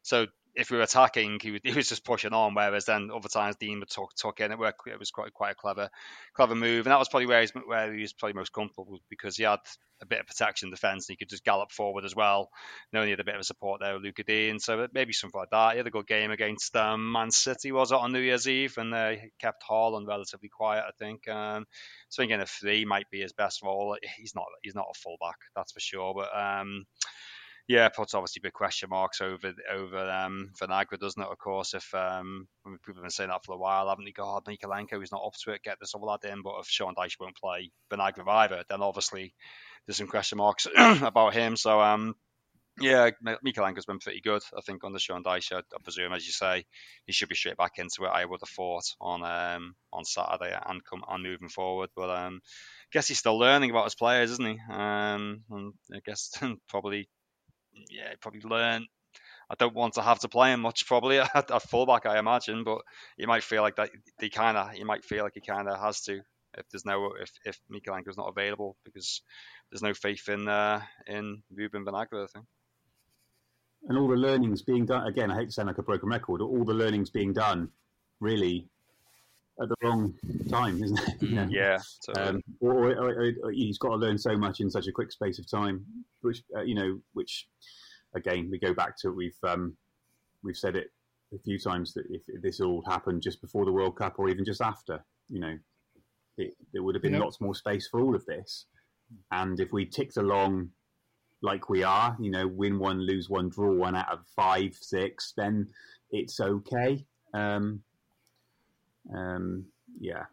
So 0.03 0.27
if 0.55 0.71
we 0.71 0.77
were 0.77 0.83
attacking, 0.83 1.39
he, 1.41 1.51
would, 1.51 1.61
he 1.63 1.73
was 1.73 1.89
just 1.89 2.05
pushing 2.05 2.33
on. 2.33 2.53
Whereas 2.53 2.85
then 2.85 3.09
other 3.13 3.29
times 3.29 3.55
Digne 3.57 3.79
would 3.79 3.89
tuck 3.89 4.39
in. 4.39 4.51
It, 4.51 4.59
worked, 4.59 4.87
it 4.87 4.99
was 4.99 5.11
quite 5.11 5.33
quite 5.33 5.51
a 5.51 5.55
clever 5.55 5.89
clever 6.33 6.55
move, 6.55 6.85
and 6.85 6.91
that 6.91 6.99
was 6.99 7.09
probably 7.09 7.27
where, 7.27 7.45
where 7.65 7.93
he 7.93 8.01
was 8.01 8.13
probably 8.13 8.33
most 8.33 8.53
comfortable 8.53 8.99
because 9.09 9.37
he 9.37 9.43
had 9.43 9.59
a 10.01 10.05
bit 10.05 10.19
of 10.19 10.27
protection 10.27 10.69
defence 10.69 11.07
and 11.07 11.13
he 11.13 11.17
could 11.17 11.29
just 11.29 11.45
gallop 11.45 11.71
forward 11.71 12.03
as 12.03 12.15
well. 12.15 12.49
Knowing 12.91 13.07
he 13.07 13.11
had 13.11 13.19
a 13.19 13.25
bit 13.25 13.35
of 13.35 13.45
support 13.45 13.79
there 13.81 13.93
with 13.93 14.03
Lucas 14.03 14.25
Digne, 14.25 14.59
so 14.59 14.87
maybe 14.93 15.13
something 15.13 15.39
like 15.39 15.49
that. 15.51 15.71
He 15.71 15.77
had 15.77 15.87
a 15.87 15.91
good 15.91 16.07
game 16.07 16.31
against 16.31 16.75
um, 16.75 17.11
Man 17.11 17.31
City, 17.31 17.71
was 17.71 17.91
it 17.91 17.97
on 17.97 18.11
New 18.11 18.19
Year's 18.19 18.47
Eve, 18.47 18.77
and 18.77 18.93
they 18.93 19.21
uh, 19.23 19.27
kept 19.39 19.63
Haaland 19.69 20.07
relatively 20.07 20.49
quiet. 20.49 20.83
I 20.87 20.91
think. 20.99 21.27
Um, 21.27 21.65
so 22.09 22.23
again, 22.23 22.41
a 22.41 22.45
three 22.45 22.85
might 22.85 23.09
be 23.09 23.21
his 23.21 23.33
best 23.33 23.61
role. 23.63 23.97
He's 24.17 24.35
not 24.35 24.45
he's 24.63 24.75
not 24.75 24.87
a 24.93 24.99
fullback, 24.99 25.37
that's 25.55 25.71
for 25.71 25.79
sure, 25.79 26.13
but. 26.13 26.37
Um, 26.37 26.85
yeah, 27.67 27.89
puts 27.89 28.13
obviously 28.13 28.41
big 28.41 28.53
question 28.53 28.89
marks 28.89 29.21
over 29.21 29.53
over 29.73 30.09
um, 30.09 30.51
doesn't 30.59 31.21
it? 31.21 31.27
Of 31.27 31.37
course, 31.37 31.73
if 31.73 31.93
um, 31.95 32.47
people 32.63 32.95
have 32.95 33.03
been 33.03 33.09
saying 33.09 33.29
that 33.29 33.43
for 33.43 33.55
a 33.55 33.57
while, 33.57 33.89
haven't 33.89 34.05
they? 34.05 34.11
God, 34.11 34.45
Mykolenko 34.45 35.01
is 35.01 35.11
not 35.11 35.23
up 35.25 35.33
to 35.43 35.51
it. 35.51 35.63
Get 35.63 35.77
this 35.79 35.95
other 35.95 36.05
lad 36.05 36.23
in, 36.25 36.43
but 36.43 36.59
if 36.59 36.67
Sean 36.67 36.93
Dyche 36.95 37.19
won't 37.19 37.35
play 37.35 37.71
Vinagre 37.91 38.27
either, 38.27 38.63
then 38.69 38.81
obviously 38.81 39.33
there's 39.85 39.97
some 39.97 40.07
question 40.07 40.37
marks 40.37 40.67
about 40.77 41.33
him. 41.33 41.55
So 41.55 41.81
um, 41.81 42.15
yeah, 42.79 43.09
Mykolenko's 43.23 43.85
been 43.85 43.99
pretty 43.99 44.21
good, 44.21 44.41
I 44.55 44.61
think, 44.61 44.83
under 44.83 44.99
Sean 44.99 45.23
Dyche. 45.23 45.53
I, 45.53 45.59
I, 45.59 45.77
presume, 45.83 46.13
as 46.13 46.25
you 46.25 46.33
say, 46.33 46.65
he 47.05 47.13
should 47.13 47.29
be 47.29 47.35
straight 47.35 47.57
back 47.57 47.77
into 47.77 48.03
it. 48.03 48.09
I 48.09 48.25
would 48.25 48.41
have 48.41 48.49
thought 48.49 48.83
on 48.99 49.23
um, 49.23 49.75
on 49.93 50.03
Saturday 50.03 50.55
and 50.65 50.83
come 50.83 51.03
on 51.07 51.23
moving 51.23 51.49
forward, 51.49 51.89
but 51.95 52.09
um, 52.09 52.41
I 52.43 52.89
guess 52.91 53.07
he's 53.07 53.19
still 53.19 53.39
learning 53.39 53.71
about 53.71 53.85
his 53.85 53.95
players, 53.95 54.31
isn't 54.31 54.45
he? 54.45 54.59
Um, 54.69 55.43
and 55.49 55.73
I 55.93 55.99
guess 56.05 56.31
probably 56.69 57.07
yeah, 57.89 58.13
probably 58.21 58.41
learn. 58.41 58.85
I 59.49 59.55
don't 59.59 59.75
want 59.75 59.93
to 59.95 60.01
have 60.01 60.19
to 60.19 60.27
play 60.27 60.53
him 60.53 60.61
much, 60.61 60.87
probably 60.87 61.19
at, 61.35 61.51
at 61.51 61.61
fullback, 61.69 62.05
I 62.05 62.17
imagine. 62.17 62.63
But 62.63 62.79
he 63.17 63.25
might 63.25 63.43
feel 63.43 63.61
like 63.61 63.75
that. 63.75 63.91
He 64.19 64.29
kind 64.29 64.57
of, 64.57 64.71
he 64.71 64.83
might 64.83 65.05
feel 65.05 65.23
like 65.23 65.33
he 65.35 65.41
kind 65.41 65.69
of 65.69 65.79
has 65.79 66.01
to 66.01 66.21
if 66.57 66.67
there's 66.69 66.85
no 66.85 67.11
if 67.19 67.31
if 67.45 67.59
Mykolenko's 67.71 68.17
not 68.17 68.29
available 68.29 68.77
because 68.85 69.21
there's 69.69 69.81
no 69.81 69.93
faith 69.93 70.27
in 70.29 70.47
uh, 70.47 70.81
in 71.07 71.41
Ruben 71.53 71.85
Vinagre. 71.85 72.23
I 72.23 72.27
think. 72.27 72.45
And 73.87 73.97
all 73.97 74.07
the 74.07 74.15
learnings 74.15 74.61
being 74.63 74.85
done 74.85 75.05
again. 75.05 75.29
I 75.29 75.35
hate 75.35 75.45
to 75.47 75.51
sound 75.51 75.67
like 75.67 75.77
a 75.77 75.83
broken 75.83 76.09
record. 76.09 76.41
All 76.41 76.63
the 76.63 76.73
learnings 76.73 77.09
being 77.09 77.33
done, 77.33 77.69
really, 78.19 78.67
at 79.61 79.69
the 79.69 79.75
wrong 79.83 80.13
time, 80.49 80.83
isn't 80.83 80.99
it? 80.99 81.21
you 81.21 81.35
know? 81.35 81.47
Yeah. 81.49 81.77
Um, 82.17 82.41
or, 82.59 82.91
or, 82.91 83.31
or, 83.43 83.51
he's 83.51 83.77
got 83.77 83.89
to 83.89 83.95
learn 83.95 84.17
so 84.17 84.37
much 84.37 84.59
in 84.59 84.69
such 84.69 84.87
a 84.87 84.91
quick 84.91 85.11
space 85.11 85.39
of 85.39 85.49
time, 85.49 85.85
which 86.21 86.41
uh, 86.57 86.61
you 86.61 86.75
know, 86.75 86.99
which 87.13 87.47
again 88.15 88.49
we 88.51 88.59
go 88.59 88.73
back 88.73 88.97
to 88.99 89.11
we've 89.11 89.37
um, 89.43 89.75
we've 90.43 90.57
said 90.57 90.75
it 90.75 90.87
a 91.33 91.39
few 91.39 91.59
times 91.59 91.93
that 91.93 92.05
if, 92.09 92.21
if 92.27 92.41
this 92.41 92.59
all 92.59 92.83
happened 92.87 93.21
just 93.21 93.41
before 93.41 93.65
the 93.65 93.71
World 93.71 93.97
Cup 93.97 94.15
or 94.17 94.29
even 94.29 94.45
just 94.45 94.61
after, 94.61 95.03
you 95.29 95.39
know, 95.39 95.57
it, 96.37 96.53
there 96.73 96.83
would 96.83 96.95
have 96.95 97.01
been 97.01 97.19
lots 97.19 97.41
more 97.41 97.55
space 97.55 97.87
for 97.87 97.99
all 97.99 98.15
of 98.15 98.25
this. 98.25 98.65
And 99.31 99.59
if 99.59 99.71
we 99.71 99.85
ticked 99.85 100.17
along 100.17 100.69
like 101.41 101.69
we 101.69 101.83
are, 101.83 102.15
you 102.19 102.31
know, 102.31 102.47
win 102.47 102.79
one, 102.79 102.99
lose 102.99 103.29
one, 103.29 103.49
draw 103.49 103.73
one 103.73 103.95
out 103.95 104.11
of 104.11 104.19
five, 104.35 104.75
six, 104.79 105.33
then 105.35 105.67
it's 106.11 106.39
okay. 106.39 107.05
Um, 107.33 107.81
um, 109.13 109.65
yeah. 109.99 110.23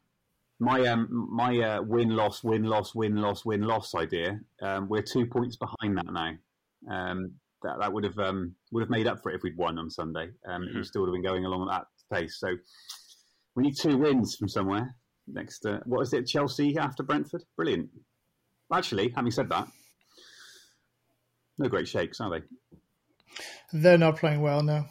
My 0.60 0.86
um, 0.86 1.28
my 1.32 1.58
uh, 1.58 1.82
win 1.82 2.10
loss 2.10 2.44
win 2.44 2.62
loss 2.62 2.94
win 2.94 3.16
loss 3.16 3.44
win 3.44 3.62
loss 3.62 3.94
idea. 3.94 4.40
Um, 4.62 4.88
we're 4.88 5.02
two 5.02 5.26
points 5.26 5.56
behind 5.56 5.96
that 5.96 6.12
now. 6.12 6.34
Um, 6.90 7.32
that 7.62 7.78
that 7.80 7.92
would 7.92 8.04
have 8.04 8.18
um, 8.18 8.54
would 8.70 8.82
have 8.82 8.90
made 8.90 9.06
up 9.06 9.22
for 9.22 9.30
it 9.30 9.36
if 9.36 9.42
we'd 9.42 9.56
won 9.56 9.78
on 9.78 9.90
Sunday. 9.90 10.28
Um, 10.46 10.62
mm-hmm. 10.62 10.78
We 10.78 10.84
still 10.84 11.02
would 11.02 11.08
have 11.08 11.14
been 11.14 11.24
going 11.24 11.44
along 11.44 11.68
at 11.68 11.84
that 12.10 12.16
pace. 12.16 12.38
So 12.38 12.54
we 13.56 13.64
need 13.64 13.76
two 13.76 13.96
wins 13.96 14.36
from 14.36 14.48
somewhere. 14.48 14.94
Next, 15.26 15.66
uh, 15.66 15.78
what 15.84 16.02
is 16.02 16.12
it? 16.12 16.26
Chelsea 16.26 16.76
after 16.78 17.02
Brentford. 17.02 17.42
Brilliant. 17.56 17.90
Actually, 18.72 19.12
having 19.14 19.30
said 19.30 19.48
that, 19.50 19.68
no 21.58 21.68
great 21.68 21.88
shakes, 21.88 22.20
are 22.20 22.30
they? 22.30 22.42
They're 23.72 23.98
not 23.98 24.16
playing 24.16 24.40
well 24.40 24.62
now. 24.62 24.86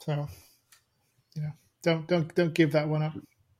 So, 0.00 0.26
you 1.34 1.42
know 1.42 1.52
don't 1.82 2.06
don't 2.06 2.34
don't 2.34 2.54
give 2.54 2.72
that 2.72 2.88
one 2.88 3.02
up. 3.02 3.14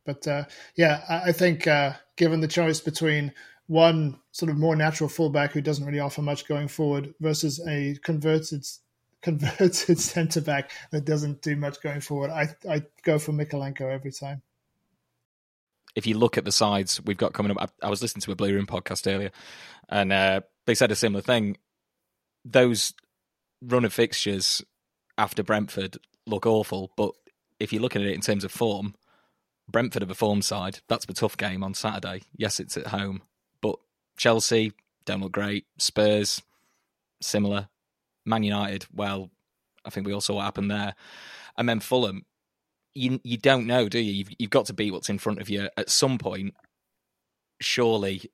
But 0.04 0.26
uh, 0.26 0.44
yeah, 0.76 1.02
I, 1.08 1.28
I 1.30 1.32
think 1.32 1.66
uh, 1.66 1.92
given 2.16 2.40
the 2.40 2.48
choice 2.48 2.80
between 2.80 3.32
one 3.66 4.18
sort 4.32 4.50
of 4.50 4.56
more 4.56 4.74
natural 4.74 5.08
fullback 5.08 5.52
who 5.52 5.60
doesn't 5.60 5.84
really 5.84 6.00
offer 6.00 6.22
much 6.22 6.48
going 6.48 6.68
forward 6.68 7.14
versus 7.20 7.60
a 7.68 7.96
converted 8.02 8.66
converted 9.20 9.74
centre 9.98 10.40
back 10.40 10.70
that 10.90 11.04
doesn't 11.04 11.42
do 11.42 11.56
much 11.56 11.80
going 11.82 12.00
forward, 12.00 12.30
I 12.30 12.48
I 12.68 12.82
go 13.02 13.18
for 13.18 13.32
Mykolenko 13.32 13.82
every 13.82 14.12
time. 14.12 14.42
If 15.94 16.06
you 16.06 16.16
look 16.16 16.38
at 16.38 16.44
the 16.44 16.52
sides 16.52 17.00
we've 17.04 17.16
got 17.16 17.32
coming 17.32 17.50
up, 17.50 17.58
I, 17.82 17.86
I 17.86 17.90
was 17.90 18.02
listening 18.02 18.22
to 18.22 18.32
a 18.32 18.36
Blue 18.36 18.54
Room 18.54 18.66
podcast 18.66 19.12
earlier, 19.12 19.30
and 19.88 20.12
uh, 20.12 20.40
they 20.66 20.74
said 20.74 20.90
a 20.90 20.96
similar 20.96 21.22
thing. 21.22 21.58
Those 22.44 22.94
run 23.60 23.84
of 23.84 23.92
fixtures 23.92 24.62
after 25.18 25.42
Brentford 25.42 25.98
look 26.26 26.46
awful, 26.46 26.92
but 26.96 27.12
if 27.60 27.72
you're 27.72 27.82
looking 27.82 28.02
at 28.02 28.08
it 28.08 28.14
in 28.14 28.20
terms 28.20 28.44
of 28.44 28.52
form, 28.52 28.94
Brentford 29.70 30.02
are 30.02 30.10
a 30.10 30.14
form 30.14 30.42
side. 30.42 30.80
That's 30.88 31.06
the 31.06 31.12
tough 31.12 31.36
game 31.36 31.62
on 31.62 31.74
Saturday. 31.74 32.22
Yes, 32.36 32.58
it's 32.58 32.76
at 32.76 32.88
home, 32.88 33.22
but 33.60 33.76
Chelsea 34.16 34.72
don't 35.04 35.20
look 35.20 35.32
great. 35.32 35.66
Spurs 35.78 36.42
similar. 37.20 37.68
Man 38.24 38.42
United, 38.42 38.86
well, 38.94 39.30
I 39.84 39.90
think 39.90 40.06
we 40.06 40.12
all 40.12 40.20
saw 40.20 40.34
what 40.34 40.44
happened 40.44 40.70
there. 40.70 40.94
And 41.56 41.68
then 41.68 41.80
Fulham, 41.80 42.24
you 42.94 43.20
you 43.24 43.36
don't 43.36 43.66
know, 43.66 43.88
do 43.88 43.98
you? 43.98 44.12
You've, 44.12 44.28
you've 44.38 44.50
got 44.50 44.66
to 44.66 44.72
beat 44.74 44.92
what's 44.92 45.08
in 45.08 45.18
front 45.18 45.40
of 45.40 45.48
you 45.48 45.68
at 45.76 45.90
some 45.90 46.18
point. 46.18 46.54
Surely, 47.60 48.30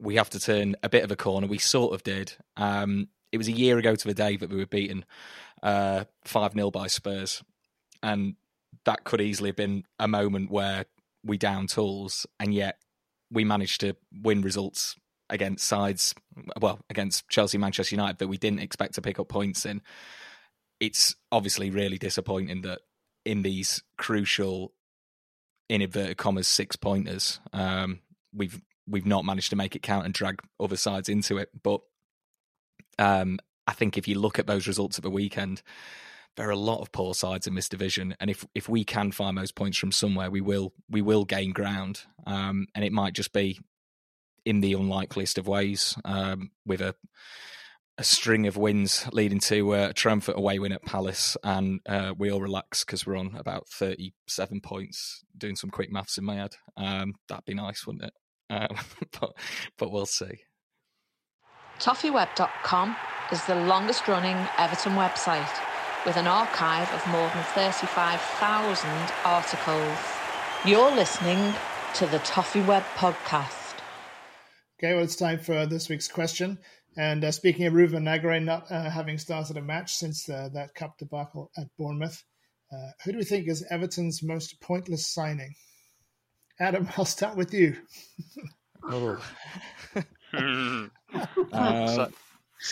we 0.00 0.16
have 0.16 0.30
to 0.30 0.40
turn 0.40 0.76
a 0.82 0.88
bit 0.88 1.04
of 1.04 1.10
a 1.10 1.16
corner. 1.16 1.46
We 1.46 1.58
sort 1.58 1.94
of 1.94 2.02
did. 2.02 2.34
Um, 2.56 3.08
it 3.32 3.38
was 3.38 3.48
a 3.48 3.52
year 3.52 3.78
ago 3.78 3.94
to 3.94 4.06
the 4.06 4.14
day 4.14 4.36
that 4.36 4.50
we 4.50 4.56
were 4.56 4.66
beaten 4.66 5.04
uh, 5.62 6.04
five 6.24 6.52
uh, 6.52 6.54
0 6.54 6.70
by 6.70 6.86
Spurs, 6.86 7.42
and 8.02 8.34
that 8.84 9.04
could 9.04 9.20
easily 9.20 9.48
have 9.50 9.56
been 9.56 9.84
a 9.98 10.08
moment 10.08 10.50
where 10.50 10.86
we 11.24 11.38
down 11.38 11.66
tools, 11.66 12.26
and 12.38 12.52
yet 12.52 12.78
we 13.30 13.44
managed 13.44 13.80
to 13.80 13.96
win 14.22 14.42
results 14.42 14.96
against 15.30 15.66
sides, 15.66 16.14
well, 16.60 16.80
against 16.90 17.28
Chelsea, 17.28 17.58
Manchester 17.58 17.96
United 17.96 18.18
that 18.18 18.28
we 18.28 18.36
didn't 18.36 18.60
expect 18.60 18.94
to 18.94 19.02
pick 19.02 19.18
up 19.18 19.28
points 19.28 19.64
in. 19.64 19.80
It's 20.80 21.14
obviously 21.32 21.70
really 21.70 21.98
disappointing 21.98 22.62
that 22.62 22.80
in 23.24 23.42
these 23.42 23.82
crucial, 23.96 24.72
in 25.68 25.80
inverted 25.80 26.18
commas, 26.18 26.46
six 26.46 26.76
pointers, 26.76 27.40
um, 27.52 28.00
we've 28.34 28.60
we've 28.86 29.06
not 29.06 29.24
managed 29.24 29.50
to 29.50 29.56
make 29.56 29.74
it 29.74 29.82
count 29.82 30.04
and 30.04 30.12
drag 30.12 30.42
other 30.60 30.76
sides 30.76 31.08
into 31.08 31.38
it. 31.38 31.48
But 31.62 31.80
um, 32.98 33.38
I 33.66 33.72
think 33.72 33.96
if 33.96 34.06
you 34.06 34.18
look 34.18 34.38
at 34.38 34.46
those 34.46 34.66
results 34.66 34.98
of 34.98 35.02
the 35.02 35.10
weekend, 35.10 35.62
there 36.36 36.48
are 36.48 36.52
a 36.52 36.56
lot 36.56 36.80
of 36.80 36.92
poor 36.92 37.14
sides 37.14 37.46
in 37.46 37.54
this 37.54 37.68
division, 37.68 38.16
and 38.20 38.30
if 38.30 38.44
if 38.54 38.68
we 38.68 38.84
can 38.84 39.12
find 39.12 39.36
those 39.36 39.52
points 39.52 39.78
from 39.78 39.92
somewhere, 39.92 40.30
we 40.30 40.40
will 40.40 40.72
we 40.90 41.02
will 41.02 41.24
gain 41.24 41.52
ground, 41.52 42.02
um, 42.26 42.66
and 42.74 42.84
it 42.84 42.92
might 42.92 43.14
just 43.14 43.32
be 43.32 43.58
in 44.44 44.60
the 44.60 44.74
unlikeliest 44.74 45.38
of 45.38 45.46
ways 45.46 45.96
um, 46.04 46.50
with 46.66 46.80
a 46.80 46.94
a 47.96 48.04
string 48.04 48.48
of 48.48 48.56
wins 48.56 49.06
leading 49.12 49.38
to 49.38 49.72
a 49.72 49.92
triumphant 49.92 50.36
away 50.36 50.58
win 50.58 50.72
at 50.72 50.84
Palace, 50.84 51.36
and 51.44 51.80
uh, 51.86 52.12
we 52.18 52.30
all 52.30 52.40
relax 52.40 52.84
because 52.84 53.06
we're 53.06 53.16
on 53.16 53.36
about 53.36 53.68
thirty-seven 53.68 54.60
points. 54.60 55.24
Doing 55.36 55.56
some 55.56 55.70
quick 55.70 55.92
maths 55.92 56.18
in 56.18 56.24
my 56.24 56.36
head, 56.36 56.56
um, 56.76 57.14
that'd 57.28 57.44
be 57.44 57.54
nice, 57.54 57.86
wouldn't 57.86 58.04
it? 58.04 58.14
Um, 58.50 58.76
but 59.20 59.32
but 59.78 59.92
we'll 59.92 60.06
see. 60.06 60.40
Toffeeweb.com 61.78 62.96
is 63.32 63.44
the 63.46 63.56
longest 63.56 64.06
running 64.06 64.36
Everton 64.58 64.92
website 64.92 65.73
with 66.06 66.16
an 66.16 66.26
archive 66.26 66.92
of 66.92 67.06
more 67.08 67.28
than 67.30 67.42
35,000 67.54 68.90
articles. 69.24 69.98
You're 70.64 70.90
listening 70.94 71.54
to 71.94 72.06
the 72.06 72.18
Toffee 72.20 72.60
Web 72.62 72.82
podcast. 72.94 73.74
Okay, 74.78 74.94
well, 74.94 75.04
it's 75.04 75.16
time 75.16 75.38
for 75.38 75.66
this 75.66 75.88
week's 75.88 76.08
question. 76.08 76.58
And 76.96 77.24
uh, 77.24 77.32
speaking 77.32 77.66
of 77.66 77.74
Ruben 77.74 78.04
Vinagre 78.04 78.42
not 78.42 78.70
uh, 78.70 78.90
having 78.90 79.18
started 79.18 79.56
a 79.56 79.62
match 79.62 79.94
since 79.94 80.28
uh, 80.28 80.48
that 80.54 80.74
cup 80.74 80.98
debacle 80.98 81.50
at 81.56 81.68
Bournemouth, 81.78 82.22
Uh, 82.72 82.90
who 83.04 83.12
do 83.12 83.18
we 83.18 83.24
think 83.24 83.46
is 83.46 83.64
Everton's 83.70 84.22
most 84.22 84.60
pointless 84.60 85.06
signing? 85.06 85.54
Adam, 86.58 86.88
I'll 86.96 87.04
start 87.04 87.36
with 87.36 87.52
you. 87.54 87.76
oh. 88.88 89.20
um, 90.32 90.90
so, 91.52 92.10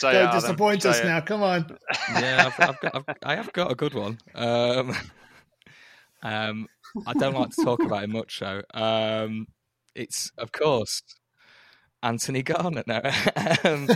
Don't 0.01 0.33
disappoint 0.33 0.87
us 0.87 1.03
now. 1.03 1.21
Come 1.21 1.43
on. 1.43 1.79
Yeah, 2.13 2.47
I've, 2.47 2.69
I've 2.69 2.81
got, 2.81 2.95
I've, 2.95 3.17
I 3.23 3.37
have 3.37 3.53
got 3.53 3.71
a 3.71 3.75
good 3.75 3.95
one. 3.95 4.19
Um, 4.35 4.95
um, 6.23 6.69
I 7.07 7.13
don't 7.15 7.35
like 7.35 7.51
to 7.51 7.65
talk 7.65 7.83
about 7.83 8.05
it 8.05 8.11
much, 8.11 8.41
though. 8.41 8.63
Um, 8.75 9.47
it's, 9.95 10.33
of 10.39 10.53
course, 10.53 11.03
Anthony 12.03 12.43
Garnett 12.43 12.87
now. 12.87 13.03
um, 13.65 13.87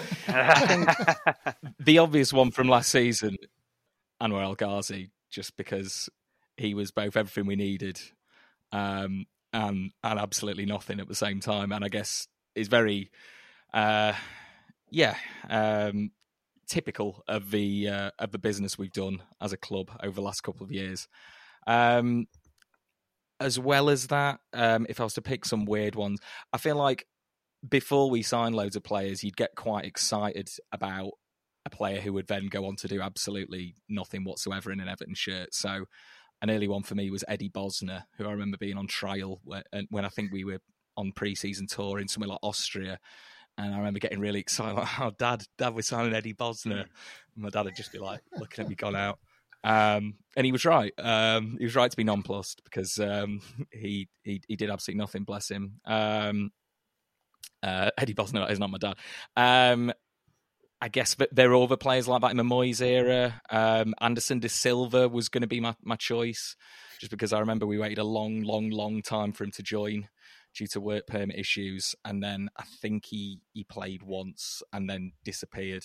the 1.78 1.98
obvious 1.98 2.32
one 2.32 2.50
from 2.50 2.68
last 2.68 2.90
season, 2.90 3.36
Anwar 4.22 4.42
El 4.42 4.54
Ghazi, 4.54 5.10
just 5.30 5.56
because 5.56 6.08
he 6.56 6.74
was 6.74 6.90
both 6.90 7.16
everything 7.16 7.46
we 7.46 7.56
needed 7.56 8.00
um, 8.72 9.26
and 9.52 9.90
and 10.02 10.18
absolutely 10.18 10.66
nothing 10.66 11.00
at 11.00 11.08
the 11.08 11.14
same 11.14 11.40
time, 11.40 11.72
and 11.72 11.84
I 11.84 11.88
guess 11.88 12.28
is 12.54 12.68
very, 12.68 13.10
uh, 13.72 14.12
yeah, 14.90 15.16
um, 15.48 16.10
typical 16.68 17.22
of 17.28 17.50
the 17.50 17.88
uh, 17.88 18.10
of 18.18 18.32
the 18.32 18.38
business 18.38 18.78
we've 18.78 18.92
done 18.92 19.22
as 19.40 19.52
a 19.52 19.56
club 19.56 19.90
over 20.02 20.14
the 20.14 20.22
last 20.22 20.42
couple 20.42 20.64
of 20.64 20.72
years. 20.72 21.08
Um, 21.66 22.26
as 23.38 23.58
well 23.58 23.90
as 23.90 24.06
that, 24.06 24.40
um, 24.54 24.86
if 24.88 25.00
I 25.00 25.04
was 25.04 25.14
to 25.14 25.22
pick 25.22 25.44
some 25.44 25.66
weird 25.66 25.94
ones, 25.94 26.20
I 26.52 26.58
feel 26.58 26.76
like 26.76 27.06
before 27.68 28.10
we 28.10 28.22
sign 28.22 28.52
loads 28.52 28.76
of 28.76 28.82
players, 28.82 29.22
you'd 29.22 29.36
get 29.36 29.54
quite 29.56 29.84
excited 29.84 30.48
about 30.72 31.12
a 31.66 31.70
player 31.70 32.00
who 32.00 32.12
would 32.12 32.28
then 32.28 32.46
go 32.46 32.66
on 32.66 32.76
to 32.76 32.88
do 32.88 33.02
absolutely 33.02 33.74
nothing 33.88 34.24
whatsoever 34.24 34.70
in 34.70 34.80
an 34.80 34.88
Everton 34.88 35.14
shirt. 35.14 35.52
So 35.52 35.84
an 36.40 36.50
early 36.50 36.68
one 36.68 36.82
for 36.82 36.94
me 36.94 37.10
was 37.10 37.24
Eddy 37.28 37.50
Bosnar, 37.50 38.04
who 38.16 38.26
I 38.26 38.30
remember 38.30 38.56
being 38.56 38.78
on 38.78 38.86
trial 38.86 39.40
when, 39.44 39.62
when 39.90 40.04
I 40.04 40.08
think 40.08 40.32
we 40.32 40.44
were 40.44 40.60
on 40.96 41.12
pre-season 41.12 41.66
tour 41.66 41.98
in 41.98 42.08
somewhere 42.08 42.28
like 42.28 42.38
Austria. 42.42 42.98
And 43.58 43.74
I 43.74 43.78
remember 43.78 44.00
getting 44.00 44.20
really 44.20 44.40
excited, 44.40 44.76
like, 44.76 45.00
"Oh, 45.00 45.12
Dad, 45.18 45.44
Dad, 45.56 45.74
we're 45.74 45.82
signing 45.82 46.14
Eddy 46.14 46.34
Bosnar." 46.34 46.80
And 47.34 47.44
my 47.44 47.50
dad 47.50 47.64
would 47.64 47.76
just 47.76 47.92
be 47.92 47.98
like, 47.98 48.20
looking 48.36 48.64
at 48.64 48.68
me, 48.68 48.74
gone 48.74 48.96
out. 48.96 49.18
Um, 49.64 50.14
and 50.36 50.44
he 50.44 50.52
was 50.52 50.64
right. 50.64 50.92
Um, 50.98 51.56
he 51.58 51.64
was 51.64 51.74
right 51.74 51.90
to 51.90 51.96
be 51.96 52.04
nonplussed 52.04 52.62
because 52.64 52.98
um, 52.98 53.40
he, 53.72 54.08
he 54.22 54.42
he 54.46 54.56
did 54.56 54.70
absolutely 54.70 55.00
nothing. 55.00 55.24
Bless 55.24 55.50
him. 55.50 55.80
Um, 55.84 56.52
uh, 57.62 57.90
Eddy 57.98 58.14
Bosnar 58.14 58.50
is 58.50 58.60
not 58.60 58.70
my 58.70 58.78
dad. 58.78 58.96
Um, 59.36 59.92
I 60.80 60.88
guess 60.88 61.16
there 61.32 61.50
are 61.50 61.62
other 61.62 61.76
players 61.76 62.06
like 62.06 62.20
that 62.20 62.30
in 62.30 62.36
the 62.36 62.42
Moyes 62.42 62.82
era. 62.82 63.40
Um, 63.50 63.94
Anderson 64.00 64.40
de 64.40 64.48
Silva 64.48 65.08
was 65.08 65.28
going 65.28 65.40
to 65.40 65.46
be 65.46 65.58
my, 65.58 65.74
my 65.82 65.96
choice, 65.96 66.54
just 67.00 67.10
because 67.10 67.32
I 67.32 67.40
remember 67.40 67.66
we 67.66 67.78
waited 67.78 67.98
a 67.98 68.04
long, 68.04 68.42
long, 68.42 68.70
long 68.70 69.00
time 69.02 69.32
for 69.32 69.44
him 69.44 69.52
to 69.52 69.62
join 69.62 70.08
due 70.56 70.66
to 70.68 70.80
work 70.80 71.06
permit 71.06 71.38
issues, 71.38 71.94
and 72.04 72.22
then 72.22 72.48
I 72.56 72.64
think 72.80 73.06
he 73.06 73.40
he 73.52 73.64
played 73.64 74.02
once 74.02 74.62
and 74.72 74.88
then 74.88 75.12
disappeared 75.24 75.84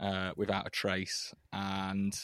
uh, 0.00 0.32
without 0.36 0.66
a 0.66 0.70
trace. 0.70 1.34
And 1.52 2.18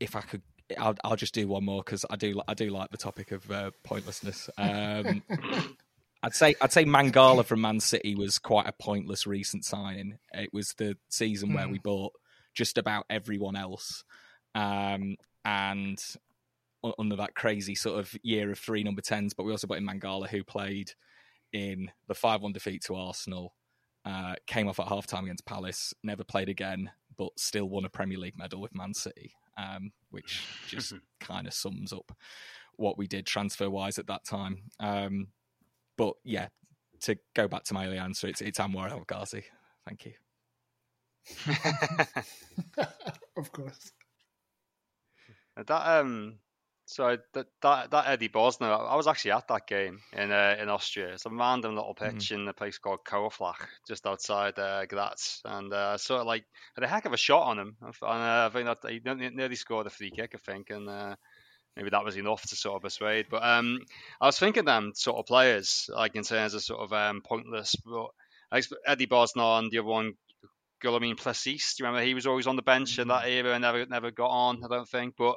if 0.00 0.14
I 0.14 0.20
could, 0.20 0.42
I'll, 0.78 0.96
I'll 1.02 1.16
just 1.16 1.34
do 1.34 1.48
one 1.48 1.64
more 1.64 1.82
because 1.82 2.04
I 2.10 2.16
do 2.16 2.40
I 2.46 2.54
do 2.54 2.70
like 2.70 2.90
the 2.90 2.98
topic 2.98 3.32
of 3.32 3.50
uh, 3.50 3.70
pointlessness. 3.82 4.50
Um, 4.58 5.22
I'd 6.22 6.34
say 6.34 6.54
I'd 6.60 6.72
say 6.72 6.84
Mangala 6.84 7.44
from 7.44 7.62
Man 7.62 7.80
City 7.80 8.14
was 8.14 8.38
quite 8.38 8.68
a 8.68 8.72
pointless 8.72 9.26
recent 9.26 9.64
signing. 9.64 10.18
It 10.32 10.50
was 10.52 10.74
the 10.76 10.96
season 11.08 11.50
mm. 11.50 11.54
where 11.56 11.68
we 11.68 11.78
hmm. 11.78 11.82
bought 11.82 12.12
just 12.54 12.76
about 12.78 13.06
everyone 13.08 13.56
else, 13.56 14.04
um, 14.54 15.16
and 15.44 15.98
under 16.98 17.16
that 17.16 17.34
crazy 17.34 17.74
sort 17.74 17.98
of 17.98 18.14
year 18.22 18.50
of 18.50 18.58
three 18.58 18.82
number 18.82 19.02
tens. 19.02 19.34
But 19.34 19.44
we 19.44 19.52
also 19.52 19.66
bought 19.66 19.78
in 19.78 19.86
Mangala, 19.86 20.28
who 20.28 20.42
played 20.44 20.92
in 21.52 21.90
the 22.08 22.14
five-one 22.14 22.52
defeat 22.52 22.82
to 22.84 22.94
Arsenal, 22.94 23.54
uh, 24.04 24.34
came 24.46 24.68
off 24.68 24.80
at 24.80 24.88
half 24.88 25.06
time 25.06 25.24
against 25.24 25.46
Palace, 25.46 25.94
never 26.02 26.24
played 26.24 26.48
again, 26.48 26.90
but 27.16 27.38
still 27.38 27.68
won 27.68 27.84
a 27.84 27.90
Premier 27.90 28.18
League 28.18 28.38
medal 28.38 28.60
with 28.60 28.74
Man 28.74 28.94
City, 28.94 29.34
um, 29.56 29.92
which 30.10 30.44
just 30.66 30.94
kind 31.20 31.46
of 31.46 31.54
sums 31.54 31.92
up 31.92 32.12
what 32.76 32.98
we 32.98 33.06
did 33.06 33.26
transfer 33.26 33.70
wise 33.70 33.98
at 33.98 34.06
that 34.06 34.24
time. 34.24 34.62
Um, 34.80 35.28
but 35.96 36.14
yeah, 36.24 36.48
to 37.02 37.16
go 37.34 37.48
back 37.48 37.64
to 37.64 37.74
my 37.74 37.86
early 37.86 37.98
answer, 37.98 38.26
it's 38.26 38.40
it's 38.40 38.58
Anwar 38.58 38.90
El 38.90 39.04
Ghazi. 39.06 39.44
Thank 39.86 40.06
you. 40.06 40.12
of 43.36 43.52
course. 43.52 43.92
That 45.56 45.70
um, 45.70 46.38
so 46.84 47.16
that 47.34 47.46
that, 47.62 47.90
that 47.90 48.08
Eddy 48.08 48.28
Bosnar, 48.28 48.90
I 48.90 48.96
was 48.96 49.06
actually 49.06 49.32
at 49.32 49.48
that 49.48 49.66
game 49.66 50.00
in 50.12 50.32
uh, 50.32 50.56
in 50.60 50.68
Austria. 50.68 51.12
It's 51.12 51.26
a 51.26 51.30
random 51.30 51.76
little 51.76 51.94
mm-hmm. 51.94 52.16
pitch 52.16 52.28
mm. 52.28 52.34
in 52.34 52.48
a 52.48 52.52
place 52.52 52.78
called 52.78 53.04
Kauflach, 53.04 53.66
just 53.86 54.06
outside 54.06 54.58
uh, 54.58 54.84
Graz, 54.86 55.40
and 55.44 55.72
uh, 55.72 55.96
sort 55.96 56.20
of 56.20 56.26
like 56.26 56.44
had 56.74 56.84
a 56.84 56.88
heck 56.88 57.04
of 57.04 57.12
a 57.12 57.16
shot 57.16 57.44
on 57.44 57.58
him. 57.58 57.76
And 57.80 57.94
uh, 58.02 58.06
I 58.46 58.50
think 58.52 58.66
that 58.66 58.90
he 58.90 59.00
nearly 59.04 59.56
scored 59.56 59.86
a 59.86 59.90
free 59.90 60.10
kick, 60.10 60.32
I 60.34 60.38
think, 60.38 60.70
and 60.70 60.88
uh, 60.88 61.14
maybe 61.76 61.90
that 61.90 62.04
was 62.04 62.16
enough 62.16 62.42
to 62.42 62.56
sort 62.56 62.76
of 62.76 62.82
persuade. 62.82 63.26
But 63.30 63.44
um, 63.44 63.78
I 64.20 64.26
was 64.26 64.38
thinking 64.38 64.64
them 64.64 64.92
sort 64.94 65.18
of 65.18 65.26
players, 65.26 65.88
like 65.94 66.16
in 66.16 66.24
terms 66.24 66.54
of 66.54 66.62
sort 66.62 66.80
of 66.80 66.92
um, 66.92 67.22
pointless. 67.22 67.76
But 67.76 68.10
Eddy 68.86 69.06
Bosnar 69.06 69.60
and 69.60 69.70
the 69.70 69.78
other 69.78 69.88
one, 69.88 70.14
Guillaume 70.80 71.16
Plessis. 71.16 71.76
Do 71.76 71.84
you 71.84 71.86
remember 71.86 72.04
he 72.04 72.14
was 72.14 72.26
always 72.26 72.48
on 72.48 72.56
the 72.56 72.62
bench 72.62 72.92
mm-hmm. 72.92 73.02
in 73.02 73.08
that 73.08 73.28
era 73.28 73.52
and 73.52 73.62
never 73.62 73.86
never 73.86 74.10
got 74.10 74.30
on? 74.30 74.64
I 74.64 74.68
don't 74.68 74.88
think, 74.88 75.14
but. 75.16 75.36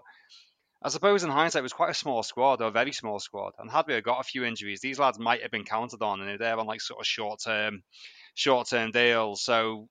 I 0.85 0.89
suppose 0.89 1.23
in 1.23 1.31
hindsight, 1.31 1.61
it 1.61 1.63
was 1.63 1.73
quite 1.73 1.89
a 1.89 1.95
small 1.95 2.21
squad, 2.21 2.61
or 2.61 2.67
a 2.67 2.71
very 2.71 2.91
small 2.91 3.19
squad. 3.19 3.53
And 3.57 3.71
had 3.71 3.87
we 3.87 3.99
got 4.01 4.19
a 4.19 4.23
few 4.23 4.43
injuries, 4.43 4.81
these 4.81 4.99
lads 4.99 5.17
might 5.17 5.41
have 5.41 5.49
been 5.49 5.63
counted 5.63 6.03
on, 6.03 6.21
and 6.21 6.39
they're 6.39 6.59
on 6.59 6.67
like 6.67 6.79
sort 6.79 6.99
of 6.99 7.07
short 7.07 7.39
term, 7.43 7.81
short 8.35 8.69
term 8.69 8.91
deals. 8.91 9.43
So 9.43 9.89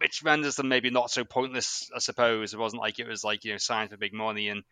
which 0.00 0.22
renders 0.22 0.56
them 0.56 0.68
maybe 0.68 0.88
not 0.88 1.10
so 1.10 1.24
pointless, 1.24 1.90
I 1.94 1.98
suppose. 1.98 2.54
It 2.54 2.58
wasn't 2.58 2.80
like 2.80 2.98
it 2.98 3.06
was 3.06 3.22
like 3.22 3.44
you 3.44 3.52
know 3.52 3.58
signed 3.58 3.90
for 3.90 3.98
big 3.98 4.14
money, 4.14 4.48
and 4.48 4.62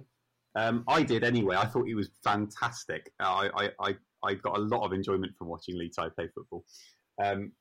Um, 0.57 0.85
I 0.89 1.03
did 1.03 1.25
anyway. 1.25 1.57
I 1.57 1.67
thought 1.67 1.87
he 1.87 1.95
was 1.95 2.11
fantastic. 2.25 3.13
I, 3.21 3.51
I, 3.55 3.71
I, 3.81 3.97
I 4.25 4.35
got 4.35 4.57
a 4.57 4.61
lot 4.61 4.85
of 4.85 4.93
enjoyment 4.93 5.33
from 5.39 5.49
watching 5.49 5.79
Lee 5.79 5.91
Tai 5.95 6.09
play 6.17 6.29
football. 6.35 6.65
Um, 7.23 7.53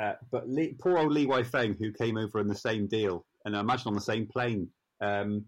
uh, 0.00 0.14
but 0.30 0.44
poor 0.80 0.98
old 0.98 1.12
Li 1.12 1.26
Weifeng, 1.26 1.76
who 1.78 1.92
came 1.92 2.16
over 2.16 2.40
in 2.40 2.48
the 2.48 2.54
same 2.54 2.86
deal 2.86 3.26
and 3.44 3.56
I 3.56 3.60
imagine 3.60 3.88
on 3.88 3.94
the 3.94 4.00
same 4.00 4.26
plane, 4.26 4.68
um, 5.00 5.44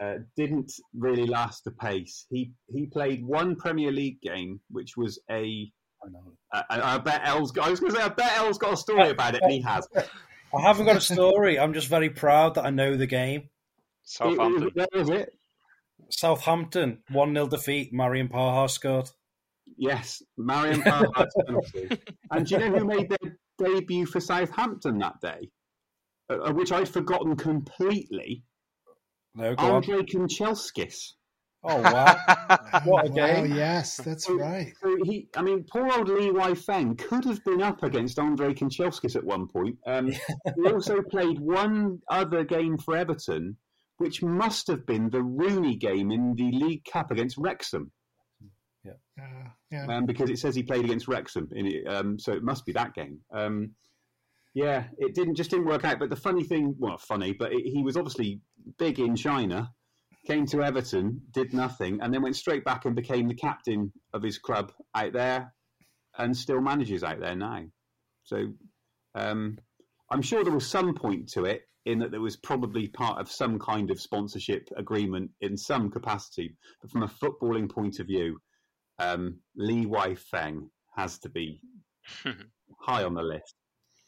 uh, 0.00 0.14
didn't 0.36 0.72
really 0.94 1.26
last 1.26 1.64
the 1.64 1.70
pace. 1.72 2.26
He 2.30 2.52
he 2.68 2.86
played 2.86 3.24
one 3.24 3.56
Premier 3.56 3.92
League 3.92 4.20
game, 4.20 4.60
which 4.70 4.96
was 4.96 5.20
a. 5.30 5.70
I 6.02 6.08
know. 6.08 6.32
I, 6.52 6.94
I 6.94 6.98
bet 6.98 7.20
Els. 7.24 7.56
I 7.58 7.68
was 7.68 7.80
going 7.80 7.92
to 7.92 7.98
say 7.98 8.04
I 8.04 8.08
bet 8.08 8.38
Els 8.38 8.56
got 8.56 8.72
a 8.72 8.76
story 8.76 9.10
about 9.10 9.34
it, 9.34 9.42
and 9.42 9.52
he 9.52 9.60
has. 9.60 9.86
I 10.56 10.62
haven't 10.62 10.86
got 10.86 10.96
a 10.96 11.00
story. 11.00 11.58
I'm 11.58 11.74
just 11.74 11.88
very 11.88 12.10
proud 12.10 12.54
that 12.54 12.64
I 12.64 12.70
know 12.70 12.96
the 12.96 13.06
game. 13.06 13.50
Southampton. 14.02 14.70
Where 14.74 14.88
was 14.94 15.10
it? 15.10 15.32
Southampton, 16.08 17.02
1 17.10 17.34
0 17.34 17.46
defeat. 17.46 17.92
Marians 17.92 18.30
Pahars 18.30 18.70
scored. 18.70 19.10
Yes, 19.76 20.22
Marians 20.38 20.82
Pahars 20.82 21.28
penalty. 21.46 22.02
And 22.30 22.46
do 22.46 22.54
you 22.54 22.60
know 22.60 22.78
who 22.78 22.84
made 22.84 23.10
their 23.10 23.36
debut 23.58 24.06
for 24.06 24.20
Southampton 24.20 24.98
that 24.98 25.20
day? 25.20 25.50
Uh, 26.28 26.52
which 26.52 26.72
I'd 26.72 26.88
forgotten 26.88 27.36
completely. 27.36 28.44
No, 29.34 29.54
go 29.54 29.76
Andre 29.76 30.02
Kanchelskis. 30.02 31.12
Oh 31.62 31.80
wow! 31.82 32.16
what 32.84 33.06
a 33.06 33.10
Wow, 33.10 33.14
game! 33.14 33.54
yes, 33.54 33.98
that's 33.98 34.24
So- 34.26 34.36
right. 34.38 34.72
So 34.82 34.96
he, 35.04 35.28
I 35.36 35.42
mean, 35.42 35.64
poor 35.70 35.90
old 35.92 36.08
Li 36.08 36.30
Weifeng 36.30 36.96
could 36.96 37.24
have 37.26 37.44
been 37.44 37.60
up 37.62 37.82
against 37.82 38.18
Andre 38.18 38.54
Kanchelskis 38.54 39.14
at 39.14 39.24
one 39.24 39.46
point. 39.46 39.76
Um, 39.86 40.08
he 40.10 40.72
also 40.72 41.02
played 41.02 41.38
one 41.38 42.00
other 42.08 42.44
game 42.44 42.78
for 42.78 42.96
Everton, 42.96 43.58
which 43.98 44.22
must 44.22 44.68
have 44.68 44.86
been 44.86 45.10
the 45.10 45.22
Rooney 45.22 45.76
game 45.76 46.10
in 46.10 46.34
the 46.34 46.50
League 46.50 46.84
Cup 46.90 47.10
against 47.10 47.36
Wrexham, 47.36 47.92
Uh, 48.86 48.92
yeah. 49.70 49.86
um, 49.86 50.06
because 50.06 50.30
it 50.30 50.38
says 50.38 50.54
he 50.54 50.62
played 50.62 50.86
against 50.86 51.08
Wrexham, 51.08 51.46
in 51.52 51.66
it, 51.66 51.86
um, 51.86 52.18
so 52.18 52.32
it 52.32 52.42
must 52.42 52.64
be 52.64 52.72
that 52.72 52.94
game. 52.94 53.18
Um, 53.34 53.72
yeah, 54.54 54.84
it 54.98 55.14
didn't 55.14 55.36
just 55.36 55.50
didn't 55.50 55.66
work 55.66 55.84
out. 55.84 55.98
But 55.98 56.10
the 56.10 56.16
funny 56.16 56.44
thing, 56.44 56.74
well, 56.78 56.98
funny, 56.98 57.32
but 57.32 57.52
it, 57.52 57.62
he 57.64 57.82
was 57.82 57.96
obviously 57.96 58.40
big 58.78 58.98
in 58.98 59.16
China. 59.16 59.70
Came 60.26 60.44
to 60.46 60.62
Everton, 60.62 61.22
did 61.32 61.54
nothing, 61.54 62.00
and 62.02 62.12
then 62.12 62.22
went 62.22 62.36
straight 62.36 62.64
back 62.64 62.84
and 62.84 62.94
became 62.94 63.26
the 63.26 63.34
captain 63.34 63.90
of 64.12 64.22
his 64.22 64.38
club 64.38 64.70
out 64.94 65.12
there, 65.14 65.54
and 66.18 66.36
still 66.36 66.60
manages 66.60 67.02
out 67.02 67.20
there 67.20 67.36
now. 67.36 67.62
So 68.24 68.52
um, 69.14 69.56
I'm 70.10 70.22
sure 70.22 70.44
there 70.44 70.52
was 70.52 70.66
some 70.66 70.94
point 70.94 71.30
to 71.30 71.44
it 71.44 71.62
in 71.86 72.00
that 72.00 72.10
there 72.10 72.20
was 72.20 72.36
probably 72.36 72.88
part 72.88 73.18
of 73.18 73.30
some 73.30 73.58
kind 73.58 73.90
of 73.90 74.00
sponsorship 74.00 74.68
agreement 74.76 75.30
in 75.40 75.56
some 75.56 75.90
capacity. 75.90 76.54
But 76.82 76.90
from 76.90 77.02
a 77.02 77.08
footballing 77.08 77.70
point 77.70 77.98
of 78.00 78.06
view, 78.06 78.38
um, 78.98 79.38
Li 79.56 79.86
Weifeng 79.86 80.68
has 80.96 81.18
to 81.20 81.30
be 81.30 81.60
high 82.80 83.04
on 83.04 83.14
the 83.14 83.22
list. 83.22 83.54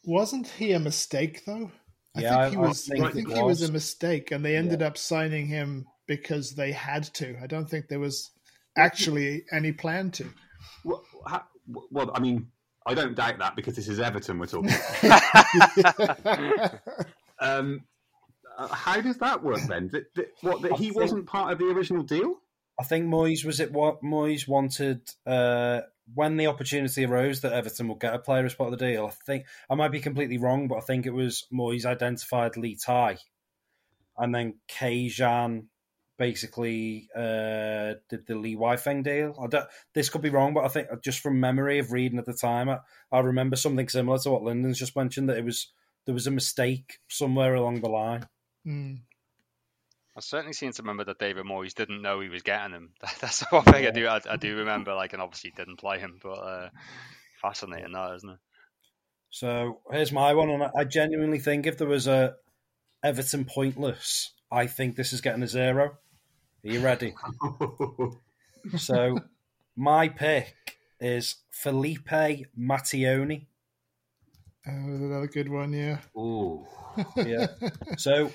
Wasn't 0.05 0.47
he 0.47 0.73
a 0.73 0.79
mistake 0.79 1.43
though? 1.45 1.71
I 2.15 2.21
Yeah, 2.21 2.41
think 2.49 2.53
he 2.53 2.57
I- 2.57 2.63
I 2.63 2.67
was. 2.67 2.85
think 2.87 3.03
I 3.03 3.11
think 3.11 3.29
it 3.29 3.35
he 3.37 3.41
was 3.43 3.61
was. 3.61 3.69
a 3.69 3.71
mistake, 3.73 4.31
and 4.31 4.43
they 4.45 4.55
ended 4.55 4.81
up 4.81 4.97
signing 4.97 5.47
him 5.47 5.85
because 6.07 6.51
they 6.55 6.71
had 6.71 7.03
to. 7.15 7.35
I 7.41 7.47
don't 7.47 7.69
think 7.69 7.87
there 7.87 7.99
was 7.99 8.31
actually 8.77 9.45
any 9.51 9.71
plan 9.71 10.11
to. 10.11 10.25
Well, 10.83 11.03
ha- 11.25 11.47
well, 11.91 12.11
I 12.13 12.19
mean, 12.19 12.47
I 12.85 12.93
don't 12.93 13.15
doubt 13.15 13.39
that 13.39 13.55
because 13.55 13.75
this 13.75 13.87
is 13.87 13.99
Everton 13.99 14.37
we're 14.39 14.45
talking. 14.47 14.71
about. 15.03 16.79
um, 17.39 17.81
uh, 18.57 18.67
how 18.67 19.01
does 19.01 19.17
that 19.17 19.41
work 19.41 19.61
then? 19.67 19.89
That, 19.93 20.13
that, 20.15 20.27
what 20.41 20.61
that 20.61 20.73
I 20.73 20.75
he 20.75 20.85
think- 20.89 20.97
wasn't 20.97 21.25
part 21.25 21.51
of 21.53 21.59
the 21.59 21.65
original 21.71 22.03
deal? 22.03 22.35
I 22.79 22.83
think 22.83 23.05
Moyes 23.05 23.45
was 23.45 23.59
it 23.59 23.71
what 23.71 24.01
Moyes 24.01 24.47
wanted 24.47 25.01
uh, 25.25 25.81
when 26.13 26.37
the 26.37 26.47
opportunity 26.47 27.05
arose 27.05 27.41
that 27.41 27.53
Everton 27.53 27.87
would 27.87 27.99
get 27.99 28.15
a 28.15 28.19
player 28.19 28.45
as 28.45 28.55
part 28.55 28.73
of 28.73 28.79
the 28.79 28.85
deal. 28.85 29.05
I 29.05 29.11
think 29.25 29.45
I 29.69 29.75
might 29.75 29.91
be 29.91 29.99
completely 29.99 30.37
wrong, 30.37 30.67
but 30.67 30.77
I 30.77 30.81
think 30.81 31.05
it 31.05 31.13
was 31.13 31.45
Moyes 31.53 31.85
identified 31.85 32.57
Li 32.57 32.75
Tie, 32.75 33.17
and 34.17 34.33
then 34.33 34.55
Kejian 34.67 35.65
basically 36.17 37.09
uh, 37.15 37.95
did 38.09 38.25
the 38.27 38.35
Li 38.35 38.55
Weifeng 38.55 39.03
deal. 39.03 39.35
This 39.93 40.09
could 40.09 40.21
be 40.21 40.29
wrong, 40.29 40.53
but 40.53 40.65
I 40.65 40.67
think 40.67 40.87
just 41.03 41.19
from 41.19 41.39
memory 41.39 41.79
of 41.79 41.91
reading 41.91 42.19
at 42.19 42.25
the 42.25 42.33
time, 42.33 42.69
I, 42.69 42.79
I 43.11 43.19
remember 43.19 43.55
something 43.55 43.89
similar 43.89 44.17
to 44.19 44.31
what 44.31 44.43
Lyndon's 44.43 44.79
just 44.79 44.95
mentioned 44.95 45.29
that 45.29 45.37
it 45.37 45.45
was 45.45 45.71
there 46.05 46.13
was 46.13 46.27
a 46.27 46.31
mistake 46.31 46.99
somewhere 47.07 47.55
along 47.55 47.81
the 47.81 47.89
line. 47.89 48.27
Hmm. 48.65 48.95
I 50.15 50.19
certainly 50.19 50.53
seem 50.53 50.71
to 50.73 50.81
remember 50.83 51.05
that 51.05 51.17
David 51.19 51.45
Moyes 51.45 51.73
didn't 51.73 52.01
know 52.01 52.19
he 52.19 52.29
was 52.29 52.43
getting 52.43 52.73
him. 52.73 52.93
That's 53.21 53.39
the 53.39 53.47
one 53.49 53.63
thing 53.63 53.85
I 53.85 53.91
do 53.91 54.07
I, 54.07 54.19
I 54.29 54.37
do 54.37 54.57
remember. 54.57 54.93
Like, 54.93 55.13
and 55.13 55.21
obviously 55.21 55.51
didn't 55.55 55.77
play 55.79 55.99
him, 55.99 56.19
but 56.21 56.33
uh, 56.33 56.69
fascinating 57.41 57.93
that, 57.93 58.15
isn't 58.15 58.29
it? 58.29 58.39
So 59.31 59.79
here's 59.91 60.11
my 60.11 60.33
one, 60.35 60.49
and 60.51 60.63
I- 60.63 60.71
I 60.77 60.83
genuinely 60.83 61.39
think 61.39 61.65
if 61.65 61.77
there 61.79 61.87
was 61.87 62.05
a 62.07 62.35
Everton 63.03 63.45
pointless, 63.45 64.31
I 64.51 64.67
think 64.67 64.95
this 64.95 65.11
is 65.13 65.21
getting 65.21 65.41
a 65.41 65.47
zero. 65.47 65.85
Are 66.65 66.69
you 66.69 66.79
ready? 66.79 67.15
so 68.77 69.17
my 69.75 70.09
pick 70.09 70.77
is 70.99 71.35
Felipe 71.49 72.07
Mattioni. 72.57 73.47
Oh, 74.65 74.71
another 74.71 75.27
good 75.27 75.49
one, 75.49 75.73
yeah. 75.73 75.97
Ooh. 76.15 76.65
Yeah. 77.17 77.47
So, 77.97 78.31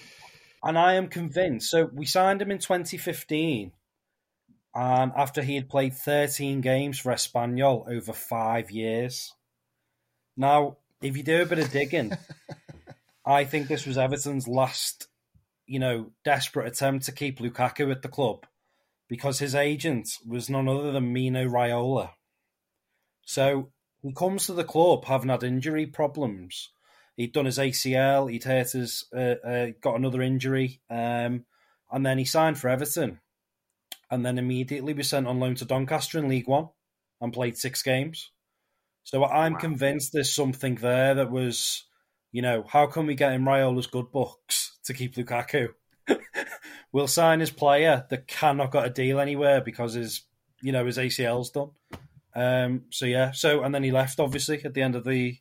and 0.63 0.79
I 0.79 0.95
am 0.95 1.09
convinced. 1.09 1.71
So 1.71 1.91
we 1.93 2.07
signed 2.07 2.43
him 2.43 2.51
in 2.51 2.59
2015, 2.59 3.73
and 4.75 5.11
um, 5.11 5.13
after 5.17 5.43
he 5.43 5.55
had 5.55 5.69
played 5.69 5.95
13 5.95 6.61
games 6.61 6.99
for 6.99 7.13
Espanyol 7.13 7.91
over 7.91 8.13
five 8.13 8.71
years. 8.71 9.33
Now, 10.37 10.77
if 11.03 11.17
you 11.17 11.23
do 11.23 11.43
a 11.43 11.47
bit 11.47 11.59
of 11.59 11.73
digging, 11.73 12.13
I 13.27 13.45
think 13.45 13.69
this 13.69 13.87
was 13.87 13.99
Everton's 13.99 14.47
last, 14.47 15.09
you 15.67 15.79
know, 15.79 16.13
desperate 16.25 16.69
attempt 16.69 17.07
to 17.07 17.13
keep 17.13 17.41
Lukaku 17.41 17.91
at 17.91 18.03
the 18.03 18.09
club 18.09 18.47
because 19.09 19.39
his 19.39 19.55
agent 19.55 20.09
was 20.27 20.51
none 20.51 20.69
other 20.69 20.93
than 20.93 21.13
Mino 21.13 21.45
Raiola. 21.45 22.11
So 23.25 23.71
he 24.03 24.13
comes 24.13 24.47
to 24.47 24.53
the 24.53 24.65
club 24.65 25.05
having 25.07 25.31
had 25.31 25.43
injury 25.43 25.87
problems. 25.87 26.71
He'd 27.19 27.33
done 27.33 27.47
his 27.47 27.59
ACL, 27.59 28.31
he'd 28.31 28.45
hurt 28.45 28.71
his, 28.71 29.07
uh, 29.13 29.35
uh, 29.45 29.67
got 29.81 29.97
another 29.97 30.23
injury, 30.23 30.81
um, 30.89 31.47
and 31.91 32.07
then 32.07 32.17
he 32.17 32.25
signed 32.25 32.59
for 32.59 32.69
Everton, 32.69 33.19
and 34.09 34.25
then 34.25 34.39
immediately 34.39 34.95
was 34.95 35.09
sent 35.09 35.27
on 35.27 35.41
loan 35.41 35.57
to 35.57 35.65
Doncaster 35.65 36.21
in 36.21 36.29
League 36.29 36.47
One, 36.47 36.69
and 37.21 37.33
played 37.33 37.59
six 37.59 37.83
games. 37.83 38.31
So 39.03 39.25
I'm 39.25 39.57
convinced 39.57 40.13
there's 40.13 40.33
something 40.33 40.77
there 40.77 41.17
that 41.17 41.33
was, 41.33 41.87
you 42.31 42.41
know, 42.41 42.65
how 42.69 42.87
can 42.87 43.07
we 43.07 43.17
get 43.17 43.33
in 43.33 43.45
Raiola's 43.45 43.89
good 43.89 44.13
books 44.13 44.79
to 44.85 44.95
keep 44.95 45.17
Lukaku? 45.17 45.71
we'll 46.93 47.09
sign 47.09 47.41
his 47.41 47.51
player 47.51 48.07
that 48.11 48.29
cannot 48.29 48.71
got 48.71 48.87
a 48.87 48.91
deal 48.91 49.19
anywhere 49.19 49.61
because 49.61 49.95
his, 49.95 50.23
you 50.63 50.71
know, 50.71 50.87
his 50.87 50.99
ACL's 50.99 51.51
done. 51.51 51.71
Um, 52.37 52.83
so 52.91 53.07
yeah, 53.07 53.33
so 53.33 53.65
and 53.65 53.75
then 53.75 53.83
he 53.83 53.91
left 53.91 54.21
obviously 54.21 54.65
at 54.65 54.75
the 54.75 54.83
end 54.83 54.95
of 54.95 55.03
the 55.03 55.39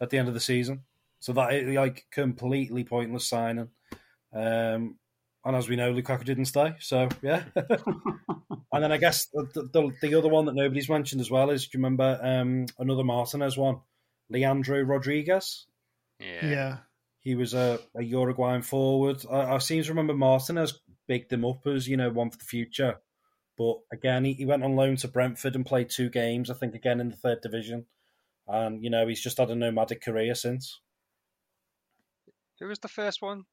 at 0.00 0.08
the 0.08 0.16
end 0.16 0.28
of 0.28 0.34
the 0.34 0.40
season. 0.40 0.84
So 1.20 1.32
that 1.32 1.52
is 1.54 1.74
like 1.74 2.06
completely 2.10 2.84
pointless 2.84 3.28
signing. 3.28 3.70
Um, 4.32 4.96
and 5.44 5.56
as 5.56 5.68
we 5.68 5.76
know, 5.76 5.92
Lukaku 5.92 6.24
didn't 6.24 6.46
stay. 6.46 6.74
So 6.80 7.08
yeah. 7.22 7.44
and 7.56 8.82
then 8.84 8.92
I 8.92 8.98
guess 8.98 9.26
the, 9.26 9.68
the, 9.72 9.92
the 10.02 10.14
other 10.14 10.28
one 10.28 10.46
that 10.46 10.54
nobody's 10.54 10.88
mentioned 10.88 11.20
as 11.20 11.30
well 11.30 11.50
is 11.50 11.66
do 11.66 11.78
you 11.78 11.82
remember 11.82 12.18
um, 12.22 12.66
another 12.78 13.04
Martinez 13.04 13.56
one, 13.56 13.80
Leandro 14.28 14.82
Rodriguez? 14.82 15.66
Yeah. 16.20 16.46
Yeah. 16.46 16.76
He 17.20 17.34
was 17.34 17.54
a, 17.54 17.78
a 17.96 18.02
Uruguayan 18.02 18.62
forward. 18.62 19.24
I, 19.30 19.54
I 19.54 19.58
seem 19.58 19.82
to 19.82 19.88
remember 19.90 20.14
Martinez 20.14 20.80
bigged 21.06 21.32
him 21.32 21.44
up 21.44 21.66
as 21.66 21.88
you 21.88 21.96
know 21.96 22.10
one 22.10 22.30
for 22.30 22.38
the 22.38 22.44
future. 22.44 23.00
But 23.56 23.78
again, 23.92 24.24
he, 24.24 24.34
he 24.34 24.46
went 24.46 24.62
on 24.62 24.76
loan 24.76 24.96
to 24.96 25.08
Brentford 25.08 25.56
and 25.56 25.66
played 25.66 25.90
two 25.90 26.10
games. 26.10 26.48
I 26.48 26.54
think 26.54 26.74
again 26.74 27.00
in 27.00 27.10
the 27.10 27.16
third 27.16 27.40
division, 27.40 27.86
and 28.46 28.84
you 28.84 28.90
know 28.90 29.06
he's 29.08 29.20
just 29.20 29.38
had 29.38 29.50
a 29.50 29.56
nomadic 29.56 30.02
career 30.02 30.34
since. 30.34 30.80
Who 32.60 32.66
was 32.68 32.78
the 32.78 32.88
first 32.88 33.22
one? 33.22 33.44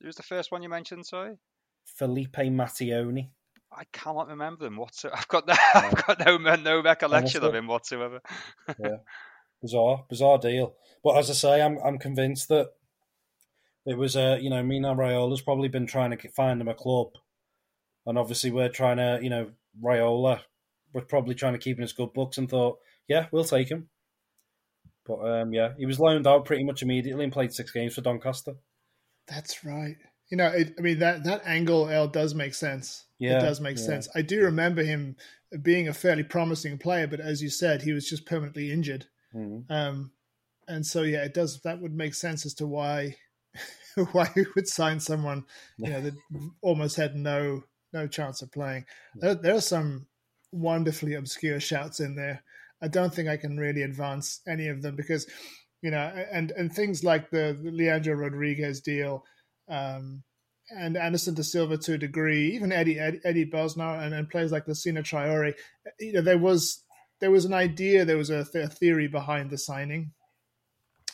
Who 0.00 0.06
was 0.06 0.16
the 0.16 0.22
first 0.22 0.52
one 0.52 0.62
you 0.62 0.68
mentioned? 0.68 1.06
Sorry, 1.06 1.36
Felipe 1.84 2.36
Mattioni. 2.36 3.30
I 3.72 3.84
cannot 3.92 4.28
remember 4.28 4.64
them 4.64 4.76
whatsoever. 4.76 5.16
I've 5.18 5.28
got 5.28 5.46
no, 5.46 5.54
I've 5.74 6.06
got 6.06 6.24
no 6.24 6.38
no 6.56 6.82
recollection 6.82 7.42
of 7.44 7.54
him 7.54 7.66
whatsoever. 7.66 8.20
yeah, 8.78 8.96
bizarre, 9.60 10.04
bizarre 10.08 10.38
deal. 10.38 10.74
But 11.02 11.16
as 11.18 11.30
I 11.30 11.34
say, 11.34 11.62
I'm 11.62 11.78
I'm 11.84 11.98
convinced 11.98 12.48
that 12.48 12.70
it 13.86 13.96
was 13.96 14.16
uh, 14.16 14.38
you 14.40 14.50
know 14.50 14.62
Mino 14.62 14.94
Raiola's 14.94 15.42
probably 15.42 15.68
been 15.68 15.86
trying 15.86 16.16
to 16.16 16.28
find 16.30 16.60
him 16.60 16.68
a 16.68 16.74
club, 16.74 17.08
and 18.06 18.18
obviously 18.18 18.50
we're 18.50 18.68
trying 18.68 18.98
to 18.98 19.18
you 19.22 19.30
know 19.30 19.50
Raiola, 19.82 20.40
we're 20.92 21.02
probably 21.02 21.34
trying 21.34 21.52
to 21.54 21.58
keep 21.58 21.76
in 21.76 21.82
his 21.82 21.92
good 21.92 22.12
books 22.12 22.38
and 22.38 22.48
thought, 22.48 22.78
yeah, 23.06 23.26
we'll 23.30 23.44
take 23.44 23.70
him. 23.70 23.88
But 25.08 25.26
um, 25.26 25.52
yeah, 25.52 25.72
he 25.78 25.86
was 25.86 25.98
loaned 25.98 26.26
out 26.26 26.44
pretty 26.44 26.64
much 26.64 26.82
immediately 26.82 27.24
and 27.24 27.32
played 27.32 27.52
six 27.52 27.72
games 27.72 27.94
for 27.94 28.02
Doncaster. 28.02 28.54
That's 29.26 29.64
right. 29.64 29.96
You 30.30 30.36
know, 30.36 30.48
it, 30.48 30.74
I 30.78 30.82
mean 30.82 30.98
that 30.98 31.24
that 31.24 31.42
angle 31.46 31.88
L 31.88 32.06
does 32.06 32.34
make 32.34 32.54
sense. 32.54 33.06
Yeah, 33.18 33.38
it 33.38 33.40
does 33.40 33.60
make 33.60 33.78
yeah. 33.78 33.84
sense. 33.84 34.08
I 34.14 34.20
do 34.22 34.42
remember 34.42 34.82
him 34.82 35.16
being 35.62 35.88
a 35.88 35.94
fairly 35.94 36.22
promising 36.22 36.76
player, 36.76 37.06
but 37.06 37.20
as 37.20 37.42
you 37.42 37.48
said, 37.48 37.82
he 37.82 37.92
was 37.92 38.08
just 38.08 38.26
permanently 38.26 38.70
injured. 38.70 39.06
Mhm. 39.34 39.64
Um, 39.70 40.12
and 40.68 40.84
so 40.84 41.02
yeah, 41.02 41.24
it 41.24 41.32
does. 41.32 41.60
That 41.62 41.80
would 41.80 41.94
make 41.94 42.14
sense 42.14 42.44
as 42.44 42.52
to 42.54 42.66
why 42.66 43.16
why 44.12 44.30
he 44.34 44.44
would 44.54 44.68
sign 44.68 45.00
someone 45.00 45.44
you 45.78 45.88
know 45.90 46.02
that 46.02 46.14
almost 46.60 46.96
had 46.96 47.16
no 47.16 47.64
no 47.94 48.06
chance 48.06 48.42
of 48.42 48.52
playing. 48.52 48.84
There, 49.14 49.34
there 49.34 49.54
are 49.54 49.62
some 49.62 50.06
wonderfully 50.52 51.14
obscure 51.14 51.60
shouts 51.60 52.00
in 52.00 52.14
there. 52.14 52.42
I 52.80 52.88
don't 52.88 53.12
think 53.12 53.28
I 53.28 53.36
can 53.36 53.56
really 53.56 53.82
advance 53.82 54.40
any 54.46 54.68
of 54.68 54.82
them 54.82 54.96
because 54.96 55.26
you 55.82 55.90
know, 55.90 56.12
and 56.32 56.50
and 56.52 56.72
things 56.72 57.04
like 57.04 57.30
the, 57.30 57.56
the 57.62 57.70
Leandro 57.70 58.14
Rodriguez 58.14 58.80
deal. 58.80 59.24
Um, 59.68 60.24
and 60.70 60.96
Anderson 60.96 61.34
de 61.34 61.42
Silva 61.42 61.78
to 61.78 61.94
a 61.94 61.98
degree, 61.98 62.54
even 62.54 62.72
Eddie 62.72 62.98
Eddie, 62.98 63.20
Eddy 63.24 63.46
Bosnar 63.46 64.02
and, 64.02 64.14
and 64.14 64.28
players 64.28 64.52
like 64.52 64.66
Lacina 64.66 65.02
Traore, 65.02 65.54
you 65.98 66.12
know, 66.14 66.20
there 66.20 66.38
was 66.38 66.84
there 67.20 67.30
was 67.30 67.44
an 67.44 67.54
idea, 67.54 68.04
there 68.04 68.16
was 68.16 68.30
a, 68.30 68.44
th- 68.44 68.66
a 68.66 68.68
theory 68.68 69.08
behind 69.08 69.50
the 69.50 69.58
signing, 69.58 70.12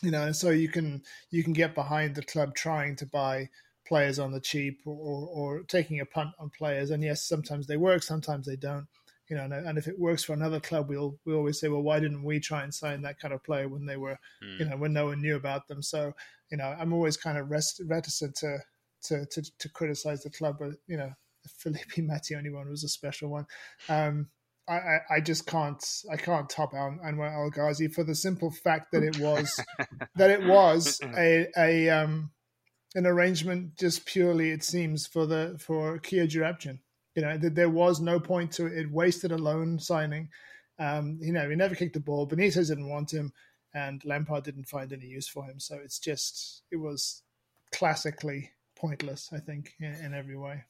you 0.01 0.11
know, 0.11 0.23
and 0.23 0.35
so 0.35 0.49
you 0.49 0.67
can 0.67 1.03
you 1.31 1.43
can 1.43 1.53
get 1.53 1.75
behind 1.75 2.15
the 2.15 2.23
club 2.23 2.53
trying 2.53 2.95
to 2.97 3.05
buy 3.05 3.49
players 3.87 4.19
on 4.19 4.31
the 4.31 4.41
cheap 4.41 4.79
or, 4.85 4.95
or, 4.95 5.27
or 5.29 5.63
taking 5.63 5.99
a 5.99 6.05
punt 6.05 6.31
on 6.39 6.49
players, 6.49 6.89
and 6.89 7.03
yes, 7.03 7.27
sometimes 7.27 7.67
they 7.67 7.77
work, 7.77 8.03
sometimes 8.03 8.45
they 8.47 8.55
don't, 8.55 8.87
you 9.29 9.35
know, 9.35 9.43
and, 9.43 9.53
and 9.53 9.77
if 9.77 9.87
it 9.87 9.99
works 9.99 10.23
for 10.23 10.33
another 10.33 10.59
club, 10.59 10.89
we'll 10.89 11.17
we 11.25 11.33
always 11.33 11.59
say, 11.59 11.67
well, 11.67 11.81
why 11.81 11.99
didn't 11.99 12.23
we 12.23 12.39
try 12.39 12.63
and 12.63 12.73
sign 12.73 13.01
that 13.01 13.19
kind 13.19 13.33
of 13.33 13.43
player 13.43 13.67
when 13.67 13.85
they 13.85 13.97
were, 13.97 14.19
you 14.59 14.65
know, 14.65 14.77
when 14.77 14.93
no 14.93 15.07
one 15.07 15.21
knew 15.21 15.35
about 15.35 15.67
them? 15.67 15.81
So, 15.81 16.13
you 16.51 16.57
know, 16.57 16.75
I'm 16.79 16.93
always 16.93 17.17
kind 17.17 17.37
of 17.37 17.49
rest, 17.49 17.81
reticent 17.85 18.35
to 18.37 18.59
to, 19.03 19.25
to 19.25 19.41
to 19.59 19.69
criticize 19.69 20.23
the 20.23 20.29
club, 20.29 20.57
but 20.59 20.73
you 20.87 20.97
know, 20.97 21.11
the 21.43 21.49
Felipe 21.57 21.91
Mattioni 21.97 22.53
one 22.53 22.69
was 22.69 22.83
a 22.83 22.89
special 22.89 23.29
one. 23.29 23.47
Um, 23.89 24.27
I, 24.67 24.73
I, 24.73 24.99
I 25.15 25.19
just 25.21 25.45
can't 25.45 25.83
I 26.11 26.17
can't 26.17 26.49
top 26.49 26.73
An- 26.73 26.99
Anwar 27.03 27.33
El 27.33 27.49
Ghazi 27.51 27.87
for 27.87 28.03
the 28.03 28.15
simple 28.15 28.51
fact 28.51 28.91
that 28.91 29.03
it 29.03 29.19
was 29.19 29.59
that 30.15 30.31
it 30.31 30.45
was 30.45 30.99
a 31.03 31.47
a 31.57 31.89
um 31.89 32.31
an 32.95 33.05
arrangement 33.05 33.77
just 33.77 34.05
purely 34.05 34.51
it 34.51 34.63
seems 34.63 35.05
for 35.05 35.25
the 35.25 35.57
for 35.59 35.99
Kia 35.99 36.25
Joorabchian. 36.25 36.79
You 37.15 37.21
know 37.21 37.37
that 37.37 37.55
there 37.55 37.69
was 37.69 38.01
no 38.01 38.19
point 38.19 38.51
to 38.53 38.65
it. 38.65 38.73
It 38.77 38.91
wasted 38.91 39.31
a 39.31 39.37
loan 39.37 39.79
signing. 39.79 40.29
Um, 40.77 41.17
you 41.21 41.31
know 41.31 41.49
he 41.49 41.55
never 41.55 41.75
kicked 41.75 41.93
the 41.93 41.99
ball. 42.01 42.27
Benitez 42.27 42.67
didn't 42.67 42.89
want 42.89 43.11
him, 43.11 43.31
and 43.73 44.03
Lampard 44.05 44.43
didn't 44.43 44.67
find 44.67 44.91
any 44.91 45.05
use 45.05 45.27
for 45.27 45.45
him. 45.45 45.59
So 45.59 45.75
it's 45.75 45.99
just 45.99 46.63
it 46.71 46.77
was 46.77 47.23
classically 47.71 48.51
pointless. 48.75 49.29
I 49.33 49.39
think 49.39 49.73
in, 49.79 49.93
in 49.93 50.13
every 50.13 50.37
way. 50.37 50.63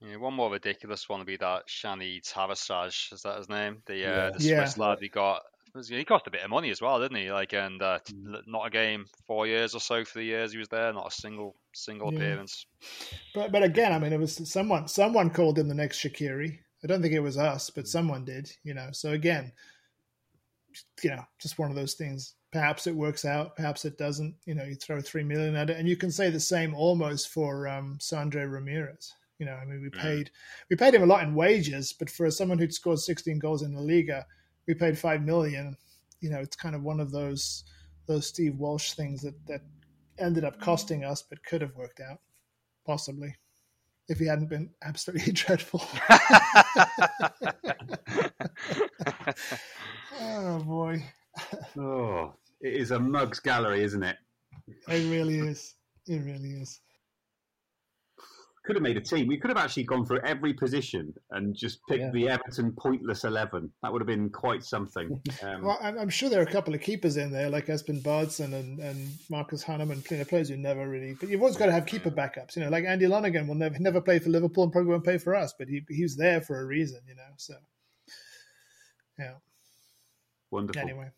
Yeah, 0.00 0.16
one 0.16 0.34
more 0.34 0.50
ridiculous 0.50 1.08
one 1.08 1.20
would 1.20 1.26
be 1.26 1.36
that 1.38 1.68
Shani 1.68 2.20
Tarashaj, 2.20 3.12
is 3.14 3.22
that 3.22 3.38
his 3.38 3.48
name? 3.48 3.82
The 3.86 3.94
uh, 3.94 3.96
Yeah. 3.96 4.30
the 4.30 4.44
Yeah. 4.44 4.64
Swiss 4.64 4.78
lad 4.78 4.98
we 5.00 5.08
got. 5.08 5.42
Was- 5.76 5.88
He 5.88 6.04
cost 6.04 6.26
a 6.26 6.30
bit 6.30 6.42
of 6.42 6.50
money 6.50 6.70
as 6.70 6.80
well, 6.80 6.98
didn't 7.00 7.18
he? 7.18 7.30
Like, 7.30 7.52
and 7.52 7.80
uh, 7.82 7.98
not 8.46 8.66
a 8.66 8.70
game, 8.70 9.06
four 9.26 9.46
years 9.46 9.74
or 9.74 9.80
so 9.80 10.04
for 10.04 10.18
the 10.18 10.24
years 10.24 10.52
he 10.52 10.58
was 10.58 10.68
there, 10.68 10.92
not 10.92 11.12
a 11.12 11.14
single 11.14 11.54
single 11.74 12.12
Yeah. 12.12 12.18
appearance. 12.18 12.66
But 13.34 13.52
but 13.52 13.62
again, 13.62 13.92
I 13.92 13.98
mean, 13.98 14.12
it 14.12 14.18
was 14.20 14.34
someone 14.50 14.88
someone 14.88 15.30
called 15.30 15.58
him 15.58 15.68
the 15.68 15.74
next 15.74 15.98
Shaqiri. 15.98 16.58
I 16.82 16.86
don't 16.86 17.02
think 17.02 17.14
it 17.14 17.20
was 17.20 17.36
us, 17.38 17.70
Mm. 17.70 17.74
but 17.74 17.88
someone 17.88 18.24
did. 18.24 18.50
You 18.64 18.74
know, 18.74 18.88
so 18.92 19.12
again, 19.12 19.52
you 21.02 21.10
know, 21.10 21.22
just 21.40 21.58
one 21.58 21.70
of 21.70 21.76
those 21.76 21.94
things. 21.94 22.34
Perhaps 22.52 22.86
it 22.86 22.94
works 22.94 23.24
out, 23.24 23.54
perhaps 23.56 23.84
it 23.84 23.98
doesn't. 23.98 24.34
You 24.46 24.54
know, 24.54 24.64
you 24.64 24.76
throw 24.76 25.00
three 25.00 25.24
million 25.24 25.56
at 25.56 25.68
it, 25.70 25.76
and 25.78 25.88
you 25.88 25.96
can 25.96 26.10
say 26.10 26.30
the 26.30 26.40
same 26.40 26.74
almost 26.74 27.28
for 27.28 27.68
um, 27.68 27.98
Sandro 28.00 28.44
Ramirez. 28.46 29.12
You 29.38 29.44
know, 29.46 29.52
I 29.54 29.66
mean, 29.66 29.82
we 29.82 29.90
paid 29.90 30.30
we 30.70 30.76
paid 30.76 30.94
him 30.94 31.02
a 31.02 31.06
lot 31.06 31.22
in 31.24 31.34
wages, 31.34 31.92
but 31.92 32.08
for 32.08 32.30
someone 32.30 32.58
who'd 32.58 32.72
scored 32.72 32.98
16 32.98 33.38
goals 33.38 33.62
in 33.62 33.74
the 33.74 33.80
Liga, 33.80 34.24
we 34.66 34.74
paid 34.74 34.98
five 34.98 35.22
million. 35.22 35.76
You 36.20 36.30
know, 36.30 36.38
it's 36.38 36.56
kind 36.56 36.74
of 36.74 36.82
one 36.82 37.00
of 37.00 37.10
those 37.10 37.64
those 38.06 38.26
Steve 38.26 38.56
Walsh 38.58 38.92
things 38.92 39.22
that 39.22 39.34
that 39.46 39.62
ended 40.18 40.44
up 40.44 40.60
costing 40.60 41.04
us, 41.04 41.22
but 41.28 41.44
could 41.44 41.60
have 41.60 41.74
worked 41.76 42.00
out 42.00 42.18
possibly 42.86 43.34
if 44.08 44.18
he 44.18 44.26
hadn't 44.26 44.48
been 44.48 44.70
absolutely 44.82 45.32
dreadful. 45.34 45.82
oh 50.20 50.58
boy, 50.60 51.02
Oh, 51.78 52.32
it 52.60 52.74
is 52.74 52.90
a 52.90 52.98
mugs 52.98 53.40
gallery, 53.40 53.82
isn't 53.82 54.02
it? 54.02 54.16
it 54.88 55.10
really 55.10 55.38
is. 55.38 55.74
It 56.06 56.24
really 56.24 56.50
is. 56.50 56.80
Could 58.66 58.74
have 58.74 58.82
made 58.82 58.96
a 58.96 59.00
team. 59.00 59.28
We 59.28 59.36
could 59.38 59.48
have 59.50 59.58
actually 59.58 59.84
gone 59.84 60.04
through 60.04 60.20
every 60.24 60.52
position 60.52 61.14
and 61.30 61.54
just 61.54 61.78
picked 61.88 62.00
Yeah. 62.00 62.10
the 62.10 62.28
Everton 62.28 62.72
pointless 62.72 63.22
eleven. 63.22 63.70
That 63.82 63.92
would 63.92 64.02
have 64.02 64.08
been 64.08 64.28
quite 64.28 64.64
something. 64.64 65.20
Um, 65.42 65.62
Well, 65.62 65.78
I'm, 65.80 66.08
sure 66.08 66.28
there 66.28 66.40
are 66.40 66.44
a 66.44 66.50
couple 66.50 66.74
of 66.74 66.80
keepers 66.80 67.16
in 67.16 67.30
there, 67.30 67.48
like 67.48 67.66
Espen 67.66 68.02
Baardsen 68.02 68.54
and, 68.54 68.80
and 68.80 69.08
Marcus 69.30 69.62
Hahnemann, 69.62 70.02
plenty 70.02 70.22
of 70.22 70.28
players 70.28 70.48
who 70.48 70.56
never 70.56 70.88
really. 70.88 71.14
But 71.14 71.28
you've 71.28 71.42
always 71.42 71.56
got 71.56 71.66
to 71.66 71.72
have 71.72 71.86
keeper 71.86 72.10
backups. 72.10 72.56
You 72.56 72.64
know, 72.64 72.70
like 72.70 72.84
Andy 72.84 73.06
Lonergan 73.06 73.46
will 73.46 73.54
never 73.54 73.78
never 73.78 74.00
play 74.00 74.18
for 74.18 74.30
Liverpool 74.30 74.64
and 74.64 74.72
probably 74.72 74.90
won't 74.90 75.04
play 75.04 75.18
for 75.18 75.36
us, 75.36 75.54
but 75.56 75.68
he 75.68 75.84
he 75.88 76.02
was 76.02 76.16
there 76.16 76.40
for 76.40 76.60
a 76.60 76.66
reason. 76.66 77.00
You 77.06 77.14
know, 77.14 77.22
so 77.36 77.54
yeah. 79.18 79.34
wonderful. 80.50 80.82
Anyway, 80.82 81.10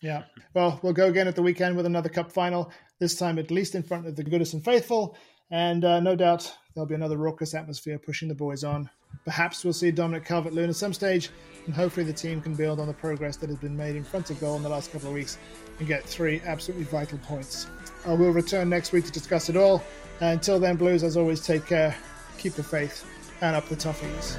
yeah. 0.00 0.24
Well, 0.54 0.80
we'll 0.82 0.92
go 0.92 1.06
again 1.06 1.28
at 1.28 1.36
the 1.36 1.42
weekend 1.42 1.76
with 1.76 1.86
another 1.86 2.08
cup 2.08 2.32
final. 2.32 2.72
This 2.98 3.16
time, 3.16 3.38
at 3.38 3.50
least 3.50 3.74
in 3.74 3.82
front 3.82 4.06
of 4.06 4.16
the 4.16 4.24
Goodison 4.24 4.64
faithful, 4.64 5.16
and 5.52 5.84
uh, 5.84 6.00
no 6.00 6.16
doubt 6.16 6.52
there'll 6.74 6.88
be 6.88 6.94
another 6.94 7.18
raucous 7.18 7.54
atmosphere 7.54 7.98
pushing 7.98 8.26
the 8.26 8.34
boys 8.34 8.64
on. 8.64 8.90
Perhaps 9.24 9.62
we'll 9.62 9.74
see 9.74 9.90
Dominic 9.90 10.24
Calvert-Lewin 10.24 10.70
at 10.70 10.76
some 10.76 10.94
stage, 10.94 11.30
and 11.66 11.74
hopefully 11.74 12.04
the 12.04 12.12
team 12.12 12.40
can 12.40 12.54
build 12.54 12.80
on 12.80 12.88
the 12.88 12.94
progress 12.94 13.36
that 13.36 13.50
has 13.50 13.58
been 13.58 13.76
made 13.76 13.94
in 13.94 14.02
front 14.02 14.30
of 14.30 14.40
goal 14.40 14.56
in 14.56 14.62
the 14.62 14.68
last 14.68 14.90
couple 14.90 15.08
of 15.08 15.14
weeks 15.14 15.38
and 15.78 15.86
get 15.86 16.02
three 16.02 16.40
absolutely 16.46 16.86
vital 16.86 17.18
points. 17.18 17.66
I 18.06 18.14
will 18.14 18.30
return 18.30 18.68
next 18.68 18.92
week 18.92 19.04
to 19.04 19.12
discuss 19.12 19.48
it 19.48 19.56
all. 19.56 19.84
Uh, 20.20 20.26
until 20.26 20.58
then, 20.58 20.76
Blues, 20.76 21.04
as 21.04 21.16
always, 21.16 21.44
take 21.44 21.66
care, 21.66 21.94
keep 22.38 22.54
the 22.54 22.64
faith, 22.64 23.04
and 23.42 23.54
up 23.54 23.68
the 23.68 23.76
Toffees. 23.76 24.38